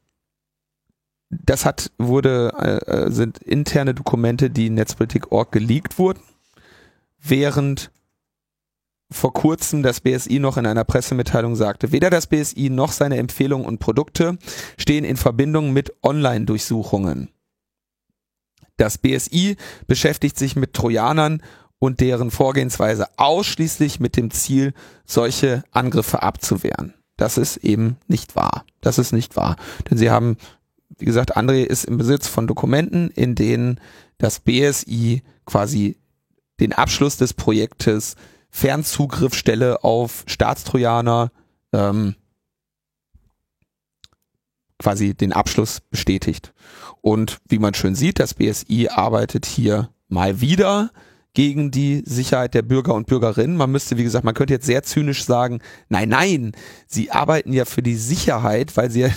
Das 1.29 1.65
hat 1.65 1.91
wurde 1.97 2.53
äh, 2.57 2.91
äh 2.91 3.11
sind 3.11 3.39
interne 3.39 3.93
Dokumente, 3.93 4.49
die 4.49 4.67
in 4.67 4.75
Netzpolitik.org 4.75 5.51
geleakt 5.51 5.99
wurden, 5.99 6.21
während 7.19 7.91
vor 9.09 9.33
kurzem 9.33 9.83
das 9.83 10.01
BSI 10.01 10.39
noch 10.39 10.57
in 10.57 10.65
einer 10.65 10.83
Pressemitteilung 10.83 11.55
sagte, 11.55 11.91
weder 11.91 12.09
das 12.09 12.27
BSI 12.27 12.69
noch 12.69 12.91
seine 12.91 13.17
Empfehlungen 13.17 13.65
und 13.65 13.79
Produkte 13.79 14.37
stehen 14.77 15.05
in 15.05 15.17
Verbindung 15.17 15.71
mit 15.71 15.93
Online-Durchsuchungen. 16.03 17.29
Das 18.75 18.97
BSI 18.97 19.57
beschäftigt 19.87 20.37
sich 20.37 20.55
mit 20.55 20.73
Trojanern 20.73 21.41
und 21.79 21.99
deren 21.99 22.31
Vorgehensweise 22.31 23.07
ausschließlich 23.17 23.99
mit 23.99 24.17
dem 24.17 24.31
Ziel, 24.31 24.73
solche 25.05 25.63
Angriffe 25.71 26.21
abzuwehren. 26.21 26.93
Das 27.17 27.37
ist 27.37 27.57
eben 27.57 27.97
nicht 28.07 28.35
wahr. 28.35 28.65
Das 28.81 28.99
ist 28.99 29.11
nicht 29.11 29.35
wahr. 29.35 29.55
Denn 29.89 29.97
sie 29.97 30.11
haben, 30.11 30.37
wie 30.97 31.05
gesagt, 31.05 31.37
André 31.37 31.63
ist 31.63 31.85
im 31.85 31.97
Besitz 31.97 32.27
von 32.27 32.47
Dokumenten, 32.47 33.09
in 33.11 33.35
denen 33.35 33.79
das 34.17 34.39
BSI 34.39 35.21
quasi 35.45 35.97
den 36.59 36.73
Abschluss 36.73 37.17
des 37.17 37.33
Projektes 37.33 38.15
Fernzugriffstelle 38.49 39.83
auf 39.83 40.23
Staatstrojaner 40.25 41.31
ähm, 41.73 42.15
quasi 44.79 45.13
den 45.13 45.33
Abschluss 45.33 45.81
bestätigt. 45.81 46.53
Und 47.01 47.39
wie 47.47 47.59
man 47.59 47.73
schön 47.73 47.95
sieht, 47.95 48.19
das 48.19 48.33
BSI 48.33 48.89
arbeitet 48.89 49.45
hier 49.45 49.89
mal 50.07 50.41
wieder 50.41 50.91
gegen 51.33 51.69
die 51.69 52.01
Sicherheit 52.05 52.55
der 52.55 52.63
Bürger 52.63 52.95
und 52.95 53.05
Bürgerinnen. 53.05 53.57
Man 53.57 53.71
müsste, 53.71 53.97
wie 53.97 54.03
gesagt, 54.03 54.25
man 54.25 54.33
könnte 54.33 54.53
jetzt 54.53 54.65
sehr 54.65 54.83
zynisch 54.83 55.23
sagen, 55.23 55.59
nein, 55.87 56.09
nein, 56.09 56.51
sie 56.87 57.11
arbeiten 57.11 57.53
ja 57.53 57.65
für 57.65 57.83
die 57.83 57.95
Sicherheit, 57.95 58.75
weil 58.75 58.89
sie 58.89 59.07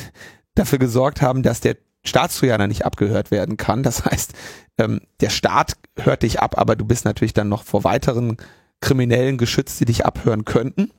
dafür 0.55 0.79
gesorgt 0.79 1.23
haben, 1.23 1.43
dass 1.43 1.61
der 1.61 1.77
Staatstrojaner 2.05 2.67
nicht 2.67 2.85
abgehört 2.85 3.31
werden 3.31 3.57
kann. 3.57 3.83
Das 3.83 4.05
heißt, 4.05 4.33
ähm, 4.79 5.01
der 5.21 5.31
Staat 5.31 5.77
hört 5.99 6.23
dich 6.23 6.41
ab, 6.41 6.59
aber 6.59 6.77
du 6.77 6.85
bist 6.85 7.05
natürlich 7.05 7.35
dann 7.35 7.49
noch 7.49 7.65
vor 7.65 7.85
weiteren 7.85 8.37
Kriminellen 8.81 9.37
geschützt, 9.37 9.81
die 9.81 9.85
dich 9.85 10.07
abhören 10.07 10.45
könnten. 10.45 10.91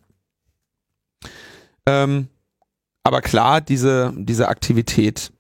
Ähm, 1.88 2.28
aber 3.04 3.22
klar, 3.22 3.62
diese, 3.62 4.14
diese 4.16 4.48
Aktivität 4.48 5.32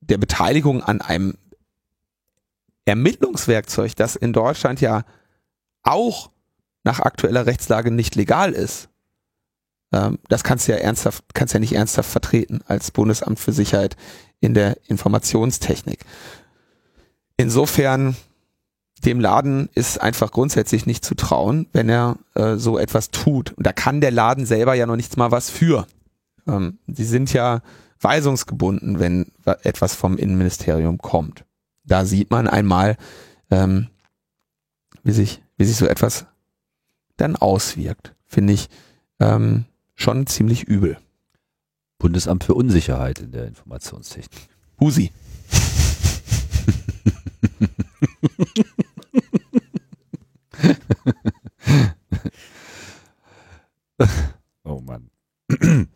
der 0.00 0.18
Beteiligung 0.18 0.82
an 0.82 1.00
einem 1.00 1.38
Ermittlungswerkzeug, 2.84 3.96
das 3.96 4.16
in 4.16 4.32
Deutschland 4.32 4.80
ja 4.80 5.04
auch 5.82 6.30
nach 6.84 7.00
aktueller 7.00 7.46
Rechtslage 7.46 7.90
nicht 7.90 8.14
legal 8.14 8.52
ist, 8.52 8.88
ähm, 9.96 10.18
das 10.28 10.44
kannst 10.44 10.68
du 10.68 10.72
ja 10.72 10.78
ernsthaft, 10.78 11.24
kannst 11.34 11.54
ja 11.54 11.60
nicht 11.60 11.74
ernsthaft 11.74 12.10
vertreten 12.10 12.60
als 12.66 12.90
Bundesamt 12.90 13.40
für 13.40 13.52
Sicherheit 13.52 13.96
in 14.40 14.54
der 14.54 14.76
Informationstechnik. 14.88 16.00
Insofern 17.36 18.16
dem 19.04 19.20
Laden 19.20 19.68
ist 19.74 20.00
einfach 20.00 20.30
grundsätzlich 20.30 20.86
nicht 20.86 21.04
zu 21.04 21.14
trauen, 21.14 21.68
wenn 21.72 21.88
er 21.88 22.16
äh, 22.34 22.56
so 22.56 22.78
etwas 22.78 23.10
tut. 23.10 23.52
Und 23.52 23.66
da 23.66 23.72
kann 23.72 24.00
der 24.00 24.10
Laden 24.10 24.46
selber 24.46 24.74
ja 24.74 24.86
noch 24.86 24.96
nichts 24.96 25.16
mal 25.16 25.30
was 25.30 25.50
für. 25.50 25.86
Ähm, 26.46 26.78
die 26.86 27.04
sind 27.04 27.32
ja 27.32 27.60
weisungsgebunden, 28.00 28.98
wenn 28.98 29.32
etwas 29.62 29.94
vom 29.94 30.16
Innenministerium 30.16 30.98
kommt. 30.98 31.44
Da 31.84 32.04
sieht 32.04 32.30
man 32.30 32.48
einmal, 32.48 32.96
ähm, 33.50 33.88
wie 35.02 35.12
sich, 35.12 35.42
wie 35.56 35.64
sich 35.64 35.76
so 35.76 35.86
etwas 35.86 36.26
dann 37.16 37.36
auswirkt. 37.36 38.14
Finde 38.26 38.52
ich 38.52 38.68
ähm, 39.20 39.64
schon 39.96 40.26
ziemlich 40.26 40.64
übel. 40.64 40.98
Bundesamt 41.98 42.44
für 42.44 42.54
Unsicherheit 42.54 43.18
in 43.18 43.32
der 43.32 43.48
Informationstechnik. 43.48 44.48
Husi. 44.78 45.10
oh 54.64 54.80
Mann. 54.80 55.10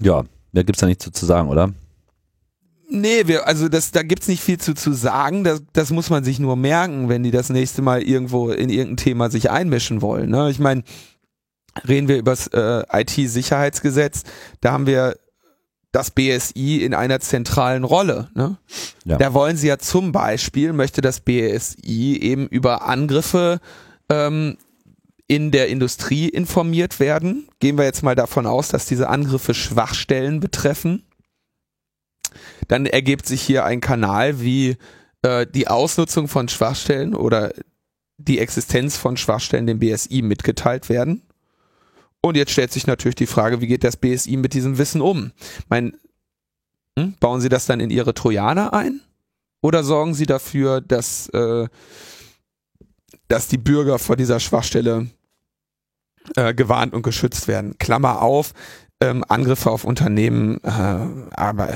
ja, 0.00 0.24
da 0.52 0.62
gibt 0.62 0.76
es 0.76 0.80
da 0.80 0.86
nichts 0.86 1.04
zu, 1.04 1.12
zu 1.12 1.24
sagen, 1.24 1.48
oder? 1.48 1.72
Nee, 2.94 3.26
wir, 3.26 3.46
also 3.46 3.70
das, 3.70 3.90
da 3.90 4.02
gibt's 4.02 4.28
nicht 4.28 4.42
viel 4.42 4.58
zu, 4.58 4.74
zu 4.74 4.92
sagen. 4.92 5.44
Das, 5.44 5.62
das 5.72 5.90
muss 5.92 6.10
man 6.10 6.24
sich 6.24 6.38
nur 6.38 6.56
merken, 6.56 7.08
wenn 7.08 7.22
die 7.22 7.30
das 7.30 7.48
nächste 7.48 7.80
Mal 7.80 8.02
irgendwo 8.02 8.50
in 8.50 8.68
irgendein 8.68 8.98
Thema 8.98 9.30
sich 9.30 9.50
einmischen 9.50 10.02
wollen. 10.02 10.28
Ne? 10.28 10.50
Ich 10.50 10.58
meine, 10.58 10.82
reden 11.86 12.08
wir 12.08 12.18
über 12.18 12.32
das 12.32 12.48
äh, 12.48 12.82
IT-Sicherheitsgesetz, 12.92 14.22
da 14.60 14.72
haben 14.72 14.86
wir 14.86 15.16
das 15.92 16.10
BSI 16.10 16.82
in 16.82 16.94
einer 16.94 17.20
zentralen 17.20 17.84
Rolle. 17.84 18.30
Ne? 18.34 18.56
Ja. 19.04 19.18
Da 19.18 19.34
wollen 19.34 19.56
sie 19.56 19.68
ja 19.68 19.78
zum 19.78 20.10
Beispiel, 20.10 20.72
möchte 20.72 21.02
das 21.02 21.20
BSI 21.20 22.18
eben 22.20 22.46
über 22.48 22.86
Angriffe 22.86 23.60
ähm, 24.08 24.56
in 25.26 25.50
der 25.50 25.68
Industrie 25.68 26.28
informiert 26.28 26.98
werden. 26.98 27.48
Gehen 27.60 27.76
wir 27.76 27.84
jetzt 27.84 28.02
mal 28.02 28.14
davon 28.14 28.46
aus, 28.46 28.68
dass 28.68 28.86
diese 28.86 29.08
Angriffe 29.08 29.54
Schwachstellen 29.54 30.40
betreffen. 30.40 31.04
Dann 32.68 32.86
ergibt 32.86 33.26
sich 33.26 33.42
hier 33.42 33.64
ein 33.64 33.80
Kanal, 33.80 34.40
wie 34.40 34.76
äh, 35.22 35.46
die 35.46 35.68
Ausnutzung 35.68 36.26
von 36.26 36.48
Schwachstellen 36.48 37.14
oder 37.14 37.52
die 38.16 38.38
Existenz 38.38 38.96
von 38.96 39.16
Schwachstellen 39.16 39.66
dem 39.66 39.78
BSI 39.78 40.22
mitgeteilt 40.22 40.88
werden. 40.88 41.22
Und 42.22 42.36
jetzt 42.36 42.52
stellt 42.52 42.72
sich 42.72 42.86
natürlich 42.86 43.16
die 43.16 43.26
Frage, 43.26 43.60
wie 43.60 43.66
geht 43.66 43.84
das 43.84 43.96
BSI 43.96 44.36
mit 44.36 44.54
diesem 44.54 44.78
Wissen 44.78 45.00
um? 45.00 45.32
Mein, 45.68 45.96
hm, 46.98 47.14
bauen 47.20 47.40
Sie 47.40 47.48
das 47.48 47.66
dann 47.66 47.80
in 47.80 47.90
Ihre 47.90 48.14
Trojaner 48.14 48.72
ein? 48.72 49.00
Oder 49.60 49.82
sorgen 49.82 50.14
Sie 50.14 50.26
dafür, 50.26 50.80
dass, 50.80 51.28
äh, 51.30 51.68
dass 53.28 53.48
die 53.48 53.58
Bürger 53.58 53.98
vor 53.98 54.16
dieser 54.16 54.40
Schwachstelle 54.40 55.08
äh, 56.36 56.54
gewarnt 56.54 56.94
und 56.94 57.02
geschützt 57.02 57.48
werden? 57.48 57.76
Klammer 57.78 58.22
auf, 58.22 58.54
ähm, 59.00 59.24
Angriffe 59.28 59.70
auf 59.70 59.84
Unternehmen, 59.84 60.62
äh, 60.62 61.28
aber 61.32 61.70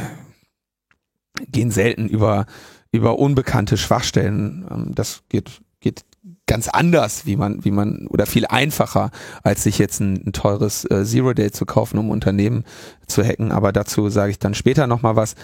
gehen 1.50 1.70
selten 1.70 2.08
über 2.08 2.46
über 2.92 3.18
unbekannte 3.18 3.76
Schwachstellen. 3.76 4.66
Ähm, 4.70 4.94
das 4.94 5.22
geht 5.28 5.60
geht 5.80 6.04
ganz 6.46 6.68
anders, 6.68 7.26
wie 7.26 7.36
man 7.36 7.64
wie 7.64 7.70
man 7.70 8.06
oder 8.06 8.26
viel 8.26 8.46
einfacher, 8.46 9.10
als 9.42 9.64
sich 9.64 9.78
jetzt 9.78 10.00
ein, 10.00 10.26
ein 10.26 10.32
teures 10.32 10.84
äh, 10.90 11.04
Zero 11.04 11.34
Day 11.34 11.50
zu 11.50 11.66
kaufen, 11.66 11.98
um 11.98 12.10
Unternehmen 12.10 12.64
zu 13.06 13.24
hacken. 13.24 13.52
Aber 13.52 13.72
dazu 13.72 14.08
sage 14.08 14.30
ich 14.30 14.38
dann 14.38 14.54
später 14.54 14.86
noch 14.86 15.02
mal 15.02 15.16
was, 15.16 15.34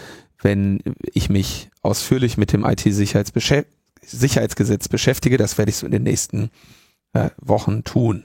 wenn 0.40 0.80
ich 1.12 1.28
mich 1.28 1.70
ausführlich 1.82 2.36
mit 2.36 2.52
dem 2.52 2.64
IT-Sicherheitsgesetz 2.64 4.88
beschäftige. 4.88 5.36
Das 5.36 5.58
werde 5.58 5.70
ich 5.70 5.76
so 5.76 5.86
in 5.86 5.92
den 5.92 6.04
nächsten 6.04 6.50
äh, 7.12 7.30
Wochen 7.40 7.84
tun. 7.84 8.24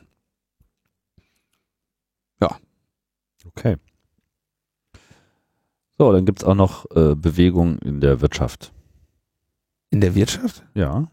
Ja. 2.41 2.57
Okay. 3.45 3.77
So, 5.97 6.11
dann 6.11 6.25
gibt's 6.25 6.43
auch 6.43 6.55
noch 6.55 6.85
äh, 6.91 7.15
Bewegung 7.15 7.79
in 7.79 8.01
der 8.01 8.21
Wirtschaft. 8.21 8.71
In 9.89 10.01
der 10.01 10.13
Wirtschaft? 10.13 10.63
Ja. 10.75 11.09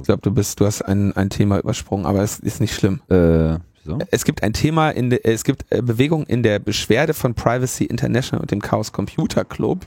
Ich 0.00 0.06
glaube, 0.06 0.22
du 0.22 0.30
bist, 0.30 0.60
du 0.60 0.66
hast 0.66 0.82
ein, 0.82 1.16
ein 1.16 1.30
Thema 1.30 1.58
übersprungen, 1.58 2.06
aber 2.06 2.22
es 2.22 2.38
ist 2.38 2.60
nicht 2.60 2.74
schlimm. 2.74 3.00
Äh, 3.08 3.58
wieso? 3.82 3.98
Es 4.10 4.24
gibt 4.24 4.42
ein 4.42 4.52
Thema 4.52 4.90
in 4.90 5.10
der, 5.10 5.24
es 5.26 5.44
gibt 5.44 5.64
äh, 5.70 5.82
Bewegung 5.82 6.24
in 6.26 6.42
der 6.42 6.58
Beschwerde 6.58 7.14
von 7.14 7.34
Privacy 7.34 7.84
International 7.84 8.40
und 8.40 8.50
dem 8.50 8.60
Chaos 8.60 8.92
Computer 8.92 9.44
Club 9.44 9.86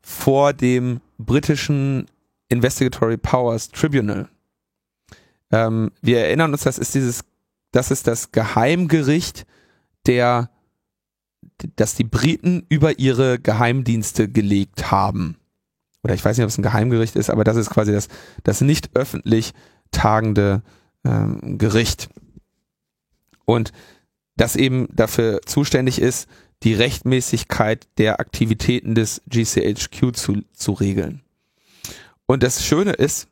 vor 0.00 0.52
dem 0.52 1.00
britischen 1.18 2.06
Investigatory 2.48 3.16
Powers 3.16 3.68
Tribunal. 3.70 4.28
Ähm, 5.50 5.92
wir 6.00 6.20
erinnern 6.20 6.52
uns, 6.52 6.62
das 6.62 6.78
ist 6.78 6.94
dieses, 6.94 7.24
das 7.72 7.90
ist 7.90 8.06
das 8.06 8.32
Geheimgericht 8.32 9.46
der, 10.06 10.50
das 11.76 11.94
die 11.94 12.04
Briten 12.04 12.64
über 12.68 12.98
ihre 12.98 13.38
Geheimdienste 13.38 14.28
gelegt 14.28 14.90
haben. 14.90 15.37
Oder 16.02 16.14
ich 16.14 16.24
weiß 16.24 16.36
nicht, 16.36 16.44
ob 16.44 16.50
es 16.50 16.58
ein 16.58 16.62
Geheimgericht 16.62 17.16
ist, 17.16 17.30
aber 17.30 17.44
das 17.44 17.56
ist 17.56 17.70
quasi 17.70 17.92
das, 17.92 18.08
das 18.44 18.60
nicht 18.60 18.90
öffentlich 18.94 19.52
tagende 19.90 20.62
ähm, 21.04 21.58
Gericht. 21.58 22.08
Und 23.44 23.72
das 24.36 24.56
eben 24.56 24.88
dafür 24.94 25.40
zuständig 25.44 26.00
ist, 26.00 26.28
die 26.62 26.74
Rechtmäßigkeit 26.74 27.88
der 27.98 28.20
Aktivitäten 28.20 28.94
des 28.94 29.22
GCHQ 29.28 30.14
zu, 30.14 30.42
zu 30.52 30.72
regeln. 30.72 31.22
Und 32.26 32.42
das 32.42 32.64
Schöne 32.64 32.92
ist, 32.92 33.28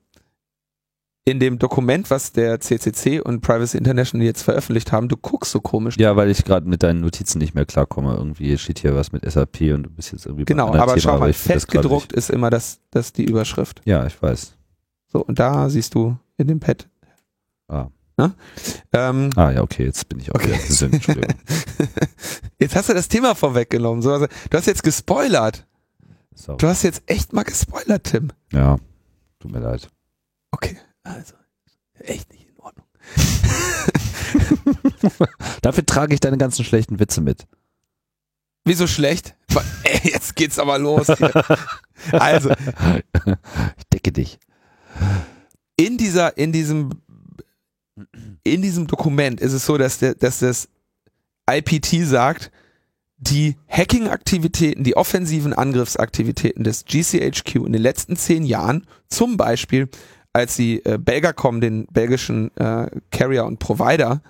in 1.28 1.40
dem 1.40 1.58
Dokument, 1.58 2.08
was 2.08 2.30
der 2.32 2.60
CCC 2.60 3.20
und 3.20 3.40
Privacy 3.40 3.76
International 3.76 4.24
jetzt 4.24 4.42
veröffentlicht 4.42 4.92
haben, 4.92 5.08
du 5.08 5.16
guckst 5.16 5.50
so 5.50 5.60
komisch. 5.60 5.96
Ja, 5.98 6.14
weil 6.14 6.30
ich 6.30 6.44
gerade 6.44 6.68
mit 6.68 6.84
deinen 6.84 7.00
Notizen 7.00 7.38
nicht 7.38 7.52
mehr 7.52 7.66
klarkomme. 7.66 8.14
Irgendwie 8.14 8.56
steht 8.56 8.78
hier 8.78 8.94
was 8.94 9.10
mit 9.10 9.28
SAP 9.28 9.60
und 9.72 9.82
du 9.82 9.90
bist 9.90 10.12
jetzt 10.12 10.24
irgendwie 10.26 10.44
Genau, 10.44 10.68
aber 10.68 10.94
Thema, 10.94 11.00
schau 11.00 11.18
mal, 11.18 11.32
fett 11.32 11.66
gedruckt 11.66 12.12
ist 12.12 12.30
immer 12.30 12.48
das, 12.48 12.78
das 12.92 13.12
die 13.12 13.24
Überschrift. 13.24 13.82
Ja, 13.84 14.06
ich 14.06 14.22
weiß. 14.22 14.54
So, 15.08 15.24
und 15.24 15.40
da 15.40 15.68
siehst 15.68 15.96
du 15.96 16.16
in 16.36 16.46
dem 16.46 16.60
Pad. 16.60 16.88
Ah. 18.18 18.30
Ähm, 18.92 19.30
ah 19.36 19.50
ja, 19.50 19.62
okay, 19.62 19.84
jetzt 19.84 20.08
bin 20.08 20.20
ich 20.20 20.30
auch 20.30 20.36
okay. 20.36 20.48
wieder 20.48 20.58
gesund, 20.58 21.06
jetzt 22.58 22.74
hast 22.74 22.88
du 22.88 22.94
das 22.94 23.08
Thema 23.08 23.34
vorweggenommen. 23.34 24.00
So, 24.00 24.12
also, 24.12 24.26
du 24.48 24.56
hast 24.56 24.66
jetzt 24.66 24.82
gespoilert. 24.82 25.66
So. 26.34 26.54
Du 26.54 26.66
hast 26.66 26.82
jetzt 26.82 27.02
echt 27.06 27.34
mal 27.34 27.42
gespoilert, 27.42 28.04
Tim. 28.04 28.28
Ja, 28.52 28.78
tut 29.38 29.52
mir 29.52 29.58
leid. 29.58 29.90
Okay. 30.50 30.78
Also, 31.06 31.34
echt 32.00 32.32
nicht 32.32 32.48
in 32.48 32.58
Ordnung. 32.58 32.86
Dafür 35.62 35.86
trage 35.86 36.14
ich 36.14 36.20
deine 36.20 36.36
ganzen 36.36 36.64
schlechten 36.64 36.98
Witze 36.98 37.20
mit. 37.20 37.46
Wieso 38.64 38.88
schlecht? 38.88 39.36
Ey, 39.84 40.10
jetzt 40.10 40.34
geht's 40.34 40.58
aber 40.58 40.78
los. 40.78 41.06
Hier. 41.06 41.32
Also. 42.12 42.52
Ich 43.78 43.84
decke 43.92 44.12
dich. 44.12 44.38
In 45.76 45.96
dieser, 45.96 46.36
in 46.36 46.52
diesem, 46.52 46.90
in 48.44 48.62
diesem 48.62 48.86
Dokument 48.86 49.40
ist 49.40 49.52
es 49.52 49.64
so, 49.64 49.78
dass 49.78 49.98
der, 49.98 50.14
dass 50.14 50.40
das 50.40 50.68
IPT 51.50 52.06
sagt, 52.06 52.50
die 53.18 53.56
Hacking-Aktivitäten, 53.68 54.84
die 54.84 54.96
offensiven 54.96 55.54
Angriffsaktivitäten 55.54 56.64
des 56.64 56.84
GCHQ 56.84 57.66
in 57.66 57.72
den 57.72 57.82
letzten 57.82 58.16
zehn 58.16 58.44
Jahren, 58.44 58.86
zum 59.08 59.36
Beispiel 59.36 59.88
als 60.36 60.54
die 60.54 60.84
äh, 60.84 60.98
Belgacom, 60.98 61.62
den 61.62 61.86
belgischen 61.86 62.54
äh, 62.58 62.90
Carrier 63.10 63.46
und 63.46 63.58
Provider, 63.58 64.20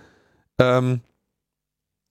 ähm, 0.56 1.00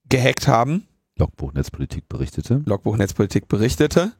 gehackt 0.06 0.46
haben. 0.46 0.86
Logbuch 1.16 1.54
Netzpolitik 1.54 2.06
berichtete. 2.06 2.62
Logbuch 2.66 2.98
Netzpolitik 2.98 3.48
berichtete. 3.48 4.12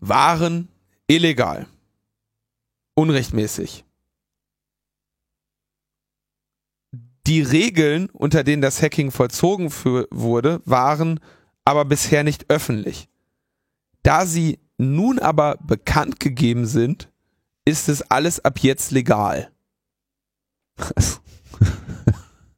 Waren 0.00 0.68
illegal. 1.06 1.66
Unrechtmäßig. 2.94 3.86
Die 7.26 7.40
Regeln, 7.40 8.10
unter 8.10 8.44
denen 8.44 8.60
das 8.60 8.82
Hacking 8.82 9.10
vollzogen 9.12 9.70
für, 9.70 10.08
wurde, 10.10 10.60
waren 10.66 11.20
aber 11.64 11.86
bisher 11.86 12.22
nicht 12.22 12.50
öffentlich. 12.50 13.08
Da 14.02 14.26
sie 14.26 14.60
nun 14.78 15.18
aber 15.18 15.56
bekannt 15.58 16.20
gegeben 16.20 16.66
sind, 16.66 17.10
ist 17.64 17.88
es 17.88 18.02
alles 18.10 18.44
ab 18.44 18.58
jetzt 18.60 18.90
legal. 18.90 19.50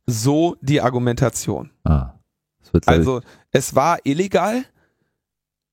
so 0.07 0.57
die 0.61 0.81
Argumentation. 0.81 1.71
Ah, 1.85 2.15
also 2.87 3.23
es 3.51 3.75
war 3.75 3.99
illegal, 4.05 4.65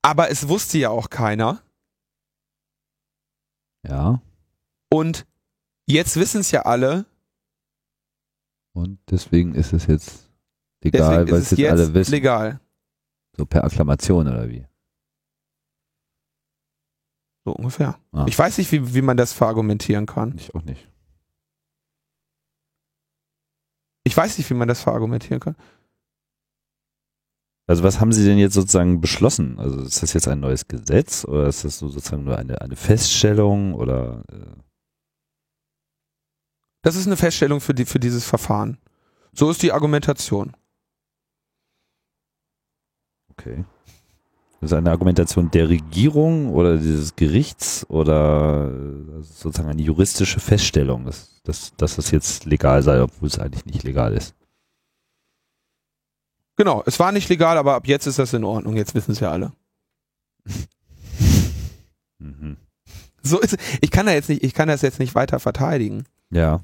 aber 0.02 0.30
es 0.30 0.48
wusste 0.48 0.78
ja 0.78 0.90
auch 0.90 1.10
keiner. 1.10 1.62
Ja. 3.86 4.22
Und 4.90 5.26
jetzt 5.86 6.16
wissen 6.16 6.40
es 6.40 6.50
ja 6.50 6.62
alle. 6.62 7.06
Und 8.72 8.98
deswegen 9.10 9.54
ist 9.54 9.72
es 9.72 9.86
jetzt 9.86 10.30
legal, 10.82 11.30
weil 11.30 11.40
es 11.40 11.50
jetzt, 11.50 11.58
jetzt 11.58 11.70
alle 11.72 11.94
wissen. 11.94 12.10
Legal. 12.10 12.60
So 13.36 13.46
per 13.46 13.64
Akklamation 13.64 14.28
oder 14.28 14.48
wie? 14.48 14.66
So 17.46 17.52
ungefähr. 17.52 17.96
Ah. 18.10 18.26
Ich 18.26 18.36
weiß 18.36 18.58
nicht, 18.58 18.72
wie, 18.72 18.92
wie 18.92 19.02
man 19.02 19.16
das 19.16 19.32
verargumentieren 19.32 20.04
kann. 20.04 20.34
Ich 20.36 20.52
auch 20.56 20.64
nicht. 20.64 20.90
Ich 24.02 24.16
weiß 24.16 24.36
nicht, 24.36 24.50
wie 24.50 24.54
man 24.54 24.66
das 24.66 24.80
verargumentieren 24.80 25.38
kann. 25.38 25.54
Also 27.68 27.84
was 27.84 28.00
haben 28.00 28.12
Sie 28.12 28.24
denn 28.24 28.38
jetzt 28.38 28.54
sozusagen 28.54 29.00
beschlossen? 29.00 29.60
Also 29.60 29.80
ist 29.82 30.02
das 30.02 30.12
jetzt 30.12 30.26
ein 30.26 30.40
neues 30.40 30.66
Gesetz 30.66 31.24
oder 31.24 31.46
ist 31.46 31.64
das 31.64 31.78
so 31.78 31.88
sozusagen 31.88 32.24
nur 32.24 32.36
eine, 32.36 32.60
eine 32.60 32.74
Feststellung 32.74 33.74
oder? 33.74 34.24
Äh? 34.28 34.60
Das 36.82 36.96
ist 36.96 37.06
eine 37.06 37.16
Feststellung 37.16 37.60
für, 37.60 37.74
die, 37.74 37.84
für 37.84 38.00
dieses 38.00 38.24
Verfahren. 38.24 38.78
So 39.32 39.48
ist 39.50 39.62
die 39.62 39.70
Argumentation. 39.70 40.56
Okay. 43.28 43.64
Das 44.60 44.72
ist 44.72 44.76
eine 44.76 44.90
Argumentation 44.90 45.50
der 45.50 45.68
Regierung 45.68 46.52
oder 46.52 46.78
dieses 46.78 47.14
Gerichts 47.14 47.84
oder 47.90 48.70
sozusagen 49.20 49.68
eine 49.68 49.82
juristische 49.82 50.40
Feststellung, 50.40 51.04
dass, 51.04 51.42
dass, 51.42 51.76
dass 51.76 51.96
das 51.96 52.10
jetzt 52.10 52.46
legal 52.46 52.82
sei, 52.82 53.02
obwohl 53.02 53.28
es 53.28 53.38
eigentlich 53.38 53.66
nicht 53.66 53.82
legal 53.82 54.14
ist. 54.14 54.34
Genau, 56.56 56.82
es 56.86 56.98
war 56.98 57.12
nicht 57.12 57.28
legal, 57.28 57.58
aber 57.58 57.74
ab 57.74 57.86
jetzt 57.86 58.06
ist 58.06 58.18
das 58.18 58.32
in 58.32 58.44
Ordnung. 58.44 58.76
Jetzt 58.76 58.94
wissen 58.94 59.12
es 59.12 59.20
ja 59.20 59.30
alle. 59.30 59.52
mhm. 62.18 62.56
So 63.22 63.38
ist 63.40 63.58
ich 63.82 63.90
kann 63.90 64.06
da 64.06 64.12
jetzt 64.12 64.30
nicht, 64.30 64.42
ich 64.42 64.54
kann 64.54 64.68
das 64.68 64.80
jetzt 64.80 64.98
nicht 64.98 65.14
weiter 65.14 65.38
verteidigen. 65.38 66.04
Ja. 66.30 66.60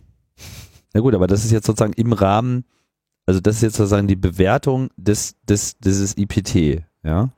Na 0.94 1.00
gut, 1.00 1.14
aber 1.14 1.26
das 1.26 1.44
ist 1.44 1.50
jetzt 1.50 1.66
sozusagen 1.66 1.92
im 1.94 2.14
Rahmen, 2.14 2.64
also 3.26 3.40
das 3.40 3.56
ist 3.56 3.62
jetzt 3.62 3.76
sozusagen 3.76 4.08
die 4.08 4.16
Bewertung 4.16 4.88
des, 4.96 5.36
des, 5.42 5.76
dieses 5.78 6.16
IPT, 6.16 6.84
ja? 7.02 7.32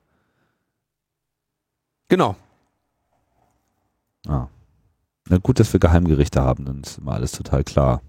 Genau. 2.15 2.37
Ah. 4.29 4.47
Na 5.29 5.39
gut, 5.39 5.59
dass 5.59 5.73
wir 5.73 5.81
Geheimgerichte 5.81 6.41
haben, 6.41 6.65
dann 6.65 6.83
ist 6.83 6.99
immer 6.99 7.15
alles 7.15 7.33
total 7.33 7.65
klar. 7.65 8.03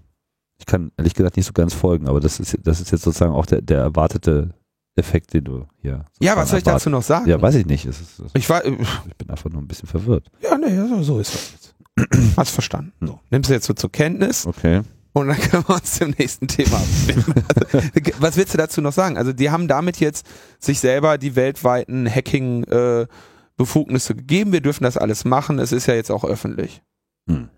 Ich 0.58 0.66
kann 0.66 0.92
ehrlich 0.96 1.14
gesagt 1.14 1.36
nicht 1.36 1.46
so 1.46 1.52
ganz 1.52 1.74
folgen, 1.74 2.06
aber 2.06 2.20
das 2.20 2.38
ist, 2.38 2.56
das 2.62 2.80
ist 2.80 2.92
jetzt 2.92 3.02
sozusagen 3.02 3.32
auch 3.32 3.46
der, 3.46 3.62
der 3.62 3.80
erwartete 3.80 4.54
Effekt, 4.94 5.34
den 5.34 5.42
du 5.42 5.66
hier. 5.82 6.04
Ja, 6.20 6.36
was 6.36 6.50
soll 6.50 6.60
ich 6.60 6.66
erwartet. 6.66 6.82
dazu 6.82 6.90
noch 6.90 7.02
sagen? 7.02 7.28
Ja, 7.28 7.42
weiß 7.42 7.56
ich 7.56 7.66
nicht. 7.66 7.84
Es 7.84 8.00
ist, 8.00 8.22
ich, 8.34 8.48
war, 8.48 8.64
ich 8.64 9.16
bin 9.18 9.28
einfach 9.28 9.50
nur 9.50 9.60
ein 9.60 9.66
bisschen 9.66 9.88
verwirrt. 9.88 10.30
Ja, 10.40 10.56
nee, 10.56 10.76
so, 10.88 11.02
so 11.02 11.18
ist 11.18 11.34
das 11.34 11.50
jetzt. 11.50 11.74
Hast 12.36 12.50
verstanden. 12.50 12.92
So. 13.00 13.18
Nimmst 13.30 13.50
du 13.50 13.54
jetzt 13.54 13.66
so 13.66 13.74
zur 13.74 13.90
Kenntnis. 13.90 14.46
Okay. 14.46 14.82
Und 15.14 15.26
dann 15.26 15.36
können 15.40 15.64
wir 15.66 15.74
uns 15.74 15.94
zum 15.94 16.10
nächsten 16.16 16.46
Thema 16.46 16.76
also, 16.76 18.12
Was 18.20 18.36
willst 18.36 18.54
du 18.54 18.58
dazu 18.58 18.80
noch 18.80 18.92
sagen? 18.92 19.18
Also 19.18 19.32
die 19.32 19.50
haben 19.50 19.66
damit 19.66 19.98
jetzt 19.98 20.28
sich 20.60 20.78
selber 20.78 21.18
die 21.18 21.34
weltweiten 21.34 22.08
Hacking 22.08 22.62
äh, 22.64 23.08
Befugnisse 23.56 24.14
gegeben, 24.14 24.52
wir 24.52 24.60
dürfen 24.60 24.84
das 24.84 24.96
alles 24.96 25.24
machen, 25.24 25.58
es 25.58 25.72
ist 25.72 25.86
ja 25.86 25.94
jetzt 25.94 26.10
auch 26.10 26.24
öffentlich. 26.24 26.82
Hm. 27.28 27.48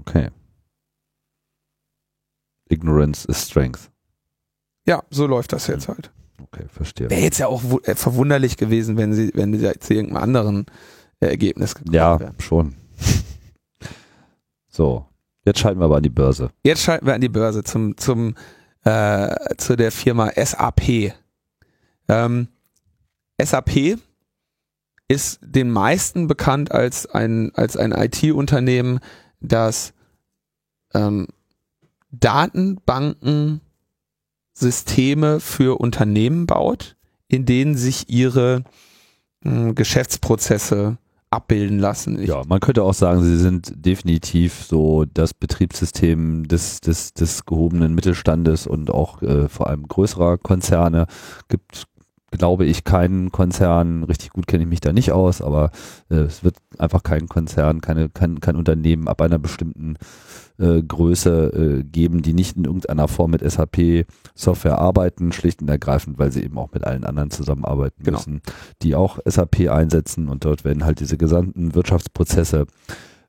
Okay. 0.00 0.30
Ignorance 2.70 3.26
is 3.28 3.46
strength. 3.46 3.90
Ja, 4.86 5.02
so 5.10 5.26
läuft 5.26 5.52
das 5.52 5.66
jetzt 5.66 5.88
halt. 5.88 6.10
Okay, 6.42 6.64
verstehe. 6.68 7.10
Wäre 7.10 7.20
jetzt 7.20 7.38
ja 7.38 7.46
auch 7.48 7.62
äh, 7.84 7.94
verwunderlich 7.94 8.56
gewesen, 8.56 8.96
wenn 8.96 9.12
sie, 9.12 9.30
wenn 9.34 9.52
sie 9.58 9.64
jetzt 9.64 9.90
irgendeinem 9.90 10.22
anderen 10.22 10.66
äh, 11.20 11.26
Ergebnis 11.26 11.74
gekommen 11.74 11.94
Ja, 11.94 12.18
wären. 12.20 12.34
schon. 12.40 12.74
so, 14.68 15.06
jetzt 15.44 15.58
schalten 15.60 15.80
wir 15.80 15.84
aber 15.86 15.96
an 15.96 16.02
die 16.02 16.08
Börse. 16.10 16.50
Jetzt 16.64 16.82
schalten 16.82 17.06
wir 17.06 17.14
an 17.14 17.20
die 17.20 17.28
Börse 17.28 17.64
zum, 17.64 17.96
zum, 17.96 18.34
äh, 18.84 19.34
zu 19.56 19.76
der 19.76 19.92
Firma 19.92 20.30
SAP. 20.36 21.12
Ähm, 22.08 22.48
SAP 23.42 23.98
ist 25.08 25.40
den 25.42 25.70
meisten 25.70 26.26
bekannt 26.26 26.70
als 26.70 27.06
ein, 27.06 27.50
als 27.54 27.76
ein 27.76 27.92
IT-Unternehmen, 27.92 29.00
das 29.40 29.94
ähm, 30.94 31.26
Datenbanken 32.10 33.60
Systeme 34.52 35.40
für 35.40 35.80
Unternehmen 35.80 36.46
baut, 36.46 36.96
in 37.28 37.46
denen 37.46 37.76
sich 37.76 38.08
ihre 38.10 38.64
mh, 39.42 39.72
Geschäftsprozesse 39.72 40.98
abbilden 41.30 41.78
lassen. 41.78 42.20
Ich 42.20 42.28
ja, 42.28 42.42
man 42.46 42.60
könnte 42.60 42.82
auch 42.82 42.94
sagen, 42.94 43.22
sie 43.22 43.36
sind 43.36 43.72
definitiv 43.76 44.64
so 44.64 45.04
das 45.04 45.34
Betriebssystem 45.34 46.48
des, 46.48 46.80
des, 46.80 47.12
des 47.12 47.44
gehobenen 47.44 47.94
Mittelstandes 47.94 48.66
und 48.66 48.90
auch 48.90 49.22
äh, 49.22 49.48
vor 49.48 49.68
allem 49.68 49.86
größerer 49.86 50.38
Konzerne. 50.38 51.06
Gibt 51.48 51.84
glaube 52.30 52.66
ich, 52.66 52.84
keinen 52.84 53.32
Konzern, 53.32 54.04
richtig 54.04 54.30
gut 54.30 54.46
kenne 54.46 54.64
ich 54.64 54.68
mich 54.68 54.80
da 54.80 54.92
nicht 54.92 55.12
aus, 55.12 55.40
aber 55.40 55.70
äh, 56.10 56.16
es 56.16 56.44
wird 56.44 56.56
einfach 56.78 57.02
keinen 57.02 57.28
Konzern, 57.28 57.80
keine, 57.80 58.08
kein, 58.08 58.40
kein 58.40 58.56
Unternehmen 58.56 59.08
ab 59.08 59.22
einer 59.22 59.38
bestimmten 59.38 59.96
äh, 60.58 60.82
Größe 60.82 61.80
äh, 61.80 61.84
geben, 61.84 62.20
die 62.22 62.34
nicht 62.34 62.56
in 62.56 62.64
irgendeiner 62.64 63.08
Form 63.08 63.30
mit 63.30 63.48
SAP 63.48 64.06
Software 64.34 64.78
arbeiten, 64.78 65.32
schlicht 65.32 65.62
und 65.62 65.68
ergreifend, 65.68 66.18
weil 66.18 66.30
sie 66.30 66.42
eben 66.42 66.58
auch 66.58 66.72
mit 66.72 66.84
allen 66.84 67.04
anderen 67.04 67.30
zusammenarbeiten 67.30 68.02
genau. 68.02 68.18
müssen, 68.18 68.42
die 68.82 68.94
auch 68.94 69.18
SAP 69.24 69.70
einsetzen 69.70 70.28
und 70.28 70.44
dort 70.44 70.64
werden 70.64 70.84
halt 70.84 71.00
diese 71.00 71.16
gesamten 71.16 71.74
Wirtschaftsprozesse 71.74 72.66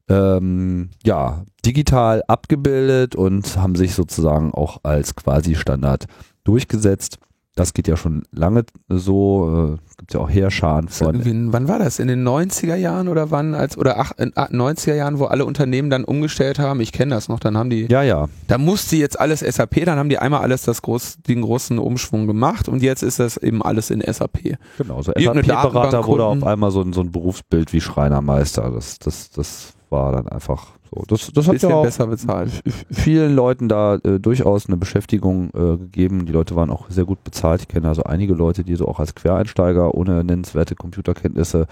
ähm, 0.09 0.89
ja, 1.03 1.45
digital 1.65 2.23
abgebildet 2.27 3.15
und 3.15 3.57
haben 3.57 3.75
sich 3.75 3.93
sozusagen 3.93 4.53
auch 4.53 4.79
als 4.83 5.15
quasi 5.15 5.55
Standard 5.55 6.05
durchgesetzt. 6.43 7.19
Das 7.59 7.73
geht 7.73 7.89
ja 7.89 7.97
schon 7.97 8.23
lange 8.31 8.63
so. 8.87 9.75
Äh, 9.75 9.97
gibt 9.97 10.13
ja 10.13 10.21
auch 10.21 10.29
Heerscharen 10.29 10.87
von. 10.87 11.51
Wann 11.51 11.67
war 11.67 11.77
das? 11.77 11.99
In 11.99 12.07
den 12.07 12.25
90er 12.25 12.75
Jahren 12.75 13.09
oder 13.09 13.31
wann? 13.31 13.53
Als, 13.53 13.77
oder 13.77 13.99
ach, 13.99 14.13
in 14.17 14.31
90er 14.31 14.95
Jahren, 14.95 15.19
wo 15.19 15.25
alle 15.25 15.43
Unternehmen 15.43 15.89
dann 15.89 16.05
umgestellt 16.05 16.57
haben? 16.57 16.79
Ich 16.79 16.93
kenne 16.93 17.13
das 17.13 17.27
noch. 17.27 17.41
Dann 17.41 17.57
haben 17.57 17.69
die. 17.69 17.87
Ja, 17.91 18.01
ja. 18.01 18.29
Da 18.47 18.57
musste 18.57 18.95
jetzt 18.95 19.19
alles 19.19 19.41
SAP, 19.41 19.83
dann 19.83 19.99
haben 19.99 20.07
die 20.07 20.19
einmal 20.19 20.39
alles 20.39 20.61
das 20.61 20.81
groß, 20.81 21.17
den 21.27 21.41
großen 21.41 21.79
Umschwung 21.79 22.27
gemacht 22.27 22.69
und 22.69 22.81
jetzt 22.81 23.03
ist 23.03 23.19
das 23.19 23.35
eben 23.35 23.61
alles 23.61 23.89
in 23.89 23.99
SAP. 24.01 24.57
Genau, 24.77 25.01
so 25.01 25.11
SAP-Berater 25.11 26.07
wurde 26.07 26.23
auf 26.23 26.43
einmal 26.45 26.71
so 26.71 26.79
ein, 26.79 26.93
so 26.93 27.01
ein 27.01 27.11
Berufsbild 27.11 27.73
wie 27.73 27.81
Schreinermeister. 27.81 28.71
Das, 28.71 28.99
das, 28.99 29.31
das 29.31 29.73
war 29.91 30.11
dann 30.11 30.27
einfach 30.27 30.79
so, 30.89 31.03
das, 31.07 31.31
das 31.31 31.47
hat 31.47 31.61
ja 31.61 31.69
auch 31.69 31.83
besser 31.83 32.07
bezahlt. 32.07 32.63
vielen 32.91 33.35
Leuten 33.35 33.69
da 33.69 33.95
äh, 33.95 34.19
durchaus 34.19 34.67
eine 34.67 34.77
Beschäftigung 34.77 35.49
äh, 35.53 35.77
gegeben. 35.77 36.25
Die 36.25 36.31
Leute 36.31 36.55
waren 36.55 36.71
auch 36.71 36.89
sehr 36.89 37.05
gut 37.05 37.23
bezahlt. 37.23 37.61
Ich 37.61 37.67
kenne 37.67 37.87
also 37.87 38.03
einige 38.03 38.33
Leute, 38.33 38.63
die 38.63 38.75
so 38.75 38.87
auch 38.87 38.99
als 38.99 39.13
Quereinsteiger 39.13 39.93
ohne 39.93 40.23
nennenswerte 40.23 40.75
Computerkenntnisse 40.75 41.67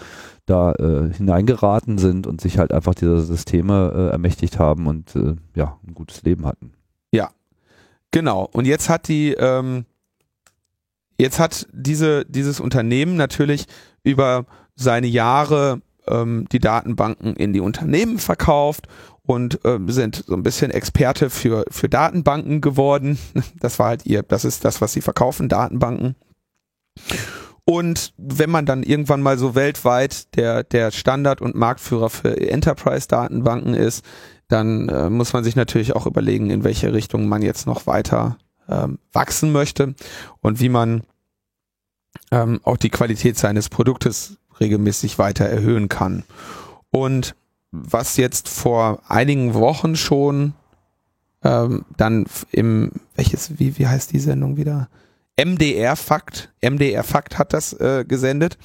da 0.46 0.74
äh, 0.74 1.12
hineingeraten 1.14 1.98
sind 1.98 2.28
und 2.28 2.42
sich 2.42 2.60
halt 2.60 2.72
einfach 2.72 2.94
dieser 2.94 3.20
Systeme 3.22 3.92
äh, 3.96 4.12
ermächtigt 4.12 4.60
haben 4.60 4.86
und 4.86 5.16
äh, 5.16 5.36
ja, 5.56 5.80
ein 5.88 5.96
gutes 5.96 6.22
Leben 6.22 6.46
hatten. 6.46 6.74
Ja, 7.12 7.32
genau. 8.12 8.48
Und 8.52 8.66
jetzt 8.66 8.88
hat 8.88 9.08
die, 9.08 9.34
ähm, 9.34 9.86
jetzt 11.18 11.40
hat 11.40 11.68
diese, 11.74 12.24
dieses 12.26 12.60
Unternehmen 12.60 13.16
natürlich 13.16 13.66
über 14.04 14.46
seine 14.76 15.08
Jahre 15.08 15.82
ähm, 16.10 16.48
die 16.52 16.60
Datenbanken 16.60 17.36
in 17.36 17.54
die 17.54 17.60
Unternehmen 17.60 18.20
verkauft 18.20 18.88
und 19.24 19.64
äh, 19.66 19.80
sind 19.88 20.24
so 20.26 20.34
ein 20.34 20.44
bisschen 20.44 20.72
Experte 20.72 21.30
für, 21.30 21.66
für 21.70 21.90
Datenbanken 21.90 22.62
geworden. 22.62 23.18
Das 23.60 23.80
war 23.80 23.88
halt 23.88 24.06
ihr, 24.06 24.24
das 24.24 24.46
ist 24.46 24.66
das, 24.66 24.82
was 24.82 24.94
sie 24.94 25.02
verkaufen, 25.02 25.50
Datenbanken. 25.50 26.16
Und 27.66 28.14
wenn 28.18 28.50
man 28.50 28.66
dann 28.66 28.84
irgendwann 28.84 29.22
mal 29.22 29.38
so 29.38 29.54
weltweit 29.54 30.36
der, 30.38 30.64
der 30.64 30.92
Standard- 30.92 31.42
und 31.42 31.56
Marktführer 31.56 32.10
für 32.10 32.40
Enterprise-Datenbanken 32.40 33.74
ist, 33.74 34.06
dann 34.48 34.88
äh, 34.88 35.10
muss 35.10 35.34
man 35.34 35.44
sich 35.44 35.58
natürlich 35.58 35.94
auch 35.94 36.06
überlegen, 36.06 36.50
in 36.50 36.64
welche 36.64 36.94
Richtung 36.94 37.28
man 37.28 37.42
jetzt 37.42 37.68
noch 37.68 37.86
weiter 37.86 38.38
ähm, 38.70 39.00
wachsen 39.12 39.52
möchte 39.52 39.96
und 40.40 40.62
wie 40.62 40.70
man 40.70 41.04
ähm, 42.32 42.62
auch 42.64 42.78
die 42.78 42.90
Qualität 42.90 43.38
seines 43.38 43.70
Produktes 43.70 44.38
regelmäßig 44.60 45.20
weiter 45.20 45.46
erhöhen 45.46 45.90
kann. 45.90 46.24
Und 46.90 47.36
was 47.72 48.18
jetzt 48.18 48.50
vor 48.50 49.02
einigen 49.08 49.54
Wochen 49.54 49.96
schon 49.96 50.54
ähm, 51.44 51.86
dann 51.96 52.26
im, 52.52 52.92
welches, 53.16 53.60
wie, 53.60 53.78
wie 53.78 53.88
heißt 53.88 54.12
die 54.12 54.20
Sendung 54.20 54.58
wieder? 54.58 54.90
MDR 55.40 55.96
Fakt, 55.96 56.52
MDR 56.62 57.04
Fakt 57.04 57.38
hat 57.38 57.54
das 57.54 57.74
äh, 57.74 58.06
gesendet. 58.08 58.58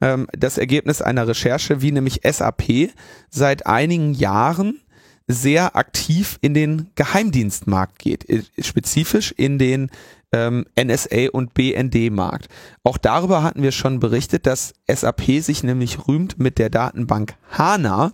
Ähm, 0.00 0.28
das 0.32 0.58
Ergebnis 0.58 1.02
einer 1.02 1.26
Recherche, 1.26 1.82
wie 1.82 1.92
nämlich 1.92 2.20
SAP 2.24 2.90
seit 3.30 3.66
einigen 3.66 4.14
Jahren 4.14 4.80
sehr 5.26 5.74
aktiv 5.74 6.38
in 6.42 6.54
den 6.54 6.90
Geheimdienstmarkt 6.96 7.98
geht, 7.98 8.26
spezifisch 8.58 9.32
in 9.32 9.58
den 9.58 9.90
ähm, 10.34 10.66
NSA 10.76 11.30
und 11.32 11.54
BND-Markt. 11.54 12.48
Auch 12.82 12.98
darüber 12.98 13.44
hatten 13.44 13.62
wir 13.62 13.70
schon 13.70 14.00
berichtet, 14.00 14.46
dass 14.46 14.74
SAP 14.88 15.22
sich 15.40 15.62
nämlich 15.62 16.08
rühmt 16.08 16.40
mit 16.40 16.58
der 16.58 16.70
Datenbank 16.70 17.36
HANA, 17.52 18.12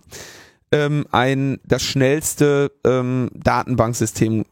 ähm, 0.71 1.07
ein 1.11 1.59
das 1.65 1.81
schnellste 1.81 2.71
ähm, 2.85 3.31
Datenbanksystem 3.33 4.45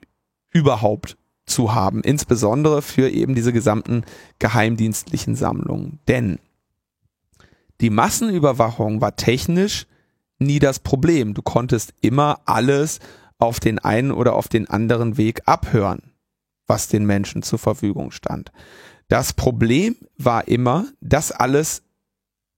überhaupt 0.51 1.15
zu 1.45 1.74
haben, 1.76 2.01
insbesondere 2.01 2.82
für 2.82 3.09
eben 3.09 3.36
diese 3.36 3.53
gesamten 3.53 4.03
geheimdienstlichen 4.39 5.36
Sammlungen. 5.36 5.99
Denn 6.07 6.39
die 7.82 7.91
Massenüberwachung 7.91 8.99
war 8.99 9.15
technisch 9.15 9.86
nie 10.39 10.59
das 10.59 10.80
Problem. 10.80 11.36
Du 11.36 11.43
konntest 11.43 11.93
immer 12.01 12.39
alles 12.45 12.99
auf 13.38 13.59
den 13.59 13.78
einen 13.78 14.11
oder 14.11 14.34
auf 14.34 14.47
den 14.47 14.67
anderen 14.67 15.17
Weg 15.17 15.41
abhören 15.45 16.09
was 16.70 16.88
den 16.88 17.05
Menschen 17.05 17.41
zur 17.41 17.59
Verfügung 17.59 18.11
stand. 18.11 18.51
Das 19.07 19.34
Problem 19.34 19.97
war 20.17 20.47
immer, 20.47 20.86
das 21.01 21.32
alles 21.32 21.82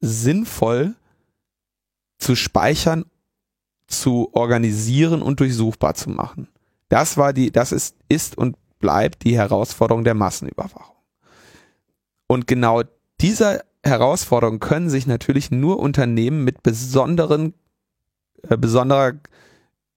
sinnvoll 0.02 0.96
zu 2.18 2.36
speichern, 2.36 3.06
zu 3.88 4.30
organisieren 4.34 5.22
und 5.22 5.40
durchsuchbar 5.40 5.96
zu 5.96 6.10
machen. 6.10 6.50
Das 6.90 7.18
war 7.18 7.32
die, 7.34 7.52
das 7.52 7.72
ist, 7.72 7.96
ist 8.10 8.38
und 8.38 8.58
bleibt 8.80 9.24
die 9.24 9.38
Herausforderung 9.38 10.04
der 10.04 10.14
Massenüberwachung. 10.14 10.96
Und 12.28 12.48
genau 12.48 12.84
dieser 13.22 13.64
Herausforderung 13.84 14.60
können 14.60 14.90
sich 14.90 15.08
natürlich 15.08 15.52
nur 15.52 15.80
Unternehmen 15.80 16.44
mit 16.44 16.64
besonderen, 16.64 17.54
äh, 18.44 18.58
besonderer 18.58 19.14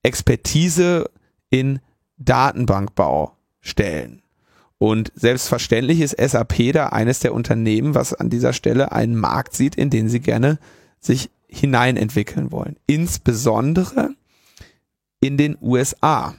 Expertise 0.03 1.11
in 1.51 1.81
Datenbankbau 2.17 3.37
stellen. 3.65 4.23
Und 4.79 5.13
selbstverständlich 5.15 6.01
ist 6.01 6.17
SAP 6.21 6.73
da 6.73 6.89
eines 6.89 7.21
der 7.21 7.35
Unternehmen, 7.35 7.95
was 7.95 8.13
an 8.13 8.31
dieser 8.31 8.53
Stelle 8.53 8.93
einen 8.93 9.17
Markt 9.17 9.55
sieht, 9.55 9.77
in 9.77 9.91
den 9.91 10.09
sie 10.09 10.21
gerne 10.21 10.59
sich 11.01 11.31
hineinentwickeln 11.49 12.53
wollen. 12.53 12.77
Insbesondere 12.87 14.11
in 15.21 15.37
den 15.37 15.57
USA. 15.61 16.35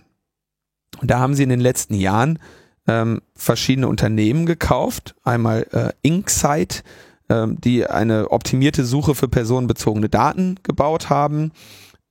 Und 1.01 1.09
da 1.11 1.19
haben 1.19 1.33
sie 1.33 1.43
in 1.43 1.49
den 1.49 1.59
letzten 1.59 1.95
Jahren 1.95 2.39
ähm, 2.87 3.21
verschiedene 3.35 3.87
Unternehmen 3.87 4.45
gekauft. 4.45 5.15
Einmal 5.23 5.65
äh, 5.71 5.91
Inksight, 6.01 6.83
ähm, 7.29 7.59
die 7.59 7.87
eine 7.87 8.29
optimierte 8.31 8.85
Suche 8.85 9.15
für 9.15 9.27
personenbezogene 9.27 10.09
Daten 10.09 10.59
gebaut 10.61 11.09
haben. 11.09 11.51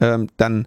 Ähm, 0.01 0.29
dann 0.37 0.67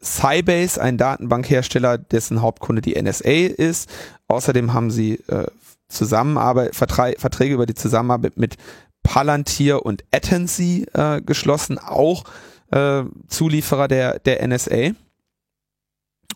Sybase, 0.00 0.80
ein 0.80 0.98
Datenbankhersteller, 0.98 1.98
dessen 1.98 2.42
Hauptkunde 2.42 2.82
die 2.82 3.00
NSA 3.00 3.30
ist. 3.30 3.88
Außerdem 4.28 4.72
haben 4.72 4.90
sie 4.90 5.14
äh, 5.28 5.46
Zusammenarbeit, 5.88 6.74
Vertrei 6.74 7.14
Verträge 7.18 7.54
über 7.54 7.66
die 7.66 7.74
Zusammenarbeit 7.74 8.36
mit 8.36 8.56
Palantir 9.02 9.86
und 9.86 10.02
Atensy 10.12 10.86
äh, 10.92 11.20
geschlossen, 11.20 11.78
auch 11.78 12.24
äh, 12.72 13.04
Zulieferer 13.28 13.86
der, 13.86 14.18
der 14.18 14.46
NSA 14.46 14.96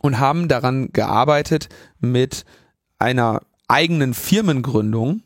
und 0.01 0.21
haben 0.21 0.47
daran 0.47 0.93
gearbeitet, 0.93 1.69
mit 1.99 2.45
einer 2.99 3.43
eigenen 3.67 4.15
Firmengründung 4.15 5.23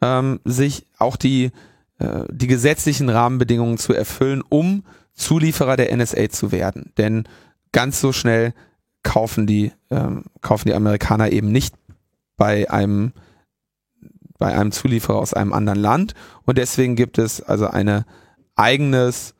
ähm, 0.00 0.40
sich 0.44 0.86
auch 0.98 1.16
die, 1.16 1.50
äh, 1.98 2.24
die 2.30 2.46
gesetzlichen 2.46 3.08
Rahmenbedingungen 3.08 3.78
zu 3.78 3.92
erfüllen, 3.92 4.42
um 4.48 4.84
Zulieferer 5.16 5.76
der 5.76 5.94
NSA 5.96 6.28
zu 6.28 6.52
werden. 6.52 6.92
Denn 6.96 7.24
ganz 7.72 8.00
so 8.00 8.12
schnell 8.12 8.54
kaufen 9.02 9.46
die, 9.46 9.72
ähm, 9.90 10.24
kaufen 10.40 10.68
die 10.68 10.74
Amerikaner 10.74 11.30
eben 11.32 11.50
nicht 11.50 11.74
bei 12.36 12.70
einem 12.70 13.12
bei 14.38 14.54
einem 14.54 14.70
Zulieferer 14.70 15.16
aus 15.16 15.32
einem 15.32 15.54
anderen 15.54 15.78
Land 15.78 16.14
und 16.44 16.58
deswegen 16.58 16.94
gibt 16.94 17.16
es 17.16 17.40
also 17.40 17.68
ein 17.68 18.04
eigenes 18.54 19.34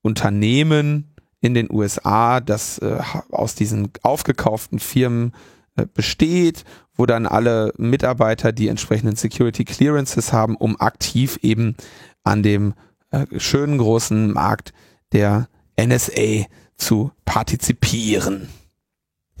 Unternehmen 0.00 1.14
in 1.40 1.54
den 1.54 1.70
USA, 1.70 2.40
das 2.40 2.78
äh, 2.78 2.98
aus 3.30 3.54
diesen 3.54 3.90
aufgekauften 4.02 4.78
Firmen 4.78 5.32
äh, 5.76 5.86
besteht, 5.92 6.64
wo 6.94 7.06
dann 7.06 7.26
alle 7.26 7.72
Mitarbeiter 7.76 8.52
die 8.52 8.68
entsprechenden 8.68 9.16
Security 9.16 9.64
Clearances 9.64 10.32
haben, 10.32 10.56
um 10.56 10.80
aktiv 10.80 11.38
eben 11.42 11.76
an 12.24 12.42
dem 12.42 12.74
äh, 13.10 13.26
schönen 13.38 13.78
großen 13.78 14.32
Markt 14.32 14.72
der 15.12 15.48
NSA 15.78 16.46
zu 16.76 17.12
partizipieren. 17.24 18.48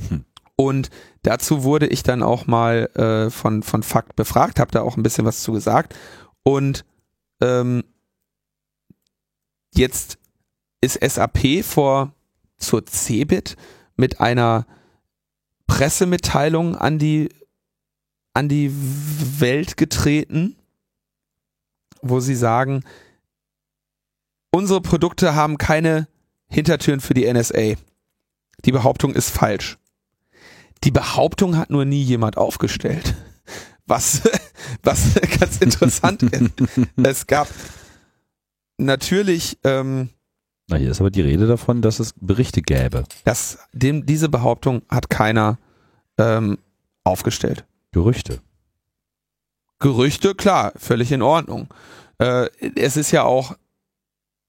Hm. 0.08 0.24
Und 0.56 0.90
dazu 1.22 1.62
wurde 1.62 1.86
ich 1.86 2.02
dann 2.02 2.22
auch 2.22 2.46
mal 2.46 2.86
äh, 2.94 3.30
von, 3.30 3.62
von 3.62 3.82
Fakt 3.82 4.16
befragt, 4.16 4.58
habe 4.58 4.72
da 4.72 4.82
auch 4.82 4.96
ein 4.96 5.02
bisschen 5.02 5.24
was 5.24 5.42
zu 5.42 5.52
gesagt. 5.52 5.94
Und 6.42 6.84
ähm, 7.40 7.84
jetzt 9.74 10.18
ist 10.80 10.98
SAP 11.00 11.64
vor 11.64 12.12
zur 12.56 12.84
CeBIT 12.84 13.56
mit 13.96 14.20
einer 14.20 14.66
Pressemitteilung 15.66 16.76
an 16.76 16.98
die 16.98 17.28
an 18.34 18.48
die 18.48 18.72
Welt 19.40 19.76
getreten, 19.76 20.56
wo 22.02 22.20
sie 22.20 22.36
sagen, 22.36 22.84
unsere 24.50 24.80
Produkte 24.80 25.34
haben 25.34 25.58
keine 25.58 26.08
Hintertüren 26.48 27.00
für 27.00 27.14
die 27.14 27.30
NSA. 27.32 27.74
Die 28.64 28.72
Behauptung 28.72 29.14
ist 29.14 29.30
falsch. 29.30 29.78
Die 30.84 30.90
Behauptung 30.90 31.56
hat 31.56 31.70
nur 31.70 31.84
nie 31.84 32.02
jemand 32.02 32.36
aufgestellt. 32.36 33.14
Was, 33.86 34.22
was 34.82 35.14
ganz 35.40 35.58
interessant 35.58 36.22
ist. 36.22 36.52
Es 36.96 37.26
gab 37.26 37.48
natürlich. 38.76 39.58
Ähm, 39.64 40.10
Na, 40.68 40.76
hier 40.76 40.90
ist 40.90 41.00
aber 41.00 41.10
die 41.10 41.22
Rede 41.22 41.46
davon, 41.46 41.82
dass 41.82 42.00
es 42.00 42.14
Berichte 42.20 42.62
gäbe. 42.62 43.04
Das, 43.24 43.58
dem, 43.72 44.06
diese 44.06 44.28
Behauptung 44.28 44.82
hat 44.88 45.10
keiner 45.10 45.58
ähm, 46.18 46.58
aufgestellt. 47.04 47.64
Gerüchte. 47.92 48.40
Gerüchte, 49.78 50.34
klar, 50.34 50.72
völlig 50.76 51.12
in 51.12 51.22
Ordnung. 51.22 51.68
Äh, 52.18 52.48
es 52.76 52.96
ist 52.96 53.12
ja 53.12 53.22
auch, 53.22 53.56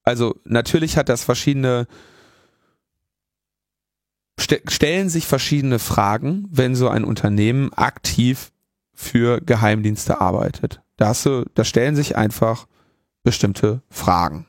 also 0.09 0.39
natürlich 0.43 0.97
hat 0.97 1.07
das 1.07 1.23
verschiedene, 1.23 1.87
st 4.39 4.61
stellen 4.67 5.09
sich 5.09 5.27
verschiedene 5.27 5.77
Fragen, 5.77 6.47
wenn 6.49 6.75
so 6.75 6.89
ein 6.89 7.03
Unternehmen 7.03 7.71
aktiv 7.73 8.51
für 8.93 9.39
Geheimdienste 9.39 10.19
arbeitet. 10.19 10.81
Da, 10.97 11.09
hast 11.09 11.27
du, 11.27 11.45
da 11.53 11.63
stellen 11.63 11.95
sich 11.95 12.17
einfach 12.17 12.67
bestimmte 13.23 13.83
Fragen. 13.89 14.47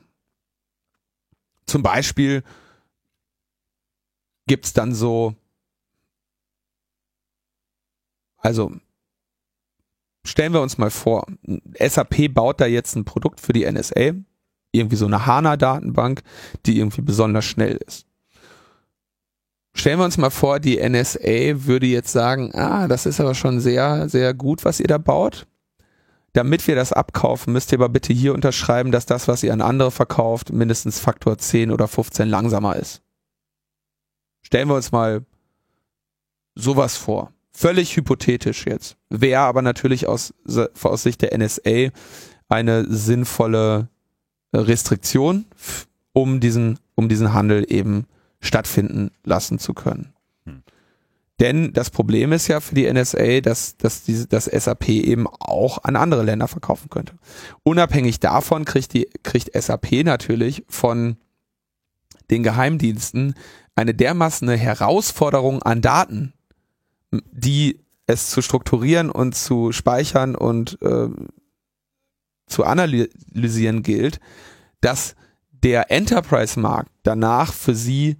Zum 1.67 1.83
Beispiel 1.83 2.43
gibt 4.47 4.65
es 4.65 4.73
dann 4.73 4.95
so, 4.95 5.35
also 8.37 8.73
stellen 10.25 10.53
wir 10.53 10.61
uns 10.61 10.79
mal 10.79 10.89
vor, 10.89 11.27
SAP 11.77 12.33
baut 12.33 12.59
da 12.59 12.65
jetzt 12.65 12.95
ein 12.95 13.05
Produkt 13.05 13.39
für 13.39 13.53
die 13.53 13.71
NSA, 13.71 14.13
irgendwie 14.71 14.95
so 14.95 15.05
eine 15.05 15.25
HANA-Datenbank, 15.25 16.21
die 16.65 16.79
irgendwie 16.79 17.01
besonders 17.01 17.45
schnell 17.45 17.77
ist. 17.87 18.05
Stellen 19.73 19.99
wir 19.99 20.05
uns 20.05 20.17
mal 20.17 20.29
vor, 20.29 20.59
die 20.59 20.77
NSA 20.77 21.65
würde 21.65 21.87
jetzt 21.87 22.11
sagen, 22.11 22.53
ah, 22.53 22.87
das 22.87 23.05
ist 23.05 23.21
aber 23.21 23.35
schon 23.35 23.59
sehr, 23.59 24.09
sehr 24.09 24.33
gut, 24.33 24.65
was 24.65 24.79
ihr 24.79 24.87
da 24.87 24.97
baut 24.97 25.47
damit 26.33 26.65
wir 26.67 26.75
das 26.75 26.93
abkaufen, 26.93 27.53
müsst 27.53 27.71
ihr 27.71 27.79
aber 27.79 27.89
bitte 27.89 28.13
hier 28.13 28.33
unterschreiben, 28.33 28.91
dass 28.91 29.05
das, 29.05 29.27
was 29.27 29.43
ihr 29.43 29.53
an 29.53 29.61
andere 29.61 29.91
verkauft, 29.91 30.51
mindestens 30.51 30.99
Faktor 30.99 31.37
10 31.37 31.71
oder 31.71 31.87
15 31.87 32.29
langsamer 32.29 32.75
ist. 32.77 33.01
Stellen 34.41 34.69
wir 34.69 34.75
uns 34.75 34.91
mal 34.91 35.25
sowas 36.55 36.95
vor. 36.95 37.33
Völlig 37.51 37.95
hypothetisch 37.97 38.65
jetzt. 38.65 38.97
Wäre 39.09 39.41
aber 39.41 39.61
natürlich 39.61 40.07
aus, 40.07 40.33
aus 40.83 41.03
Sicht 41.03 41.21
der 41.21 41.37
NSA 41.37 41.89
eine 42.47 42.85
sinnvolle 42.89 43.89
Restriktion, 44.53 45.45
um 46.13 46.39
diesen, 46.39 46.79
um 46.95 47.09
diesen 47.09 47.33
Handel 47.33 47.65
eben 47.67 48.05
stattfinden 48.39 49.11
lassen 49.23 49.59
zu 49.59 49.73
können. 49.73 50.13
Denn 51.41 51.73
das 51.73 51.89
Problem 51.89 52.33
ist 52.33 52.47
ja 52.47 52.59
für 52.59 52.75
die 52.75 52.91
NSA, 52.91 53.41
dass, 53.41 53.75
dass, 53.75 54.03
diese, 54.03 54.27
dass 54.27 54.45
SAP 54.45 54.89
eben 54.89 55.25
auch 55.27 55.83
an 55.83 55.95
andere 55.95 56.21
Länder 56.21 56.47
verkaufen 56.47 56.91
könnte. 56.91 57.13
Unabhängig 57.63 58.19
davon 58.19 58.63
kriegt, 58.63 58.93
die, 58.93 59.09
kriegt 59.23 59.49
SAP 59.59 60.03
natürlich 60.03 60.63
von 60.69 61.17
den 62.29 62.43
Geheimdiensten 62.43 63.33
eine 63.73 63.95
dermaßen 63.95 64.49
Herausforderung 64.49 65.63
an 65.63 65.81
Daten, 65.81 66.33
die 67.11 67.79
es 68.05 68.29
zu 68.29 68.43
strukturieren 68.43 69.09
und 69.09 69.33
zu 69.33 69.71
speichern 69.71 70.35
und 70.35 70.79
äh, 70.83 71.07
zu 72.51 72.63
analysieren 72.63 73.83
gilt, 73.83 74.19
dass 74.81 75.15
der 75.51 75.91
Enterprise-Markt 75.91 76.91
danach 77.03 77.53
für 77.53 77.75
sie 77.75 78.17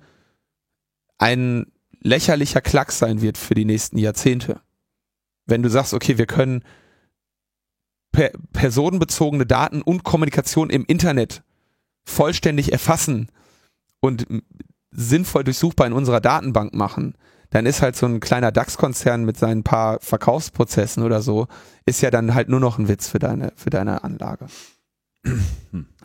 einen 1.18 1.72
lächerlicher 2.02 2.62
Klack 2.62 2.92
sein 2.92 3.22
wird 3.22 3.38
für 3.38 3.54
die 3.54 3.66
nächsten 3.66 3.98
Jahrzehnte. 3.98 4.62
Wenn 5.46 5.64
du 5.64 5.70
sagst, 5.70 5.94
okay, 5.94 6.18
wir 6.18 6.26
können 6.26 6.64
per 8.12 8.32
personenbezogene 8.54 9.46
Daten 9.46 9.82
und 9.82 10.04
Kommunikation 10.04 10.70
im 10.70 10.86
Internet 10.86 11.44
vollständig 12.04 12.72
erfassen 12.72 13.30
und 14.00 14.26
sinnvoll 14.92 15.44
durchsuchbar 15.44 15.88
in 15.88 15.94
unserer 15.94 16.20
Datenbank 16.20 16.74
machen, 16.74 17.16
dann 17.52 17.66
ist 17.66 17.82
halt 17.82 17.96
so 17.96 18.08
ein 18.08 18.20
kleiner 18.20 18.52
DAX-Konzern 18.52 19.24
mit 19.24 19.38
seinen 19.38 19.64
paar 19.64 20.00
Verkaufsprozessen 20.00 21.04
oder 21.04 21.22
so, 21.22 21.48
ist 21.86 22.02
ja 22.02 22.10
dann 22.10 22.34
halt 22.34 22.50
nur 22.50 22.60
noch 22.60 22.80
ein 22.80 22.88
Witz 22.88 23.08
für 23.08 23.20
deine, 23.20 23.54
für 23.56 23.70
deine 23.70 24.04
Anlage. 24.04 24.48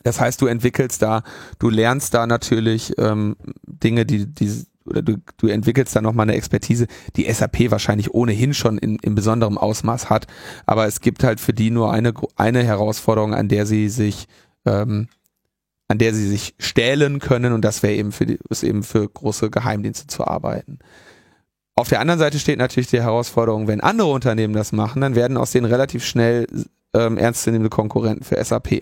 Das 0.03 0.21
heißt, 0.21 0.41
du 0.43 0.47
entwickelst 0.47 1.03
da, 1.03 1.23
du 1.59 1.71
lernst 1.71 2.15
da 2.15 2.27
natürlich 2.27 2.93
ähm, 2.99 3.37
Dinge, 3.67 4.05
die, 4.05 4.27
die 4.27 4.67
oder 4.85 5.03
du, 5.03 5.17
du 5.37 5.49
entwickelst 5.49 5.97
da 5.97 6.01
nochmal 6.01 6.25
eine 6.25 6.37
Expertise, 6.37 6.87
die 7.17 7.33
SAP 7.33 7.71
wahrscheinlich 7.71 8.15
ohnehin 8.15 8.55
schon 8.55 8.79
in, 8.79 8.99
in 9.01 9.15
besonderem 9.15 9.59
Ausmaß 9.59 10.11
hat. 10.11 10.27
Aber 10.65 10.87
es 10.87 11.01
gibt 11.01 11.25
halt 11.25 11.41
für 11.41 11.53
die 11.53 11.71
nur 11.71 11.93
eine, 11.93 12.15
eine 12.37 12.63
Herausforderung, 12.63 13.35
an 13.35 13.49
der 13.49 13.67
sie 13.67 13.89
sich, 13.89 14.29
ähm, 14.65 15.09
an 15.89 15.99
der 15.99 16.15
sie 16.15 16.29
sich 16.29 16.55
stählen 16.59 17.19
können 17.19 17.53
und 17.53 17.65
das 17.65 17.83
wäre 17.83 17.95
eben 17.95 18.13
für 18.13 18.27
die, 18.27 18.39
ist 18.49 18.63
eben 18.63 18.83
für 18.83 19.09
große 19.09 19.51
Geheimdienste 19.51 20.07
zu 20.07 20.25
arbeiten. 20.27 20.79
Auf 21.79 21.91
der 21.91 22.01
anderen 22.01 22.19
Seite 22.19 22.39
steht 22.39 22.59
natürlich 22.59 22.89
die 22.89 23.03
Herausforderung, 23.03 23.69
wenn 23.69 23.83
andere 23.83 24.09
Unternehmen 24.09 24.55
das 24.55 24.73
machen, 24.73 25.03
dann 25.03 25.15
werden 25.15 25.37
aus 25.37 25.51
denen 25.51 25.67
relativ 25.67 26.05
schnell 26.05 26.47
ähm, 26.95 27.19
ernstzunehmende 27.19 27.69
Konkurrenten 27.69 28.25
für 28.25 28.43
SAP. 28.43 28.81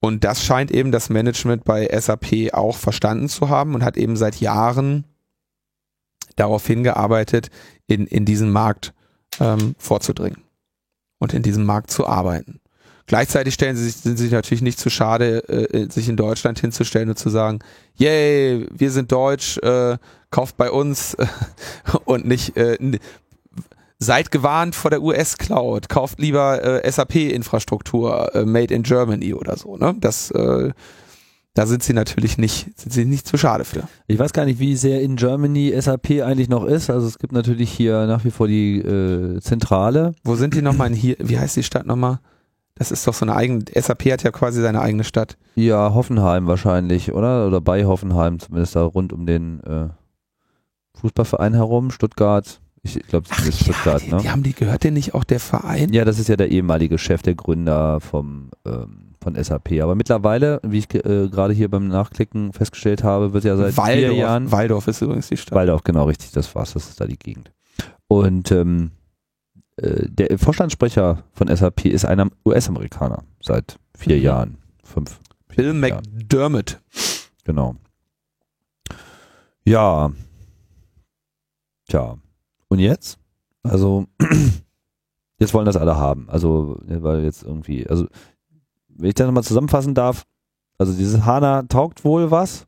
Und 0.00 0.24
das 0.24 0.42
scheint 0.42 0.70
eben 0.70 0.92
das 0.92 1.10
Management 1.10 1.64
bei 1.64 1.86
SAP 1.98 2.52
auch 2.52 2.76
verstanden 2.76 3.28
zu 3.28 3.50
haben 3.50 3.74
und 3.74 3.84
hat 3.84 3.98
eben 3.98 4.16
seit 4.16 4.36
Jahren 4.40 5.04
darauf 6.36 6.66
hingearbeitet, 6.66 7.50
in, 7.86 8.06
in 8.06 8.24
diesen 8.24 8.50
Markt 8.50 8.94
ähm, 9.40 9.74
vorzudringen 9.78 10.42
und 11.18 11.34
in 11.34 11.42
diesem 11.42 11.64
Markt 11.64 11.90
zu 11.90 12.06
arbeiten. 12.06 12.60
Gleichzeitig 13.06 13.54
stellen 13.54 13.76
sie 13.76 13.84
sich, 13.84 13.96
sind 13.96 14.16
sie 14.16 14.24
sich 14.24 14.32
natürlich 14.32 14.62
nicht 14.62 14.78
zu 14.78 14.88
schade, 14.88 15.46
äh, 15.48 15.90
sich 15.90 16.08
in 16.08 16.16
Deutschland 16.16 16.58
hinzustellen 16.58 17.10
und 17.10 17.18
zu 17.18 17.28
sagen, 17.28 17.58
yay, 17.96 18.66
wir 18.70 18.90
sind 18.90 19.12
deutsch, 19.12 19.58
äh, 19.58 19.98
kauft 20.30 20.56
bei 20.56 20.70
uns 20.70 21.16
und 22.06 22.26
nicht, 22.26 22.56
äh, 22.56 22.78
seid 23.98 24.30
gewarnt 24.30 24.74
vor 24.74 24.90
der 24.90 25.02
US-Cloud, 25.02 25.88
kauft 25.88 26.18
lieber 26.18 26.82
äh, 26.84 26.90
SAP-Infrastruktur, 26.90 28.34
äh, 28.34 28.44
made 28.44 28.72
in 28.72 28.82
Germany 28.82 29.34
oder 29.34 29.56
so. 29.56 29.76
Ne? 29.76 29.94
Das, 30.00 30.30
äh, 30.30 30.72
da 31.54 31.66
sind 31.66 31.82
sie 31.82 31.92
natürlich 31.92 32.36
nicht, 32.36 32.78
sind 32.78 32.92
sie 32.92 33.04
nicht 33.04 33.28
zu 33.28 33.36
schade 33.36 33.64
für. 33.64 33.86
Ich 34.08 34.18
weiß 34.18 34.32
gar 34.32 34.44
nicht, 34.44 34.58
wie 34.58 34.76
sehr 34.76 35.02
in 35.02 35.16
Germany 35.16 35.72
SAP 35.78 36.22
eigentlich 36.22 36.48
noch 36.48 36.64
ist. 36.64 36.90
Also 36.90 37.06
es 37.06 37.18
gibt 37.18 37.32
natürlich 37.32 37.70
hier 37.70 38.06
nach 38.06 38.24
wie 38.24 38.30
vor 38.30 38.48
die 38.48 38.78
äh, 38.78 39.40
Zentrale. 39.40 40.14
Wo 40.24 40.34
sind 40.34 40.54
die 40.54 40.62
nochmal 40.62 40.88
in 40.88 40.94
hier? 40.94 41.16
Wie 41.20 41.38
heißt 41.38 41.56
die 41.56 41.62
Stadt 41.62 41.86
nochmal? 41.86 42.18
Das 42.76 42.90
ist 42.90 43.06
doch 43.06 43.14
so 43.14 43.24
eine 43.24 43.36
eigene, 43.36 43.64
SAP 43.72 44.06
hat 44.10 44.24
ja 44.24 44.32
quasi 44.32 44.60
seine 44.60 44.80
eigene 44.80 45.04
Stadt. 45.04 45.36
Ja, 45.54 45.94
Hoffenheim 45.94 46.46
wahrscheinlich, 46.46 47.12
oder? 47.12 47.46
Oder 47.46 47.60
bei 47.60 47.84
Hoffenheim, 47.84 48.40
zumindest 48.40 48.74
da 48.74 48.82
rund 48.82 49.12
um 49.12 49.26
den 49.26 49.60
äh, 49.62 49.88
Fußballverein 51.00 51.54
herum, 51.54 51.90
Stuttgart. 51.90 52.60
Ich 52.82 52.98
glaube, 53.06 53.26
das 53.28 53.46
ist 53.46 53.60
Stuttgart, 53.60 54.02
ja, 54.02 54.08
die, 54.08 54.14
ne? 54.14 54.20
Die 54.22 54.30
haben 54.30 54.42
die, 54.42 54.52
gehört 54.52 54.84
denn 54.84 54.94
nicht 54.94 55.14
auch 55.14 55.24
der 55.24 55.40
Verein? 55.40 55.92
Ja, 55.92 56.04
das 56.04 56.18
ist 56.18 56.28
ja 56.28 56.36
der 56.36 56.50
ehemalige 56.50 56.98
Chef, 56.98 57.22
der 57.22 57.34
Gründer 57.34 58.00
vom, 58.00 58.50
ähm, 58.66 59.14
von 59.22 59.42
SAP. 59.42 59.80
Aber 59.80 59.94
mittlerweile, 59.94 60.60
wie 60.64 60.78
ich 60.78 60.94
äh, 60.94 61.28
gerade 61.28 61.54
hier 61.54 61.70
beim 61.70 61.88
Nachklicken 61.88 62.52
festgestellt 62.52 63.02
habe, 63.02 63.32
wird 63.32 63.44
ja 63.44 63.56
seit 63.56 63.76
Waldorf, 63.76 63.98
vier 63.98 64.12
Jahren. 64.14 64.52
Waldorf 64.52 64.88
ist 64.88 65.00
übrigens 65.00 65.28
die 65.28 65.36
Stadt. 65.36 65.54
Waldorf, 65.54 65.82
genau, 65.84 66.04
richtig, 66.04 66.32
das 66.32 66.54
war's, 66.54 66.74
das 66.74 66.90
ist 66.90 67.00
da 67.00 67.06
die 67.06 67.18
Gegend. 67.18 67.52
Und 68.06 68.52
ähm, 68.52 68.90
äh, 68.90 69.03
der 69.76 70.38
Vorstandssprecher 70.38 71.24
von 71.32 71.54
SAP 71.54 71.86
ist 71.86 72.04
ein 72.04 72.30
US-Amerikaner 72.46 73.24
seit 73.40 73.78
vier 73.96 74.16
mhm. 74.16 74.22
Jahren, 74.22 74.58
fünf. 74.84 75.20
Bill 75.48 75.72
McDermott. 75.72 76.80
Genau. 77.44 77.76
Ja. 79.64 80.12
Tja. 81.88 82.18
Und 82.68 82.78
jetzt? 82.78 83.18
Also, 83.62 84.06
jetzt 85.38 85.54
wollen 85.54 85.66
das 85.66 85.76
alle 85.76 85.96
haben. 85.96 86.28
Also, 86.28 86.78
weil 86.82 87.24
jetzt 87.24 87.42
irgendwie, 87.42 87.86
also, 87.86 88.06
wenn 88.88 89.08
ich 89.08 89.14
das 89.14 89.26
nochmal 89.26 89.44
zusammenfassen 89.44 89.94
darf, 89.94 90.24
also 90.78 90.92
dieses 90.92 91.24
HANA 91.24 91.62
taugt 91.62 92.04
wohl 92.04 92.30
was. 92.30 92.66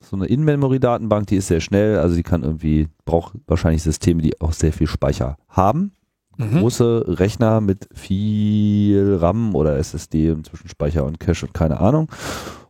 So 0.00 0.14
eine 0.14 0.26
In-Memory-Datenbank, 0.26 1.26
die 1.26 1.36
ist 1.36 1.48
sehr 1.48 1.60
schnell, 1.60 1.98
also 1.98 2.14
die 2.14 2.22
kann 2.22 2.44
irgendwie, 2.44 2.88
braucht 3.04 3.34
wahrscheinlich 3.48 3.82
Systeme, 3.82 4.22
die 4.22 4.40
auch 4.40 4.52
sehr 4.52 4.72
viel 4.72 4.86
Speicher 4.86 5.36
haben. 5.48 5.92
Mhm. 6.38 6.60
Große 6.60 7.04
Rechner 7.06 7.60
mit 7.60 7.88
viel 7.92 9.16
RAM 9.20 9.54
oder 9.54 9.76
SSD 9.76 10.30
und 10.30 10.46
Zwischenspeicher 10.46 11.04
und 11.04 11.20
Cache 11.20 11.46
und 11.46 11.54
keine 11.54 11.80
Ahnung. 11.80 12.08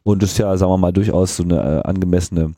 Und 0.02 0.22
das 0.22 0.32
ist 0.32 0.38
ja, 0.38 0.56
sagen 0.56 0.72
wir 0.72 0.78
mal, 0.78 0.92
durchaus 0.92 1.36
so 1.36 1.42
eine 1.42 1.56
äh, 1.56 1.82
angemessene 1.88 2.54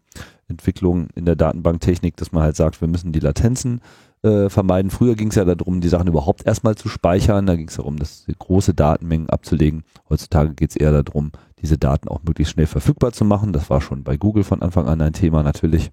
Entwicklung 0.48 1.08
in 1.14 1.24
der 1.24 1.36
Datenbanktechnik, 1.36 2.16
dass 2.16 2.32
man 2.32 2.42
halt 2.42 2.56
sagt, 2.56 2.80
wir 2.80 2.88
müssen 2.88 3.12
die 3.12 3.20
Latenzen 3.20 3.80
äh, 4.22 4.48
vermeiden. 4.48 4.90
Früher 4.90 5.14
ging 5.14 5.28
es 5.28 5.34
ja 5.34 5.44
darum, 5.44 5.80
die 5.80 5.88
Sachen 5.88 6.08
überhaupt 6.08 6.46
erstmal 6.46 6.76
zu 6.76 6.88
speichern. 6.88 7.46
Da 7.46 7.56
ging 7.56 7.68
es 7.68 7.76
darum, 7.76 7.96
das 7.96 8.26
große 8.38 8.74
Datenmengen 8.74 9.30
abzulegen. 9.30 9.82
Heutzutage 10.08 10.54
geht 10.54 10.70
es 10.70 10.76
eher 10.76 11.02
darum, 11.02 11.32
diese 11.60 11.78
Daten 11.78 12.08
auch 12.08 12.22
möglichst 12.22 12.52
schnell 12.52 12.66
verfügbar 12.66 13.12
zu 13.12 13.24
machen. 13.24 13.52
Das 13.52 13.70
war 13.70 13.80
schon 13.80 14.04
bei 14.04 14.16
Google 14.16 14.44
von 14.44 14.62
Anfang 14.62 14.86
an 14.86 15.00
ein 15.00 15.12
Thema 15.12 15.42
natürlich 15.42 15.90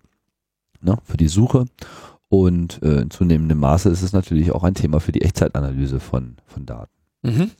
ne, 0.81 0.97
für 1.03 1.17
die 1.17 1.27
Suche. 1.27 1.65
Und 2.29 2.81
äh, 2.83 3.01
in 3.01 3.09
zunehmendem 3.09 3.59
Maße 3.59 3.89
ist 3.89 4.01
es 4.01 4.13
natürlich 4.13 4.51
auch 4.51 4.63
ein 4.63 4.73
Thema 4.73 4.99
für 4.99 5.11
die 5.11 5.21
Echtzeitanalyse 5.21 5.99
von, 5.99 6.37
von 6.45 6.65
Daten. 6.65 6.91
Mhm. 7.23 7.51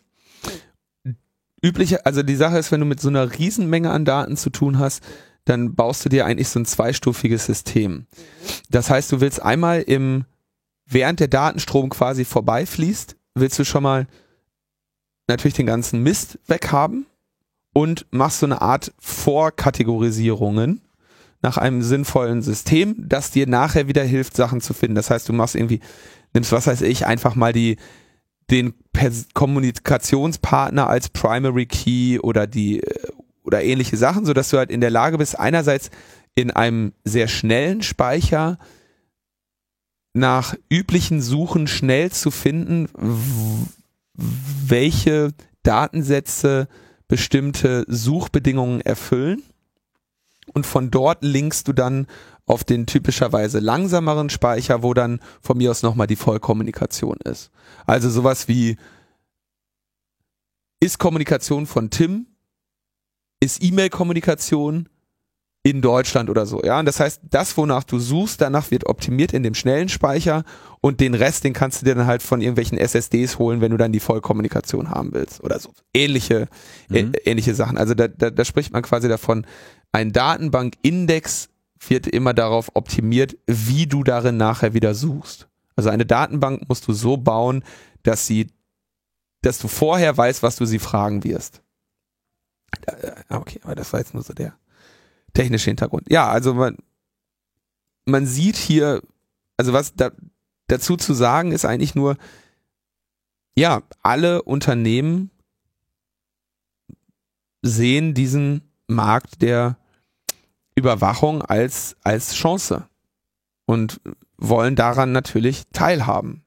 Übliche, 1.61 2.05
also 2.05 2.21
die 2.21 2.35
Sache 2.35 2.57
ist, 2.57 2.71
wenn 2.71 2.81
du 2.81 2.85
mit 2.85 2.99
so 2.99 3.09
einer 3.09 3.37
Riesenmenge 3.37 3.89
an 3.89 4.05
Daten 4.05 4.37
zu 4.37 4.49
tun 4.49 4.77
hast, 4.77 5.01
dann 5.45 5.75
baust 5.75 6.03
du 6.05 6.09
dir 6.09 6.25
eigentlich 6.25 6.49
so 6.49 6.59
ein 6.59 6.65
zweistufiges 6.65 7.45
System. 7.45 8.05
Das 8.69 8.89
heißt, 8.89 9.11
du 9.11 9.21
willst 9.21 9.41
einmal 9.41 9.81
im, 9.81 10.25
während 10.85 11.19
der 11.19 11.29
Datenstrom 11.29 11.89
quasi 11.89 12.25
vorbeifließt, 12.25 13.15
willst 13.33 13.57
du 13.57 13.63
schon 13.63 13.83
mal 13.83 14.07
natürlich 15.27 15.55
den 15.55 15.65
ganzen 15.65 16.03
Mist 16.03 16.37
weghaben 16.47 17.05
und 17.73 18.05
machst 18.11 18.39
so 18.39 18.45
eine 18.45 18.61
Art 18.61 18.93
Vorkategorisierungen 18.99 20.81
nach 21.41 21.57
einem 21.57 21.81
sinnvollen 21.81 22.41
System, 22.41 22.95
das 22.97 23.31
dir 23.31 23.47
nachher 23.47 23.87
wieder 23.87 24.03
hilft, 24.03 24.35
Sachen 24.35 24.61
zu 24.61 24.73
finden. 24.73 24.95
Das 24.95 25.09
heißt, 25.09 25.29
du 25.29 25.33
machst 25.33 25.55
irgendwie, 25.55 25.81
nimmst, 26.33 26.51
was 26.51 26.67
weiß 26.67 26.81
ich, 26.81 27.05
einfach 27.05 27.35
mal 27.35 27.53
die, 27.53 27.77
den 28.49 28.73
Pers 28.93 29.27
Kommunikationspartner 29.33 30.87
als 30.87 31.09
Primary 31.09 31.65
Key 31.65 32.19
oder 32.19 32.47
die, 32.47 32.81
äh, 32.81 33.11
oder 33.43 33.63
ähnliche 33.63 33.97
Sachen, 33.97 34.25
so 34.25 34.33
dass 34.33 34.49
du 34.49 34.57
halt 34.57 34.71
in 34.71 34.81
der 34.81 34.89
Lage 34.89 35.17
bist, 35.17 35.39
einerseits 35.39 35.89
in 36.35 36.51
einem 36.51 36.93
sehr 37.03 37.27
schnellen 37.27 37.81
Speicher 37.81 38.57
nach 40.13 40.55
üblichen 40.71 41.21
Suchen 41.21 41.67
schnell 41.67 42.11
zu 42.11 42.31
finden, 42.31 42.89
welche 44.15 45.31
Datensätze 45.63 46.67
bestimmte 47.07 47.85
Suchbedingungen 47.87 48.81
erfüllen 48.81 49.43
und 50.53 50.65
von 50.65 50.91
dort 50.91 51.23
linkst 51.23 51.67
du 51.67 51.73
dann 51.73 52.07
auf 52.45 52.63
den 52.63 52.85
typischerweise 52.85 53.59
langsameren 53.59 54.29
Speicher, 54.29 54.81
wo 54.81 54.93
dann 54.93 55.19
von 55.41 55.57
mir 55.57 55.69
aus 55.71 55.83
nochmal 55.83 56.07
die 56.07 56.15
Vollkommunikation 56.15 57.17
ist. 57.23 57.51
Also 57.85 58.09
sowas 58.09 58.47
wie 58.47 58.77
ist 60.79 60.97
Kommunikation 60.97 61.65
von 61.65 61.89
Tim, 61.89 62.27
ist 63.39 63.63
E-Mail-Kommunikation 63.63 64.89
in 65.63 65.81
Deutschland 65.81 66.29
oder 66.29 66.45
so, 66.45 66.61
ja. 66.63 66.79
Und 66.79 66.85
das 66.85 67.01
heißt, 67.01 67.21
das, 67.29 67.57
wonach 67.57 67.83
du 67.83 67.99
suchst, 67.99 68.39
danach 68.39 68.71
wird 68.71 68.85
optimiert 68.85 69.33
in 69.33 69.43
dem 69.43 69.53
schnellen 69.53 69.89
Speicher 69.89 70.45
und 70.79 71.01
den 71.01 71.13
Rest, 71.13 71.43
den 71.43 71.51
kannst 71.51 71.81
du 71.81 71.85
dir 71.85 71.95
dann 71.95 72.07
halt 72.07 72.23
von 72.23 72.39
irgendwelchen 72.39 72.77
SSDs 72.77 73.37
holen, 73.37 73.59
wenn 73.59 73.71
du 73.71 73.77
dann 73.77 73.91
die 73.91 73.99
Vollkommunikation 73.99 74.89
haben 74.91 75.13
willst 75.13 75.43
oder 75.43 75.59
so. 75.59 75.71
Ähnliche, 75.93 76.47
mhm. 76.87 77.11
ähnliche 77.25 77.53
Sachen. 77.53 77.77
Also 77.77 77.95
da, 77.95 78.07
da, 78.07 78.29
da 78.29 78.45
spricht 78.45 78.71
man 78.71 78.81
quasi 78.81 79.09
davon, 79.09 79.45
ein 79.91 80.11
Datenbankindex 80.11 81.49
wird 81.87 82.07
immer 82.07 82.33
darauf 82.33 82.71
optimiert, 82.75 83.37
wie 83.45 83.87
du 83.87 84.03
darin 84.03 84.37
nachher 84.37 84.73
wieder 84.73 84.93
suchst. 84.93 85.47
Also 85.75 85.89
eine 85.89 86.05
Datenbank 86.05 86.67
musst 86.67 86.87
du 86.87 86.93
so 86.93 87.17
bauen, 87.17 87.63
dass 88.03 88.25
sie, 88.25 88.47
dass 89.41 89.59
du 89.59 89.67
vorher 89.67 90.17
weißt, 90.17 90.43
was 90.43 90.55
du 90.55 90.65
sie 90.65 90.79
fragen 90.79 91.23
wirst. 91.23 91.61
Äh, 92.85 93.11
okay, 93.29 93.59
aber 93.63 93.75
das 93.75 93.93
war 93.93 93.99
jetzt 93.99 94.13
nur 94.13 94.23
so 94.23 94.33
der 94.33 94.57
technische 95.33 95.69
Hintergrund. 95.69 96.09
Ja, 96.09 96.29
also 96.29 96.53
man, 96.53 96.77
man 98.05 98.25
sieht 98.25 98.55
hier, 98.55 99.01
also 99.55 99.73
was 99.73 99.95
da, 99.95 100.11
dazu 100.67 100.97
zu 100.97 101.13
sagen 101.13 101.51
ist 101.51 101.65
eigentlich 101.65 101.95
nur, 101.95 102.17
ja, 103.55 103.83
alle 104.01 104.43
Unternehmen 104.43 105.31
sehen 107.61 108.13
diesen 108.13 108.66
Markt 108.87 109.41
der 109.41 109.77
Überwachung 110.75 111.41
als, 111.41 111.95
als 112.03 112.33
Chance 112.35 112.87
und 113.65 113.99
wollen 114.37 114.75
daran 114.75 115.11
natürlich 115.11 115.63
teilhaben. 115.73 116.43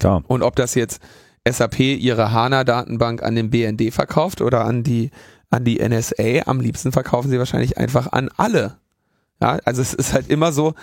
Ja. 0.00 0.22
Und 0.26 0.42
ob 0.42 0.56
das 0.56 0.74
jetzt 0.74 1.00
SAP 1.48 1.80
ihre 1.80 2.32
HANA-Datenbank 2.32 3.22
an 3.22 3.34
den 3.34 3.50
BND 3.50 3.92
verkauft 3.92 4.40
oder 4.40 4.64
an 4.64 4.82
die, 4.82 5.10
an 5.50 5.64
die 5.64 5.86
NSA, 5.86 6.46
am 6.46 6.60
liebsten 6.60 6.92
verkaufen 6.92 7.30
sie 7.30 7.38
wahrscheinlich 7.38 7.78
einfach 7.78 8.10
an 8.12 8.30
alle. 8.36 8.78
Ja, 9.40 9.58
also 9.64 9.82
es 9.82 9.92
ist 9.92 10.12
halt 10.12 10.28
immer 10.28 10.52
so, 10.52 10.74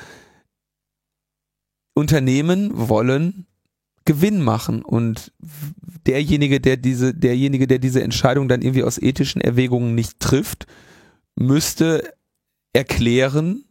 Unternehmen 1.93 2.71
wollen 2.73 3.45
Gewinn 4.09 4.41
machen 4.41 4.81
und 4.81 5.31
derjenige, 6.07 6.59
der 6.59 6.77
diese, 6.77 7.13
derjenige, 7.13 7.67
der 7.67 7.77
diese 7.77 8.01
Entscheidung 8.01 8.47
dann 8.47 8.63
irgendwie 8.63 8.81
aus 8.81 8.97
ethischen 8.97 9.39
Erwägungen 9.39 9.93
nicht 9.93 10.19
trifft, 10.19 10.65
müsste 11.35 12.11
erklären, 12.73 13.65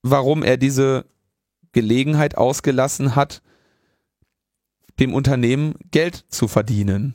warum 0.00 0.42
er 0.42 0.56
diese 0.56 1.04
Gelegenheit 1.72 2.38
ausgelassen 2.38 3.14
hat, 3.14 3.42
dem 4.98 5.12
Unternehmen 5.12 5.74
Geld 5.90 6.24
zu 6.30 6.48
verdienen. 6.48 7.14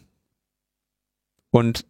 Und 1.50 1.88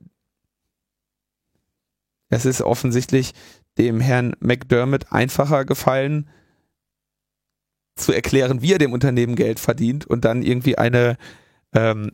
es 2.30 2.46
ist 2.46 2.62
offensichtlich 2.62 3.34
dem 3.78 4.00
Herrn 4.00 4.34
McDermott 4.40 5.12
einfacher 5.12 5.66
gefallen, 5.66 6.30
zu 7.96 8.12
erklären, 8.12 8.62
wie 8.62 8.74
er 8.74 8.80
dem 8.80 8.94
Unternehmen 8.94 9.36
Geld 9.36 9.60
verdient 9.60 10.06
und 10.06 10.26
dann 10.26 10.42
irgendwie 10.42 10.78
eine 10.78 11.18
ähm, 11.74 12.12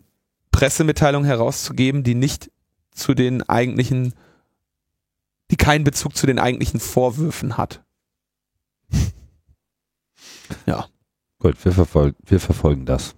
Pressemitteilung 0.51 1.23
herauszugeben, 1.23 2.03
die 2.03 2.15
nicht 2.15 2.51
zu 2.91 3.13
den 3.13 3.47
eigentlichen, 3.47 4.13
die 5.51 5.55
keinen 5.55 5.83
Bezug 5.83 6.15
zu 6.15 6.27
den 6.27 6.39
eigentlichen 6.39 6.79
Vorwürfen 6.79 7.57
hat. 7.57 7.83
ja. 10.65 10.87
Gut, 11.39 11.63
wir, 11.63 11.71
verfolgen, 11.71 12.17
wir 12.25 12.39
verfolgen 12.39 12.85
das. 12.85 13.15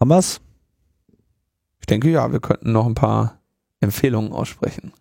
Haben 0.00 0.08
wir's? 0.08 0.40
Ich 1.80 1.86
denke 1.86 2.10
ja, 2.10 2.32
wir 2.32 2.40
könnten 2.40 2.72
noch 2.72 2.86
ein 2.86 2.94
paar 2.94 3.40
Empfehlungen 3.80 4.32
aussprechen. 4.32 4.92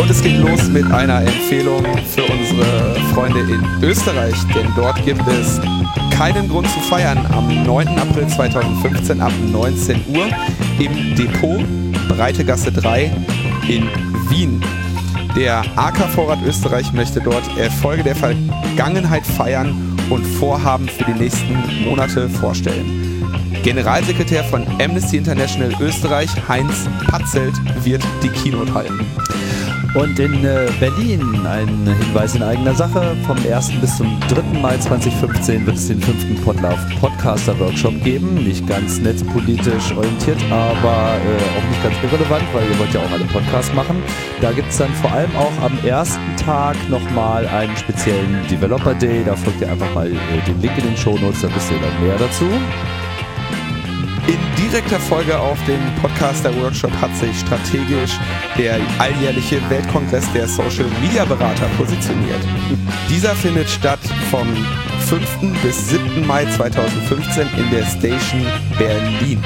Und 0.00 0.10
es 0.10 0.22
geht 0.22 0.38
los 0.38 0.68
mit 0.68 0.90
einer 0.92 1.20
Empfehlung 1.22 1.84
für 2.06 2.22
unsere 2.22 2.94
Freunde 3.12 3.40
in 3.40 3.64
Österreich, 3.82 4.34
denn 4.54 4.66
dort 4.76 5.04
gibt 5.04 5.22
es 5.26 5.60
keinen 6.16 6.48
Grund 6.48 6.68
zu 6.70 6.80
feiern 6.80 7.18
am 7.32 7.64
9. 7.64 7.88
April 7.98 8.26
2015 8.28 9.20
ab 9.20 9.32
19 9.50 10.04
Uhr 10.08 10.26
im 10.78 11.14
Depot 11.16 11.60
Breitegasse 12.08 12.70
3 12.72 13.10
in 13.68 13.88
Wien. 14.28 14.62
Der 15.36 15.62
AK 15.76 15.98
Vorrat 16.14 16.38
Österreich 16.46 16.92
möchte 16.92 17.20
dort 17.20 17.44
Erfolge 17.58 18.02
der 18.02 18.16
Vergangenheit 18.16 19.26
feiern 19.26 19.96
und 20.10 20.24
Vorhaben 20.24 20.88
für 20.88 21.04
die 21.04 21.18
nächsten 21.18 21.84
Monate 21.84 22.28
vorstellen. 22.28 23.08
Generalsekretär 23.62 24.44
von 24.44 24.66
Amnesty 24.80 25.16
International 25.16 25.72
Österreich, 25.80 26.30
Heinz 26.48 26.86
Patzelt, 27.08 27.54
wird 27.84 28.02
die 28.22 28.28
Keynote 28.28 28.72
halten. 28.72 29.06
Und 29.98 30.16
in 30.20 30.44
äh, 30.44 30.68
Berlin, 30.78 31.44
ein 31.44 31.68
Hinweis 31.84 32.36
in 32.36 32.42
eigener 32.44 32.72
Sache, 32.72 33.16
vom 33.26 33.36
1. 33.36 33.80
bis 33.80 33.96
zum 33.96 34.06
3. 34.28 34.60
Mai 34.60 34.76
2015 34.78 35.66
wird 35.66 35.76
es 35.76 35.88
den 35.88 36.00
fünften 36.00 36.36
Podlove 36.36 36.78
Podcaster 37.00 37.58
Workshop 37.58 38.00
geben. 38.04 38.34
Nicht 38.34 38.64
ganz 38.68 39.00
netzpolitisch 39.00 39.92
orientiert, 39.96 40.38
aber 40.52 41.16
äh, 41.16 41.58
auch 41.58 41.68
nicht 41.68 41.82
ganz 41.82 41.96
irrelevant, 42.04 42.44
weil 42.52 42.70
ihr 42.70 42.78
wollt 42.78 42.94
ja 42.94 43.00
auch 43.00 43.10
alle 43.10 43.24
Podcasts 43.24 43.74
machen. 43.74 44.00
Da 44.40 44.52
gibt 44.52 44.68
es 44.68 44.76
dann 44.76 44.92
vor 44.94 45.10
allem 45.10 45.34
auch 45.34 45.64
am 45.64 45.76
ersten 45.84 46.36
Tag 46.36 46.76
nochmal 46.88 47.48
einen 47.48 47.76
speziellen 47.76 48.46
Developer 48.48 48.94
Day. 48.94 49.24
Da 49.26 49.34
folgt 49.34 49.60
ihr 49.62 49.68
einfach 49.68 49.92
mal 49.94 50.06
äh, 50.06 50.16
den 50.46 50.62
Link 50.62 50.78
in 50.78 50.84
den 50.84 50.96
Show 50.96 51.18
Notes, 51.18 51.40
da 51.42 51.48
wisst 51.52 51.72
ihr 51.72 51.78
dann 51.80 52.06
mehr 52.06 52.16
dazu. 52.16 52.46
In 54.28 54.38
direkter 54.58 55.00
Folge 55.00 55.38
auf 55.38 55.58
dem 55.64 55.80
Podcaster 56.02 56.54
Workshop 56.60 56.92
hat 57.00 57.16
sich 57.16 57.40
strategisch 57.40 58.12
der 58.58 58.78
alljährliche 58.98 59.58
Weltkongress 59.70 60.30
der 60.34 60.46
Social 60.46 60.84
Media 61.00 61.24
Berater 61.24 61.66
positioniert. 61.78 62.42
Dieser 63.08 63.34
findet 63.34 63.70
statt 63.70 64.00
vom 64.30 64.46
5. 65.08 65.62
bis 65.62 65.88
7. 65.88 66.26
Mai 66.26 66.44
2015 66.44 67.48
in 67.56 67.70
der 67.70 67.86
Station 67.86 68.46
Berlin. 68.76 69.42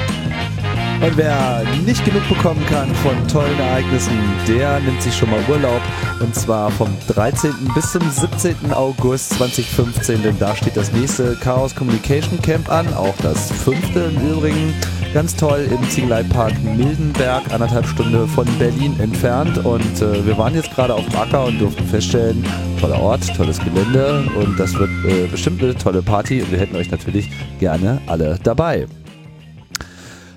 Und 0.99 1.15
wer 1.15 1.63
nicht 1.85 2.03
genug 2.03 2.27
bekommen 2.27 2.65
kann 2.69 2.93
von 2.95 3.27
tollen 3.29 3.59
Ereignissen, 3.59 4.17
der 4.49 4.81
nimmt 4.81 5.01
sich 5.01 5.15
schon 5.15 5.29
mal 5.29 5.39
Urlaub. 5.47 5.81
Und 6.19 6.35
zwar 6.35 6.71
vom 6.71 6.87
13. 7.07 7.51
bis 7.75 7.91
zum 7.91 8.01
17. 8.09 8.73
August 8.73 9.33
2015, 9.33 10.23
denn 10.23 10.37
da 10.39 10.55
steht 10.55 10.77
das 10.77 10.91
nächste 10.91 11.35
Chaos 11.35 11.75
Communication 11.75 12.41
Camp 12.41 12.69
an, 12.71 12.91
auch 12.93 13.15
das 13.21 13.51
fünfte 13.51 14.11
im 14.15 14.31
Übrigen. 14.31 14.73
Ganz 15.13 15.35
toll 15.35 15.67
im 15.69 15.89
Ziegeleipark 15.89 16.53
Mildenberg, 16.63 17.51
anderthalb 17.51 17.85
Stunde 17.85 18.27
von 18.27 18.47
Berlin 18.57 18.99
entfernt. 18.99 19.63
Und 19.63 20.01
äh, 20.01 20.25
wir 20.25 20.37
waren 20.37 20.55
jetzt 20.55 20.73
gerade 20.73 20.93
auf 20.93 21.05
dem 21.05 21.19
Acker 21.19 21.45
und 21.45 21.59
durften 21.59 21.85
feststellen, 21.85 22.43
toller 22.79 22.99
Ort, 22.99 23.21
tolles 23.35 23.59
Gelände 23.59 24.23
und 24.35 24.59
das 24.59 24.73
wird 24.73 24.89
äh, 25.05 25.27
bestimmt 25.27 25.61
eine 25.61 25.75
tolle 25.75 26.01
Party. 26.01 26.41
Und 26.41 26.51
wir 26.51 26.59
hätten 26.59 26.75
euch 26.75 26.89
natürlich 26.89 27.29
gerne 27.59 28.01
alle 28.07 28.39
dabei. 28.43 28.87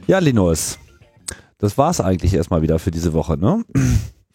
Ja, 0.07 0.19
Linus, 0.19 0.79
das 1.59 1.79
war's 1.79 2.01
eigentlich 2.01 2.35
erstmal 2.35 2.63
wieder 2.63 2.79
für 2.79 2.91
diese 2.91 3.13
Woche, 3.13 3.39
ne? 3.39 3.65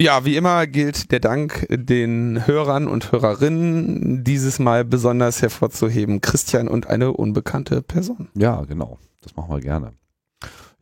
Ja, 0.01 0.25
wie 0.25 0.35
immer 0.35 0.65
gilt 0.65 1.11
der 1.11 1.19
Dank 1.19 1.67
den 1.69 2.47
Hörern 2.47 2.87
und 2.87 3.11
Hörerinnen, 3.11 4.23
dieses 4.23 4.57
Mal 4.57 4.83
besonders 4.83 5.43
hervorzuheben, 5.43 6.21
Christian 6.21 6.67
und 6.67 6.87
eine 6.87 7.11
unbekannte 7.11 7.83
Person. 7.83 8.29
Ja, 8.33 8.63
genau. 8.63 8.97
Das 9.21 9.35
machen 9.35 9.53
wir 9.53 9.61
gerne. 9.61 9.91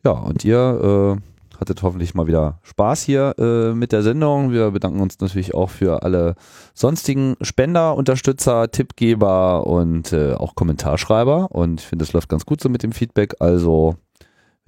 Ja, 0.06 0.12
und 0.12 0.42
ihr 0.42 1.18
äh, 1.20 1.58
hattet 1.60 1.82
hoffentlich 1.82 2.14
mal 2.14 2.28
wieder 2.28 2.60
Spaß 2.62 3.02
hier 3.02 3.34
äh, 3.38 3.74
mit 3.74 3.92
der 3.92 4.02
Sendung. 4.02 4.52
Wir 4.52 4.70
bedanken 4.70 5.00
uns 5.00 5.20
natürlich 5.20 5.54
auch 5.54 5.68
für 5.68 6.02
alle 6.02 6.34
sonstigen 6.72 7.36
Spender, 7.42 7.96
Unterstützer, 7.96 8.70
Tippgeber 8.70 9.66
und 9.66 10.14
äh, 10.14 10.32
auch 10.32 10.54
Kommentarschreiber. 10.54 11.50
Und 11.50 11.82
ich 11.82 11.86
finde, 11.86 12.06
es 12.06 12.14
läuft 12.14 12.30
ganz 12.30 12.46
gut 12.46 12.62
so 12.62 12.70
mit 12.70 12.82
dem 12.82 12.92
Feedback. 12.92 13.34
Also 13.38 13.96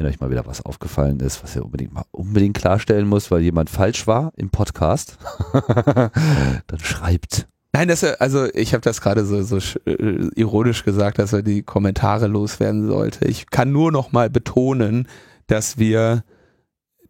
wenn 0.03 0.11
euch 0.11 0.21
mal 0.21 0.31
wieder 0.31 0.47
was 0.47 0.65
aufgefallen 0.65 1.21
ist, 1.21 1.43
was 1.43 1.55
ihr 1.55 1.65
unbedingt 1.65 1.93
mal 1.93 2.05
unbedingt 2.11 2.57
klarstellen 2.57 3.07
muss, 3.07 3.31
weil 3.31 3.41
jemand 3.41 3.71
falsch 3.71 4.07
war 4.07 4.33
im 4.37 4.51
Podcast, 4.51 5.17
dann 5.53 6.81
schreibt. 6.81 7.47
Nein, 7.73 7.89
das 7.89 8.03
also 8.05 8.53
ich 8.53 8.75
habe 8.75 8.83
das 8.83 9.01
gerade 9.01 9.25
so, 9.25 9.43
so 9.43 9.59
äh, 9.87 10.29
ironisch 10.35 10.85
gesagt, 10.85 11.19
dass 11.19 11.33
er 11.33 11.43
die 11.43 11.63
Kommentare 11.63 12.27
loswerden 12.27 12.89
sollte. 12.89 13.27
Ich 13.27 13.49
kann 13.49 13.71
nur 13.71 13.93
noch 13.93 14.13
mal 14.13 14.29
betonen, 14.29 15.07
dass 15.47 15.79
wir, 15.79 16.25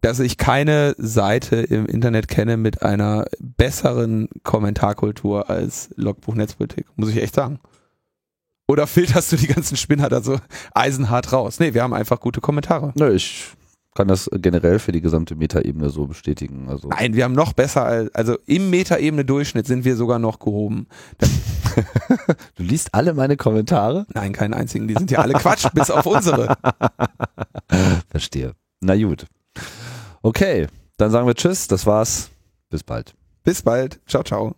dass 0.01 0.19
ich 0.19 0.37
keine 0.37 0.93
Seite 0.97 1.57
im 1.57 1.87
Internet 1.87 2.27
kenne 2.27 2.57
mit 2.57 2.83
einer 2.83 3.25
besseren 3.39 4.29
Kommentarkultur 4.43 5.49
als 5.49 5.89
Logbuch 5.95 6.35
Netzpolitik, 6.35 6.85
muss 6.95 7.09
ich 7.09 7.17
echt 7.17 7.35
sagen. 7.35 7.59
Oder 8.73 8.87
filterst 8.87 9.31
du 9.31 9.35
die 9.35 9.45
ganzen 9.45 9.77
Spinner 9.77 10.09
da 10.09 10.23
so 10.23 10.39
eisenhart 10.73 11.31
raus? 11.31 11.59
Nee, 11.59 11.75
wir 11.75 11.83
haben 11.83 11.93
einfach 11.93 12.19
gute 12.19 12.41
Kommentare. 12.41 12.91
Nö, 12.95 13.13
ich 13.13 13.45
kann 13.93 14.07
das 14.07 14.27
generell 14.33 14.79
für 14.79 14.91
die 14.91 14.99
gesamte 14.99 15.35
Metaebene 15.35 15.91
so 15.91 16.07
bestätigen. 16.07 16.67
Also 16.69 16.87
Nein, 16.87 17.13
wir 17.13 17.23
haben 17.23 17.35
noch 17.35 17.53
besser, 17.53 17.85
als, 17.85 18.15
also 18.15 18.35
im 18.47 18.71
Metaebene-Durchschnitt 18.71 19.67
sind 19.67 19.85
wir 19.85 19.95
sogar 19.95 20.17
noch 20.17 20.39
gehoben. 20.39 20.87
du 22.55 22.63
liest 22.63 22.95
alle 22.95 23.13
meine 23.13 23.37
Kommentare? 23.37 24.07
Nein, 24.15 24.33
keinen 24.33 24.55
einzigen. 24.55 24.87
Die 24.87 24.95
sind 24.95 25.11
ja 25.11 25.19
alle 25.19 25.33
Quatsch, 25.33 25.67
bis 25.75 25.91
auf 25.91 26.07
unsere. 26.07 26.57
Verstehe. 28.09 28.53
Na 28.81 28.95
gut. 28.95 29.27
Okay, 30.23 30.65
dann 30.97 31.11
sagen 31.11 31.27
wir 31.27 31.35
Tschüss. 31.35 31.67
Das 31.67 31.85
war's. 31.85 32.31
Bis 32.71 32.81
bald. 32.81 33.13
Bis 33.43 33.61
bald. 33.61 33.99
Ciao, 34.07 34.23
ciao. 34.23 34.55